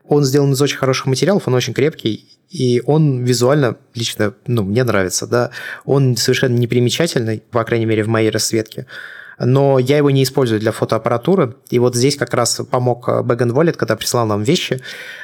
[0.07, 4.82] Он сделан из очень хороших материалов, он очень крепкий, и он визуально лично, ну, мне
[4.82, 5.51] нравится, да.
[5.85, 8.86] Он совершенно непримечательный, по крайней мере, в моей расцветке
[9.39, 11.56] но я его не использую для фотоаппаратуры.
[11.70, 14.81] И вот здесь как раз помог э, Bag Wallet, когда прислал нам вещи.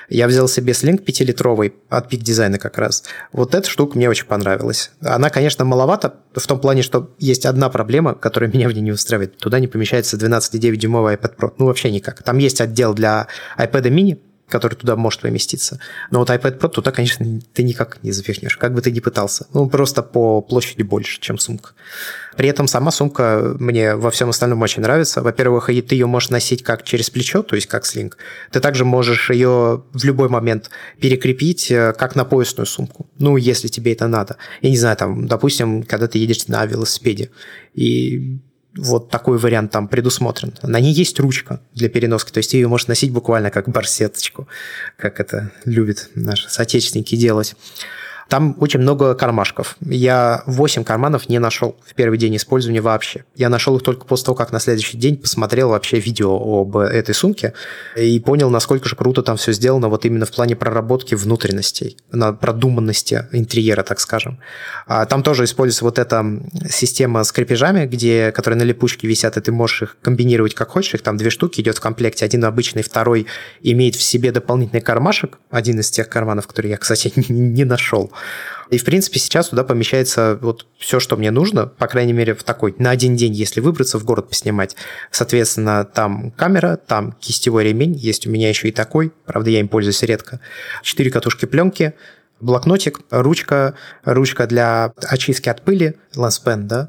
[0.08, 3.04] Я взял себе слинг 5-литровый от Peak Design как раз.
[3.32, 4.90] Вот эта штука мне очень понравилась.
[5.00, 8.92] Она, конечно, маловато в том плане, что есть одна проблема, которая меня в ней не
[8.92, 9.36] устраивает.
[9.38, 11.52] Туда не помещается 12,9-дюймовый iPad Pro.
[11.58, 12.22] Ну, вообще никак.
[12.22, 13.28] Там есть отдел для
[13.58, 14.18] iPad mini,
[14.48, 15.80] который туда может поместиться.
[16.10, 19.46] Но вот iPad Pro туда, конечно, ты никак не запихнешь, как бы ты ни пытался.
[19.54, 21.70] Ну, просто по площади больше, чем сумка.
[22.36, 25.22] При этом сама сумка мне во всем остальном очень нравится.
[25.22, 28.18] Во-первых, ты ее можешь носить как через плечо, то есть как слинг.
[28.50, 33.08] Ты также можешь ее в любой момент перекрепить э, как на поясную сумку.
[33.18, 34.36] Ну, если тебе это надо.
[34.62, 37.30] Я не знаю, там, допустим, когда ты едешь на велосипеде,
[37.72, 38.38] и
[38.76, 40.54] вот такой вариант там предусмотрен.
[40.62, 44.48] На ней есть ручка для переноски, то есть ее можно носить буквально как барсеточку,
[44.96, 47.54] как это любят наши соотечественники делать.
[48.28, 49.76] Там очень много кармашков.
[49.80, 53.24] Я 8 карманов не нашел в первый день использования вообще.
[53.34, 57.14] Я нашел их только после того, как на следующий день посмотрел вообще видео об этой
[57.14, 57.52] сумке
[57.96, 62.32] и понял, насколько же круто там все сделано вот именно в плане проработки внутренностей, на
[62.32, 64.38] продуманности интерьера, так скажем.
[64.86, 66.24] А там тоже используется вот эта
[66.70, 70.94] система с крепежами, где, которые на липучке висят, и ты можешь их комбинировать как хочешь.
[70.94, 72.24] Их там две штуки идет в комплекте.
[72.24, 73.26] Один обычный, второй
[73.62, 75.38] имеет в себе дополнительный кармашек.
[75.50, 78.12] Один из тех карманов, которые я, кстати, не нашел.
[78.70, 82.42] И, в принципе, сейчас туда помещается вот все, что мне нужно, по крайней мере, в
[82.42, 84.76] такой, на один день, если выбраться в город поснимать.
[85.10, 89.68] Соответственно, там камера, там кистевой ремень, есть у меня еще и такой, правда, я им
[89.68, 90.40] пользуюсь редко.
[90.82, 91.94] Четыре катушки пленки,
[92.40, 93.74] блокнотик, ручка,
[94.04, 96.88] ручка для очистки от пыли, ланспен, да,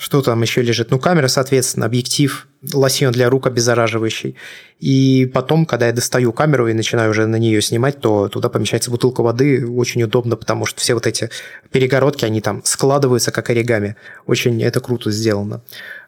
[0.00, 0.90] что там еще лежит?
[0.90, 4.34] Ну, камера, соответственно, объектив, лосьон для рук обеззараживающий.
[4.78, 8.90] И потом, когда я достаю камеру и начинаю уже на нее снимать, то туда помещается
[8.90, 9.66] бутылка воды.
[9.68, 11.28] Очень удобно, потому что все вот эти
[11.70, 13.94] перегородки, они там складываются как оригами.
[14.26, 15.60] Очень это круто сделано.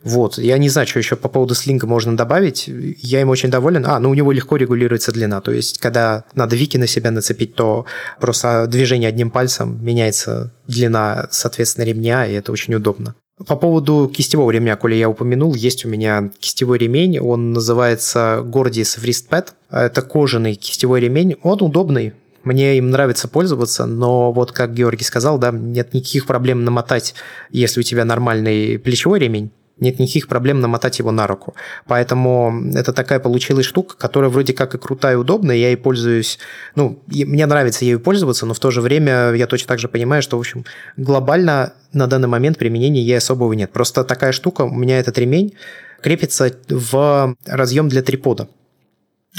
[0.03, 0.39] Вот.
[0.39, 2.69] Я не знаю, что еще по поводу слинга можно добавить.
[2.69, 3.85] Я им очень доволен.
[3.87, 5.43] А, ну у него легко регулируется длина.
[5.43, 7.85] То есть, когда надо вики на себя нацепить, то
[8.19, 13.15] просто движение одним пальцем меняется длина, соответственно, ремня, и это очень удобно.
[13.47, 19.01] По поводу кистевого ремня, коли я упомянул, есть у меня кистевой ремень, он называется Gordius
[19.03, 19.49] Wrist Pad.
[19.71, 22.13] Это кожаный кистевой ремень, он удобный,
[22.45, 27.15] мне им нравится пользоваться, но вот как Георгий сказал, да, нет никаких проблем намотать,
[27.51, 29.51] если у тебя нормальный плечевой ремень,
[29.83, 31.55] нет никаких проблем намотать его на руку.
[31.87, 36.39] Поэтому это такая получилась штука, которая вроде как и крутая и удобная, я ей пользуюсь,
[36.75, 40.23] ну, мне нравится ею пользоваться, но в то же время я точно так же понимаю,
[40.23, 40.65] что, в общем,
[40.97, 43.73] глобально на данный момент применения ей особого нет.
[43.73, 45.55] Просто такая штука, у меня этот ремень
[46.01, 48.49] крепится в разъем для трипода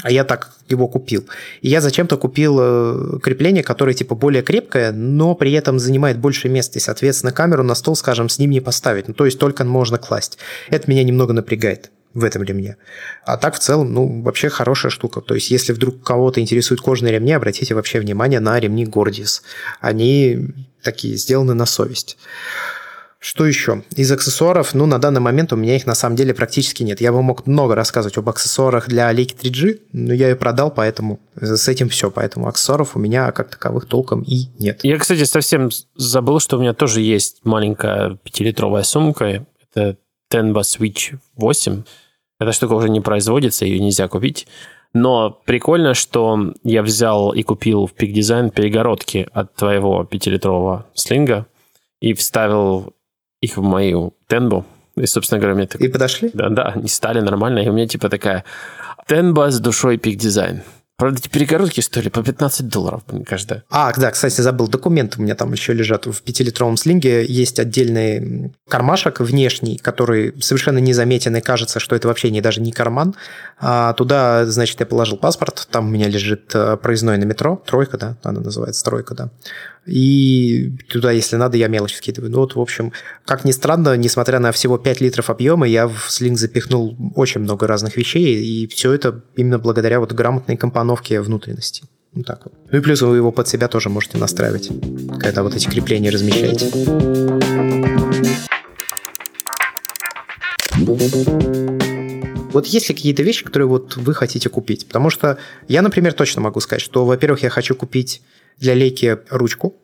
[0.02, 1.28] а я так его купил.
[1.60, 6.48] И я зачем-то купил э, крепление, которое типа более крепкое, но при этом занимает больше
[6.48, 9.08] места, и, соответственно, камеру на стол, скажем, с ним не поставить.
[9.08, 10.38] Ну, то есть только можно класть.
[10.68, 12.76] Это меня немного напрягает в этом ремне.
[13.24, 15.20] А так, в целом, ну, вообще хорошая штука.
[15.20, 19.42] То есть, если вдруг кого-то интересуют кожаные ремни, обратите вообще внимание на ремни Gordius.
[19.80, 20.48] Они
[20.82, 22.16] такие, сделаны на совесть.
[23.24, 23.82] Что еще?
[23.96, 27.00] Из аксессуаров, ну, на данный момент у меня их на самом деле практически нет.
[27.00, 31.20] Я бы мог много рассказывать об аксессуарах для Leica 3G, но я ее продал, поэтому
[31.34, 32.10] с этим все.
[32.10, 34.80] Поэтому аксессуаров у меня как таковых толком и нет.
[34.82, 39.46] Я, кстати, совсем забыл, что у меня тоже есть маленькая пятилитровая сумка.
[39.72, 39.96] Это
[40.30, 41.82] Tenba Switch 8.
[42.40, 44.46] Эта штука уже не производится, ее нельзя купить.
[44.92, 51.46] Но прикольно, что я взял и купил в Peak Design перегородки от твоего пятилитрового слинга
[52.00, 52.92] и вставил
[53.44, 54.64] их в мою тенбу.
[54.96, 55.80] И, собственно говоря, мне так...
[55.80, 56.30] И подошли?
[56.34, 58.44] Да, да, они стали нормально, и у меня типа такая
[59.06, 60.60] тенба с душой Peak Design.
[60.96, 63.64] Правда, эти перегородки стоили по 15 долларов, кажется.
[63.68, 66.06] А, да, кстати, забыл, документы у меня там еще лежат.
[66.06, 72.30] В пятилитровом слинге есть отдельный кармашек внешний, который совершенно незаметен, и кажется, что это вообще
[72.30, 73.16] не даже не карман.
[73.58, 77.98] А туда, значит, я положил паспорт, там у меня лежит э, проездной на метро, тройка,
[77.98, 79.30] да, она называется, тройка, да.
[79.86, 82.30] И туда, если надо, я мелочь скидываю.
[82.30, 82.92] Ну вот, в общем,
[83.24, 87.66] как ни странно, несмотря на всего 5 литров объема, я в слинг запихнул очень много
[87.66, 91.84] разных вещей, и все это именно благодаря вот грамотной компоновке внутренности.
[92.12, 92.54] Вот так вот.
[92.70, 94.70] Ну и плюс вы его под себя тоже можете настраивать,
[95.18, 96.70] когда вот эти крепления размещаете.
[102.52, 104.86] Вот есть ли какие-то вещи, которые вот вы хотите купить?
[104.86, 108.22] Потому что я, например, точно могу сказать, что, во-первых, я хочу купить
[108.58, 109.76] для лейки ручку,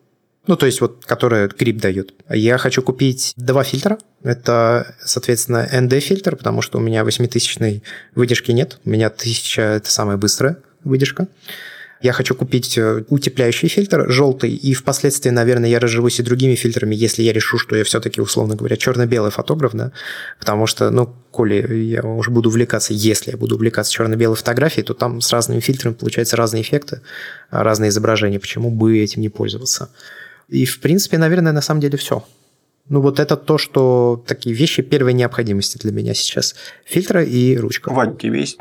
[0.46, 2.14] ну, то есть вот, которая грипп дает.
[2.28, 3.98] Я хочу купить два фильтра.
[4.22, 7.82] Это, соответственно, ND-фильтр, потому что у меня 8000
[8.14, 8.80] выдержки нет.
[8.84, 11.28] У меня 1000– это самая быстрая выдержка.
[12.00, 16.94] Я хочу купить э, утепляющий фильтр желтый, и впоследствии, наверное, я разживусь и другими фильтрами,
[16.94, 19.92] если я решу, что я все-таки, условно говоря, черно-белый фотограф, да,
[20.38, 24.94] потому что, ну, коли я уже буду увлекаться, если я буду увлекаться черно-белой фотографией, то
[24.94, 27.02] там с разными фильтрами получаются разные эффекты,
[27.50, 29.90] разные изображения, почему бы этим не пользоваться.
[30.48, 32.24] И, в принципе, наверное, на самом деле все.
[32.88, 36.56] Ну, вот это то, что такие вещи первой необходимости для меня сейчас.
[36.86, 37.92] Фильтры и ручка.
[37.92, 38.58] Вань, тебе есть?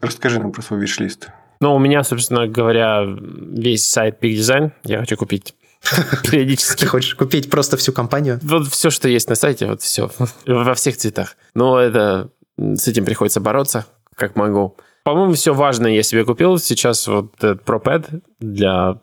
[0.00, 1.28] Расскажи нам про свой виш-лист.
[1.60, 5.54] Ну, у меня, собственно говоря, весь сайт Peak Design я хочу купить
[6.30, 6.80] периодически.
[6.80, 8.38] Ты хочешь купить просто всю компанию?
[8.42, 10.10] Вот все, что есть на сайте, вот все,
[10.46, 11.36] во всех цветах.
[11.54, 14.76] Но это с этим приходится бороться, как могу.
[15.04, 16.58] По-моему, все важное я себе купил.
[16.58, 18.98] Сейчас вот этот ProPad для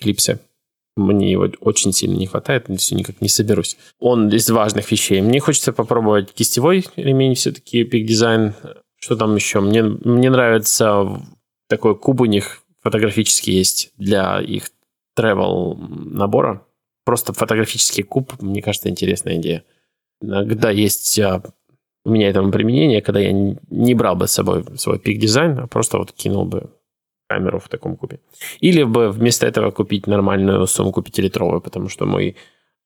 [0.00, 0.40] клипса.
[0.96, 3.76] Мне его очень сильно не хватает, все никак не соберусь.
[4.00, 5.20] Он из важных вещей.
[5.20, 8.54] Мне хочется попробовать кистевой ремень все-таки, Peak Design.
[8.98, 9.60] Что там еще?
[9.60, 11.22] Мне, мне нравится
[11.68, 14.70] такой куб у них фотографический есть для их
[15.18, 16.66] travel набора.
[17.04, 19.64] Просто фотографический куб, мне кажется, интересная идея.
[20.20, 21.42] Иногда есть а,
[22.04, 25.66] у меня этому применение, когда я не брал бы с собой свой пик дизайн, а
[25.66, 26.70] просто вот кинул бы
[27.28, 28.20] камеру в таком кубе.
[28.60, 32.36] Или бы вместо этого купить нормальную сумку пятилитровую, потому что мой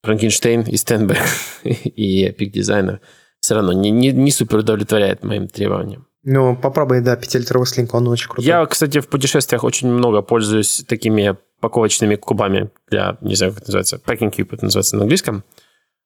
[0.03, 1.23] Франкенштейн и Стенберг
[1.65, 3.01] и пик дизайна
[3.41, 6.07] все равно не, не, не супер удовлетворяет моим требованиям.
[6.25, 8.45] Ну, попробуй, да, пятилитровый слинг, он очень крутой.
[8.45, 13.71] Я, кстати, в путешествиях очень много пользуюсь такими паковочными кубами для, не знаю, как это
[13.71, 15.45] называется, packing cube, это называется на английском.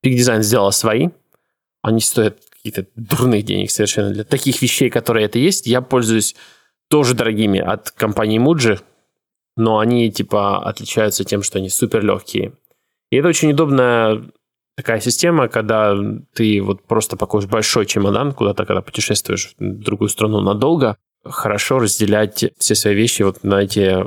[0.04, 1.08] Peak Design сделала свои.
[1.82, 4.10] Они стоят какие-то дурных денег совершенно.
[4.10, 6.34] Для таких вещей, которые это есть, я пользуюсь
[6.88, 8.80] тоже дорогими от компании Muji,
[9.56, 12.52] но они, типа, отличаются тем, что они супер легкие.
[13.10, 14.22] И это очень удобная
[14.76, 15.96] такая система, когда
[16.34, 22.44] ты вот просто пакуешь большой чемодан куда-то, когда путешествуешь в другую страну надолго, хорошо разделять
[22.58, 24.04] все свои вещи вот на эти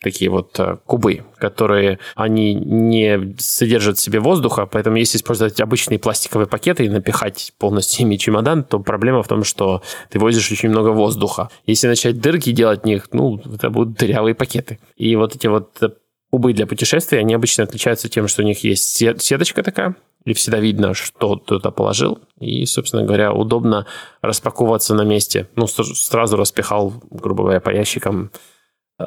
[0.00, 5.98] такие вот э, кубы, которые они не содержат в себе воздуха, поэтому если использовать обычные
[5.98, 10.70] пластиковые пакеты и напихать полностью ими чемодан, то проблема в том, что ты возишь очень
[10.70, 11.50] много воздуха.
[11.66, 14.78] Если начать дырки делать в них, ну, это будут дырявые пакеты.
[14.96, 15.78] И вот эти вот
[16.32, 20.60] кубы для путешествий, они обычно отличаются тем, что у них есть сеточка такая, и всегда
[20.60, 22.20] видно, что туда положил.
[22.40, 23.86] И, собственно говоря, удобно
[24.22, 25.48] распаковываться на месте.
[25.56, 28.30] Ну, сразу распихал, грубо говоря, по ящикам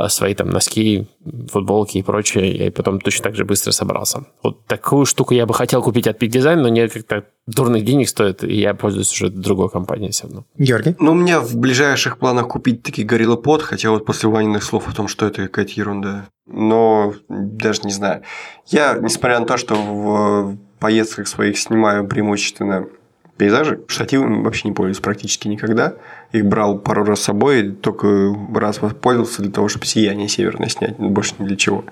[0.10, 1.08] свои там носки,
[1.52, 4.26] футболки и прочее, и потом точно так же быстро собрался.
[4.44, 8.10] Вот такую штуку я бы хотел купить от Peak Design, но не как-то дурных денег
[8.10, 10.46] стоит, и я пользуюсь уже другой компанией все равно.
[10.58, 10.96] Георгий?
[11.00, 14.88] Ну, у меня в ближайших планах купить такие Gorilla Pod, хотя вот после Ваниных слов
[14.88, 16.28] о том, что это какая-то ерунда.
[16.48, 18.22] Но даже не знаю.
[18.68, 22.88] Я, несмотря на то, что в поездках своих снимаю преимущественно
[23.38, 25.94] пейзажи, штативами вообще не пользуюсь практически никогда–
[26.36, 30.98] их брал пару раз с собой, только раз воспользовался для того, чтобы сияние северное снять,
[30.98, 31.86] больше ни для чего.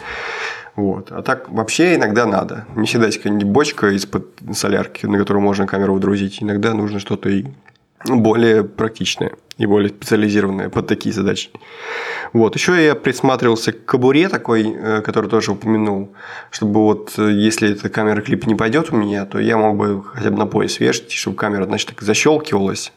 [0.76, 1.12] Вот.
[1.12, 2.66] А так вообще иногда надо.
[2.76, 6.42] Не всегда есть какая-нибудь бочка из-под солярки, на которую можно камеру выдрузить.
[6.42, 7.46] Иногда нужно что-то и
[8.06, 11.50] более практичное и более специализированное под такие задачи.
[12.34, 12.56] Вот.
[12.56, 16.14] Еще я присматривался к кобуре такой, э, который тоже упомянул,
[16.50, 20.04] чтобы вот э, если эта камера клип не пойдет у меня, то я мог бы
[20.04, 22.92] хотя бы на пояс вешать, чтобы камера, значит, так защелкивалась,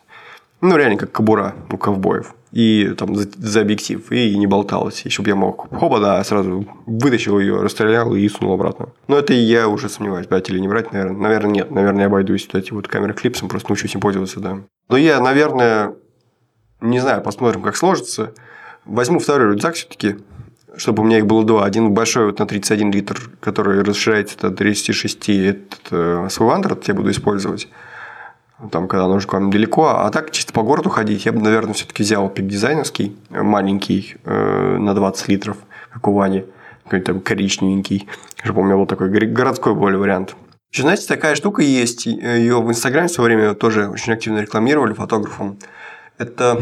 [0.60, 2.34] Ну, реально, как кобура у ковбоев.
[2.52, 5.02] И там за, за объектив, и не болталась.
[5.02, 8.88] Еще бы я мог, хоба, да, сразу вытащил ее, расстрелял и сунул обратно.
[9.08, 11.20] Но это я уже сомневаюсь, брать или не брать, наверное.
[11.20, 11.70] Наверное, нет.
[11.70, 14.58] Наверное, я обойдусь вот эти вот камеры клипсом, просто научусь им пользоваться, да.
[14.88, 15.94] Но я, наверное,
[16.80, 18.32] не знаю, посмотрим, как сложится.
[18.86, 20.16] Возьму второй рюкзак все-таки,
[20.76, 21.64] чтобы у меня их было два.
[21.64, 27.10] Один большой вот на 31 литр, который расширяется до 36, этот э, вандер я буду
[27.10, 27.68] использовать.
[28.70, 29.88] Там, когда нужно к вам далеко.
[29.88, 34.76] А так, чисто по городу ходить, я бы, наверное, все-таки взял пик дизайновский, маленький, э,
[34.78, 35.58] на 20 литров,
[35.92, 36.44] как у Вани.
[36.84, 38.08] Какой-то там коричневенький.
[38.42, 40.36] Чтобы у меня был такой городской более вариант.
[40.72, 42.06] Еще, знаете, такая штука есть.
[42.06, 45.58] Ее в Инстаграме в свое время тоже очень активно рекламировали фотографам.
[46.16, 46.60] Это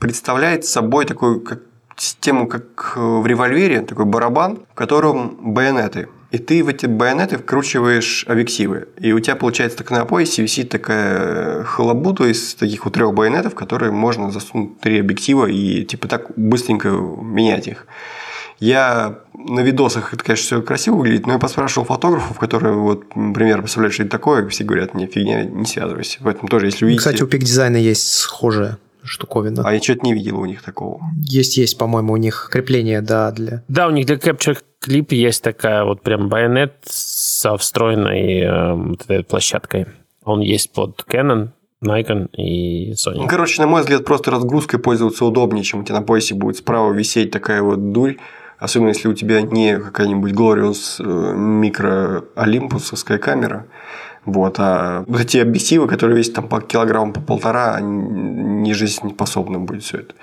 [0.00, 1.60] представляет собой такую как
[1.96, 6.08] систему, как в револьвере, такой барабан, в котором байонеты.
[6.36, 8.88] И ты в эти байонеты вкручиваешь объективы.
[9.00, 13.54] И у тебя, получается, так на поясе висит такая халабута из таких вот трех байонетов,
[13.54, 17.86] которые можно засунуть три объектива и типа так быстренько менять их.
[18.60, 23.60] Я на видосах это, конечно, все красиво выглядит, но я поспрашивал фотографов, которые вот, например,
[23.60, 26.18] представляют, что это такое, все говорят, не, фигня, не связывайся.
[26.22, 26.98] Поэтому тоже, если увидите...
[26.98, 28.76] Кстати, у пик дизайна есть схожее
[29.06, 29.62] штуковина.
[29.64, 31.00] А я что-то не видел у них такого.
[31.16, 33.62] Есть, есть, по-моему, у них крепление, да, для...
[33.68, 39.02] Да, у них для Capture Clip есть такая вот прям байонет со встроенной э, вот
[39.02, 39.86] этой площадкой.
[40.24, 41.50] Он есть под Canon,
[41.84, 43.16] Nikon и Sony.
[43.16, 46.56] Ну, короче, на мой взгляд, просто разгрузкой пользоваться удобнее, чем у тебя на поясе будет
[46.56, 48.16] справа висеть такая вот дурь.
[48.58, 51.02] Особенно если у тебя не какая-нибудь Glorious
[51.34, 53.66] микро э, олимпусовская камера,
[54.26, 59.84] вот, а вот эти объективы, которые весят там по килограмму, по полтора, не жизнеспособны будет
[59.84, 60.14] все это.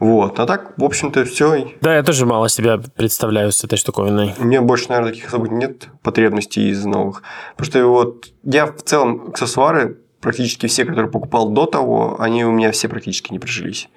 [0.00, 0.40] Вот.
[0.40, 1.72] А так, в общем-то, все.
[1.80, 4.34] Да, я тоже мало себя представляю с этой штуковиной.
[4.38, 7.22] У меня больше, наверное, таких особых нет потребностей из новых.
[7.56, 12.50] Потому что вот я в целом аксессуары, практически все, которые покупал до того, они у
[12.50, 13.88] меня все практически не прижились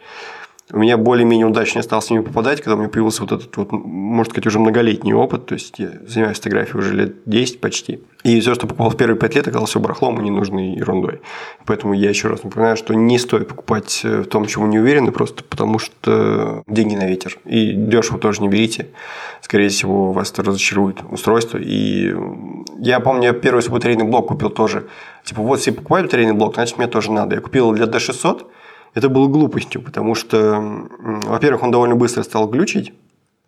[0.72, 3.72] у меня более-менее удачно стал с ними попадать, когда у меня появился вот этот вот,
[3.72, 8.00] можно сказать, уже многолетний опыт, то есть я занимаюсь фотографией уже лет 10 почти.
[8.24, 11.20] И все, что покупал в первые 5 лет, оказалось все барахлом и ненужной ерундой.
[11.66, 15.12] Поэтому я еще раз напоминаю, что не стоит покупать э, в том, чему не уверены,
[15.12, 17.38] просто потому что деньги на ветер.
[17.44, 18.88] И дешево тоже не берите.
[19.42, 21.58] Скорее всего, вас это разочарует устройство.
[21.58, 22.16] И
[22.80, 24.88] я помню, я первый свой батарейный блок купил тоже.
[25.26, 27.36] Типа, вот, если покупаю батарейный блок, значит, мне тоже надо.
[27.36, 28.46] Я купил для D600,
[28.94, 32.94] это было глупостью, потому что, во-первых, он довольно быстро стал глючить,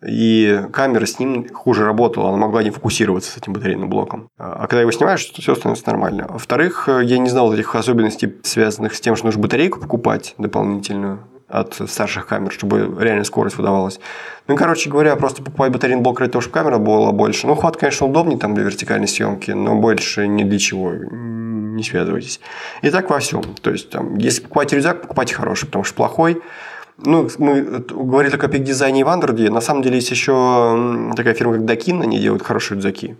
[0.06, 4.28] и камера с ним хуже работала, она могла не фокусироваться с этим батарейным блоком.
[4.36, 6.26] А когда его снимаешь, то все становится нормально.
[6.28, 11.74] Во-вторых, я не знал этих особенностей, связанных с тем, что нужно батарейку покупать дополнительную от
[11.88, 14.00] старших камер, чтобы реально скорость выдавалась.
[14.48, 17.46] Ну, короче говоря, просто покупать батарейный блок ради того, чтобы камера была больше.
[17.46, 22.40] Ну, хват, конечно, удобнее там для вертикальной съемки, но больше ни для чего не связывайтесь.
[22.82, 23.42] И так во всем.
[23.60, 26.42] То есть, там, если покупаете рюкзак, покупайте хороший, потому что плохой
[26.98, 29.50] ну, мы говорили только о пик-дизайне и Вандерде.
[29.50, 33.16] На самом деле есть еще такая фирма, как Дакин, они делают хорошие рюкзаки.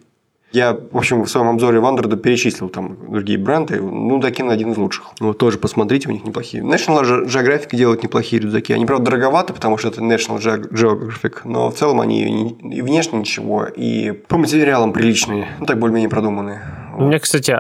[0.57, 3.79] Я, в общем, в своем обзоре Вандерда перечислил там другие бренды.
[3.79, 5.09] Ну, Дакин один из лучших.
[5.21, 6.63] Ну, тоже посмотрите, у них неплохие.
[6.63, 8.73] National Geographic делают неплохие рюкзаки.
[8.73, 13.67] Они, правда, дороговаты, потому что это National Geographic, но в целом они и внешне ничего,
[13.67, 16.63] и по материалам приличные, ну, так более-менее продуманные.
[16.97, 17.55] У меня, кстати,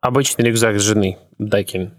[0.00, 1.94] обычный рюкзак с жены Дакин.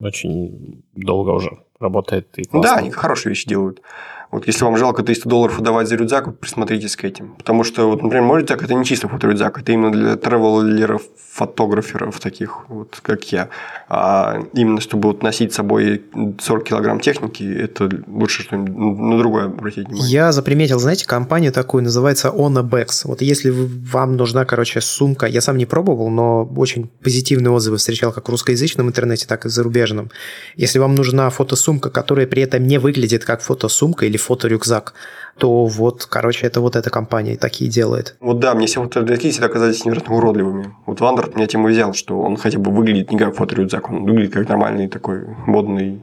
[0.00, 2.36] Очень долго уже работает.
[2.38, 2.68] И классно.
[2.68, 3.82] да, они хорошие вещи делают.
[4.30, 7.34] Вот если вам жалко 300 долларов отдавать за рюкзак, присмотритесь к этим.
[7.36, 12.18] Потому что, вот, например, мой рюкзак– это не чисто фоторюкзак, это именно для тревелеров, фотограферов
[12.18, 13.48] таких, вот как я.
[13.88, 16.02] А именно, чтобы вот носить с собой
[16.40, 20.10] 40 килограмм техники, это лучше что-нибудь на другое обратить внимание.
[20.10, 23.02] Я заприметил, знаете, компанию такую, называется Onabex.
[23.04, 28.12] Вот если вам нужна, короче, сумка, я сам не пробовал, но очень позитивные отзывы встречал
[28.12, 30.10] как в русскоязычном интернете, так и в зарубежном.
[30.56, 34.94] Если вам нужна фотосумка, которая при этом не выглядит как фотосумка или или фоторюкзак,
[35.38, 38.16] то вот, короче, это вот эта компания такие делает.
[38.20, 40.74] Вот да, мне все фоторюкзаки всегда казались невероятно уродливыми.
[40.86, 44.04] Вот Вандер меня тем и взял, что он хотя бы выглядит не как фоторюкзак, он
[44.04, 46.02] выглядит как нормальный такой модный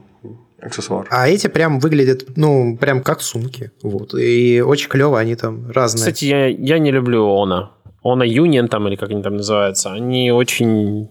[0.60, 1.06] аксессуар.
[1.10, 3.72] А эти прям выглядят, ну, прям как сумки.
[3.82, 4.14] Вот.
[4.14, 6.00] И очень клево, они там разные.
[6.00, 7.72] Кстати, я, я не люблю Она.
[8.02, 11.10] Она Union там, или как они там называются, они очень,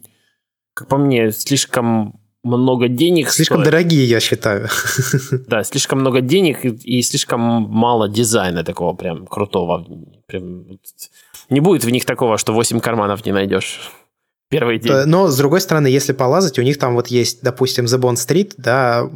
[0.76, 3.30] как по мне, слишком много денег.
[3.30, 3.72] Слишком стоит.
[3.72, 4.68] дорогие, я считаю.
[5.48, 9.86] Да, слишком много денег и, и слишком мало дизайна такого прям крутого.
[10.28, 10.66] Прям,
[11.50, 13.92] не будет в них такого, что 8 карманов не найдешь.
[14.50, 14.94] Первый день.
[15.08, 18.54] Но, с другой стороны, если полазать, у них там вот есть, допустим, The Bond Street,
[18.58, 19.10] да,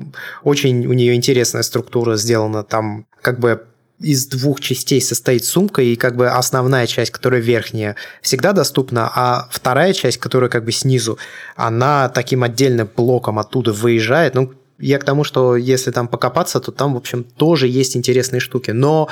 [0.44, 2.64] очень у нее интересная структура сделана.
[2.64, 3.68] Там как бы
[4.00, 9.48] из двух частей состоит сумка, и как бы основная часть, которая верхняя, всегда доступна, а
[9.52, 11.18] вторая часть, которая как бы снизу,
[11.56, 16.72] она таким отдельным блоком оттуда выезжает, ну, Я к тому, что если там покопаться, то
[16.72, 18.70] там, в общем, тоже есть интересные штуки.
[18.70, 19.10] Но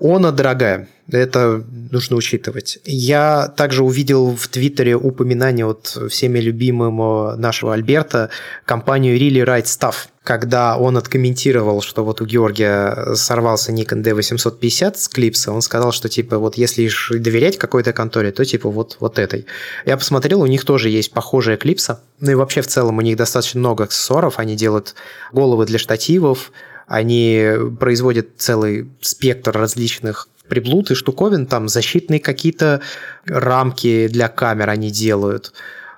[0.00, 2.78] она дорогая, это нужно учитывать.
[2.84, 8.30] Я также увидел в Твиттере упоминание от всеми любимого нашего Альберта
[8.64, 15.08] компанию Really Right Stuff, когда он откомментировал, что вот у Георгия сорвался Nikon D850 с
[15.08, 19.46] клипса, он сказал, что типа вот если доверять какой-то конторе, то типа вот, вот этой.
[19.86, 23.16] Я посмотрел, у них тоже есть похожая клипса, ну и вообще в целом у них
[23.16, 24.94] достаточно много аксессуаров, они делают
[25.32, 26.52] головы для штативов,
[26.88, 27.46] они
[27.78, 32.80] производят целый спектр различных приблуд и штуковин, там защитные какие-то
[33.26, 35.52] рамки для камер они делают.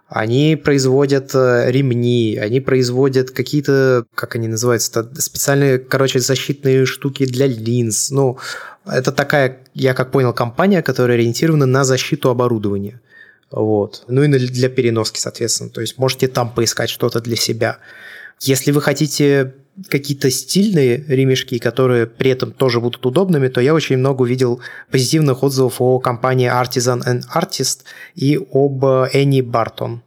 [0.08, 7.46] Они производят э, ремни, они производят какие-то, как они называются, специальные, короче, защитные штуки для
[7.46, 8.10] линз.
[8.10, 8.36] Ну,
[8.84, 13.00] это такая, я как понял, компания, которая ориентирована на защиту оборудования.
[13.52, 14.02] Вот.
[14.08, 15.70] Ну и для переноски, соответственно.
[15.70, 17.78] То есть можете там поискать что-то для себя.
[18.40, 19.54] Если вы хотите
[19.88, 25.42] какие-то стильные ремешки, которые при этом тоже будут удобными, то я очень много увидел позитивных
[25.42, 27.80] отзывов о компании Artisan and Artist
[28.14, 29.98] и об Annie Barton.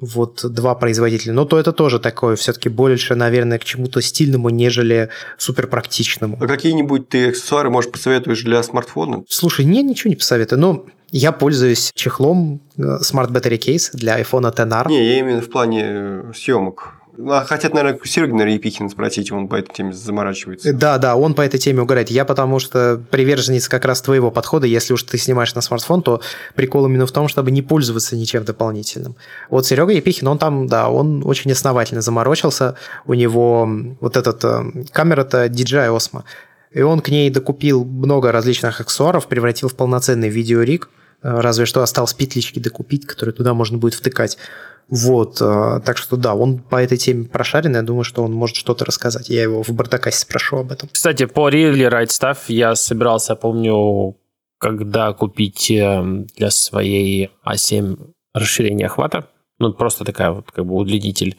[0.00, 1.32] Вот два производителя.
[1.32, 6.38] Но то это тоже такое все-таки больше, наверное, к чему-то стильному, нежели супер практичному.
[6.40, 9.22] А какие-нибудь ты аксессуары, может, посоветуешь для смартфона?
[9.28, 10.60] Слушай, не, ничего не посоветую.
[10.60, 14.88] Но я пользуюсь чехлом э, Smart Battery Case для iPhone XR.
[14.88, 16.94] Не, я именно в плане э, съемок.
[17.18, 20.72] А хотят, наверное, наверное, Епихина спросить, он по этой теме заморачивается.
[20.72, 22.10] Да, да, он по этой теме угорает.
[22.10, 26.22] Я потому что приверженец как раз твоего подхода, если уж ты снимаешь на смартфон, то
[26.54, 29.16] прикол именно в том, чтобы не пользоваться ничем дополнительным.
[29.50, 32.76] Вот Серега Епихин, он там, да, он очень основательно заморочился.
[33.04, 33.68] У него
[34.00, 36.24] вот этот э, камера-то DJI Osmo.
[36.70, 40.88] И он к ней докупил много различных аксессуаров, превратил в полноценный видеориг,
[41.22, 44.38] э, разве что осталось петлички докупить, которые туда можно будет втыкать.
[44.88, 48.56] Вот, э, так что да, он по этой теме прошарен, я думаю, что он может
[48.56, 49.28] что-то рассказать.
[49.28, 50.88] Я его в Бардакасе спрошу об этом.
[50.92, 54.16] Кстати, по Really Right Stuff я собирался, помню,
[54.58, 56.02] когда купить э,
[56.36, 57.98] для своей А7
[58.34, 59.28] расширение охвата.
[59.58, 61.36] Ну, просто такая вот как бы удлинитель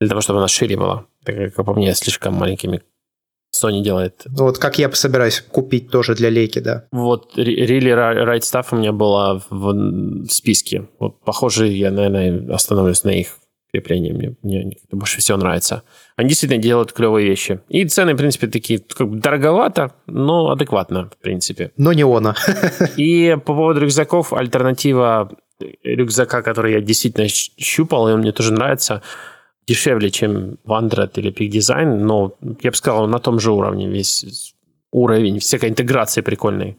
[0.00, 1.06] для того, чтобы она шире была.
[1.24, 2.82] Так как по мне слишком маленькими
[3.54, 4.22] Sony делает.
[4.26, 6.84] Ну, вот как я собираюсь купить тоже для лейки, да.
[6.92, 10.88] Вот Really Right Stuff у меня была в списке.
[10.98, 13.38] Вот, похоже, я, наверное, остановлюсь на их
[13.72, 14.12] креплении.
[14.12, 15.82] Мне, мне больше всего нравится.
[16.16, 17.60] Они действительно делают клевые вещи.
[17.68, 21.72] И цены, в принципе, такие как бы дороговато, но адекватно, в принципе.
[21.76, 22.34] Но не она.
[22.96, 25.30] И по поводу рюкзаков, альтернатива
[25.82, 29.02] рюкзака, который я действительно щупал, и он мне тоже нравится–
[29.68, 34.54] дешевле, чем Wandret или Peak Design, но я бы сказал, на том же уровне весь
[34.90, 36.78] уровень, всякой интеграции прикольной.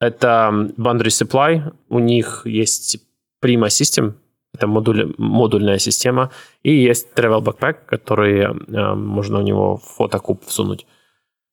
[0.00, 2.98] Это Boundary Supply, у них есть
[3.42, 4.12] Prima System,
[4.54, 6.30] это модуль, модульная система,
[6.62, 10.86] и есть Travel Backpack, который э, можно у него фотокуб всунуть.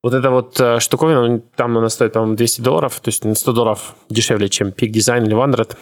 [0.04, 3.54] Вот эта вот э, штуковина, там она стоит, по-моему, 200 долларов, то есть на 100
[3.54, 5.76] долларов дешевле, чем Peak Design или Wandret.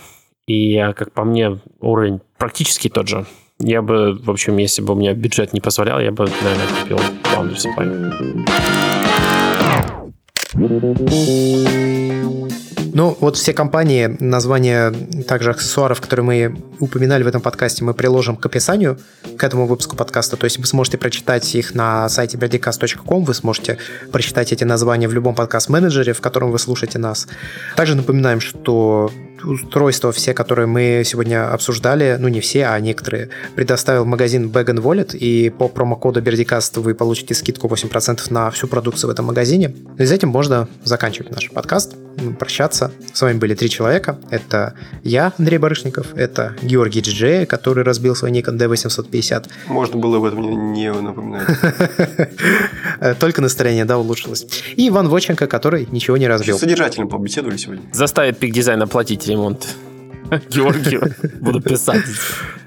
[0.45, 3.25] И, э, как по мне, уровень практически тот же.
[3.65, 6.99] Я бы, в общем, если бы у меня бюджет не позволял, я бы, наверное, купил
[7.33, 7.87] Boundary Supply.
[12.93, 14.93] Ну, вот все компании, названия
[15.27, 18.99] также аксессуаров, которые мы упоминали в этом подкасте, мы приложим к описанию
[19.37, 20.35] к этому выпуску подкаста.
[20.35, 23.79] То есть вы сможете прочитать их на сайте birdicast.com, вы сможете
[24.11, 27.27] прочитать эти названия в любом подкаст-менеджере, в котором вы слушаете нас.
[27.77, 29.09] Также напоминаем, что
[29.43, 35.15] устройства все, которые мы сегодня обсуждали, ну не все, а некоторые, предоставил магазин Bag Wallet,
[35.15, 39.73] и по промокоду Berdicast вы получите скидку 8% на всю продукцию в этом магазине.
[39.97, 41.95] И с этим можно заканчивать наш подкаст,
[42.39, 42.91] прощаться.
[43.13, 44.19] С вами были три человека.
[44.29, 44.73] Это
[45.03, 49.49] я, Андрей Барышников, это Георгий Джей, который разбил свой Nikon D850.
[49.67, 51.47] Можно было об этом не напоминать.
[53.19, 54.45] Только настроение, да, улучшилось.
[54.75, 56.57] И Иван Воченко, который ничего не разбил.
[56.57, 57.83] Содержательно побеседовали сегодня.
[57.91, 59.67] Заставит пик дизайн оплатить ремонт.
[60.49, 62.03] Георгию буду писать.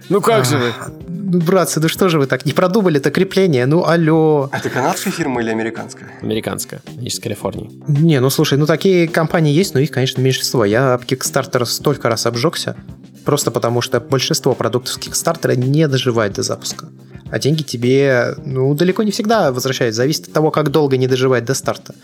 [0.09, 0.73] Ну как же вы?
[1.09, 3.67] Ну, братцы, ну что же вы так не продумали это крепление?
[3.67, 4.49] Ну, алло.
[4.53, 6.11] Это канадская фирма или американская?
[6.23, 7.71] Американская, из Калифорнии.
[7.89, 10.65] Не, ну слушай, ну такие компании есть, но их, конечно, меньшинство.
[10.65, 12.77] Я об Kickstarter столько раз обжегся,
[13.25, 16.89] просто потому что большинство продуктов Kickstarter не доживает до запуска.
[17.31, 19.95] А деньги тебе, ну, далеко не всегда возвращают.
[19.95, 21.95] Зависит от того, как долго не доживать до старта.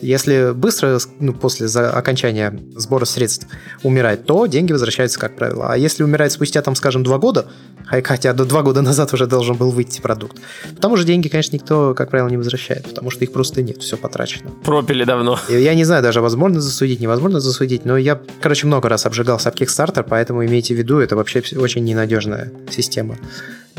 [0.00, 3.48] Если быстро, ну, после окончания сбора средств
[3.82, 5.72] умирает, то деньги возвращаются, как правило.
[5.72, 7.46] А если умирает спустя, там, скажем, два года,
[8.04, 10.38] хотя до два года назад уже должен был выйти продукт,
[10.76, 13.96] потому что деньги, конечно, никто, как правило, не возвращает, потому что их просто нет, все
[13.96, 14.50] потрачено.
[14.64, 15.38] Пропили давно.
[15.48, 19.56] Я не знаю даже, возможно засудить, невозможно засудить, но я, короче, много раз обжигался об
[19.56, 23.16] Kickstarter, поэтому имейте в виду, это вообще очень ненадежная система.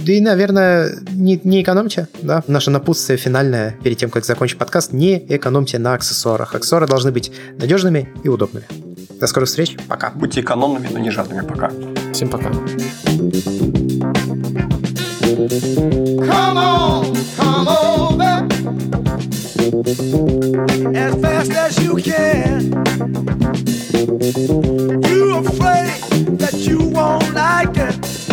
[0.06, 2.44] Да и, наверное, не, не экономьте, да.
[2.48, 6.56] Наше напутствие финальное перед тем, как закончить подкаст, не экономьте на аксессуарах.
[6.56, 8.66] Аксессуары должны быть надежными и удобными.
[9.20, 9.76] До скорых встреч.
[9.88, 10.12] Пока.
[10.12, 11.46] Будьте экономными, но не жадными.
[11.46, 11.72] Пока.
[12.14, 12.50] Всем пока.
[15.30, 18.48] Come on, come over
[20.96, 22.74] as fast as you can.
[25.08, 25.19] You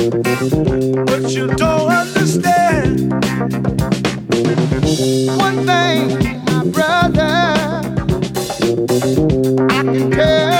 [0.09, 3.11] But you don't understand
[5.37, 7.57] one thing, my brother.
[9.69, 10.56] I can tell.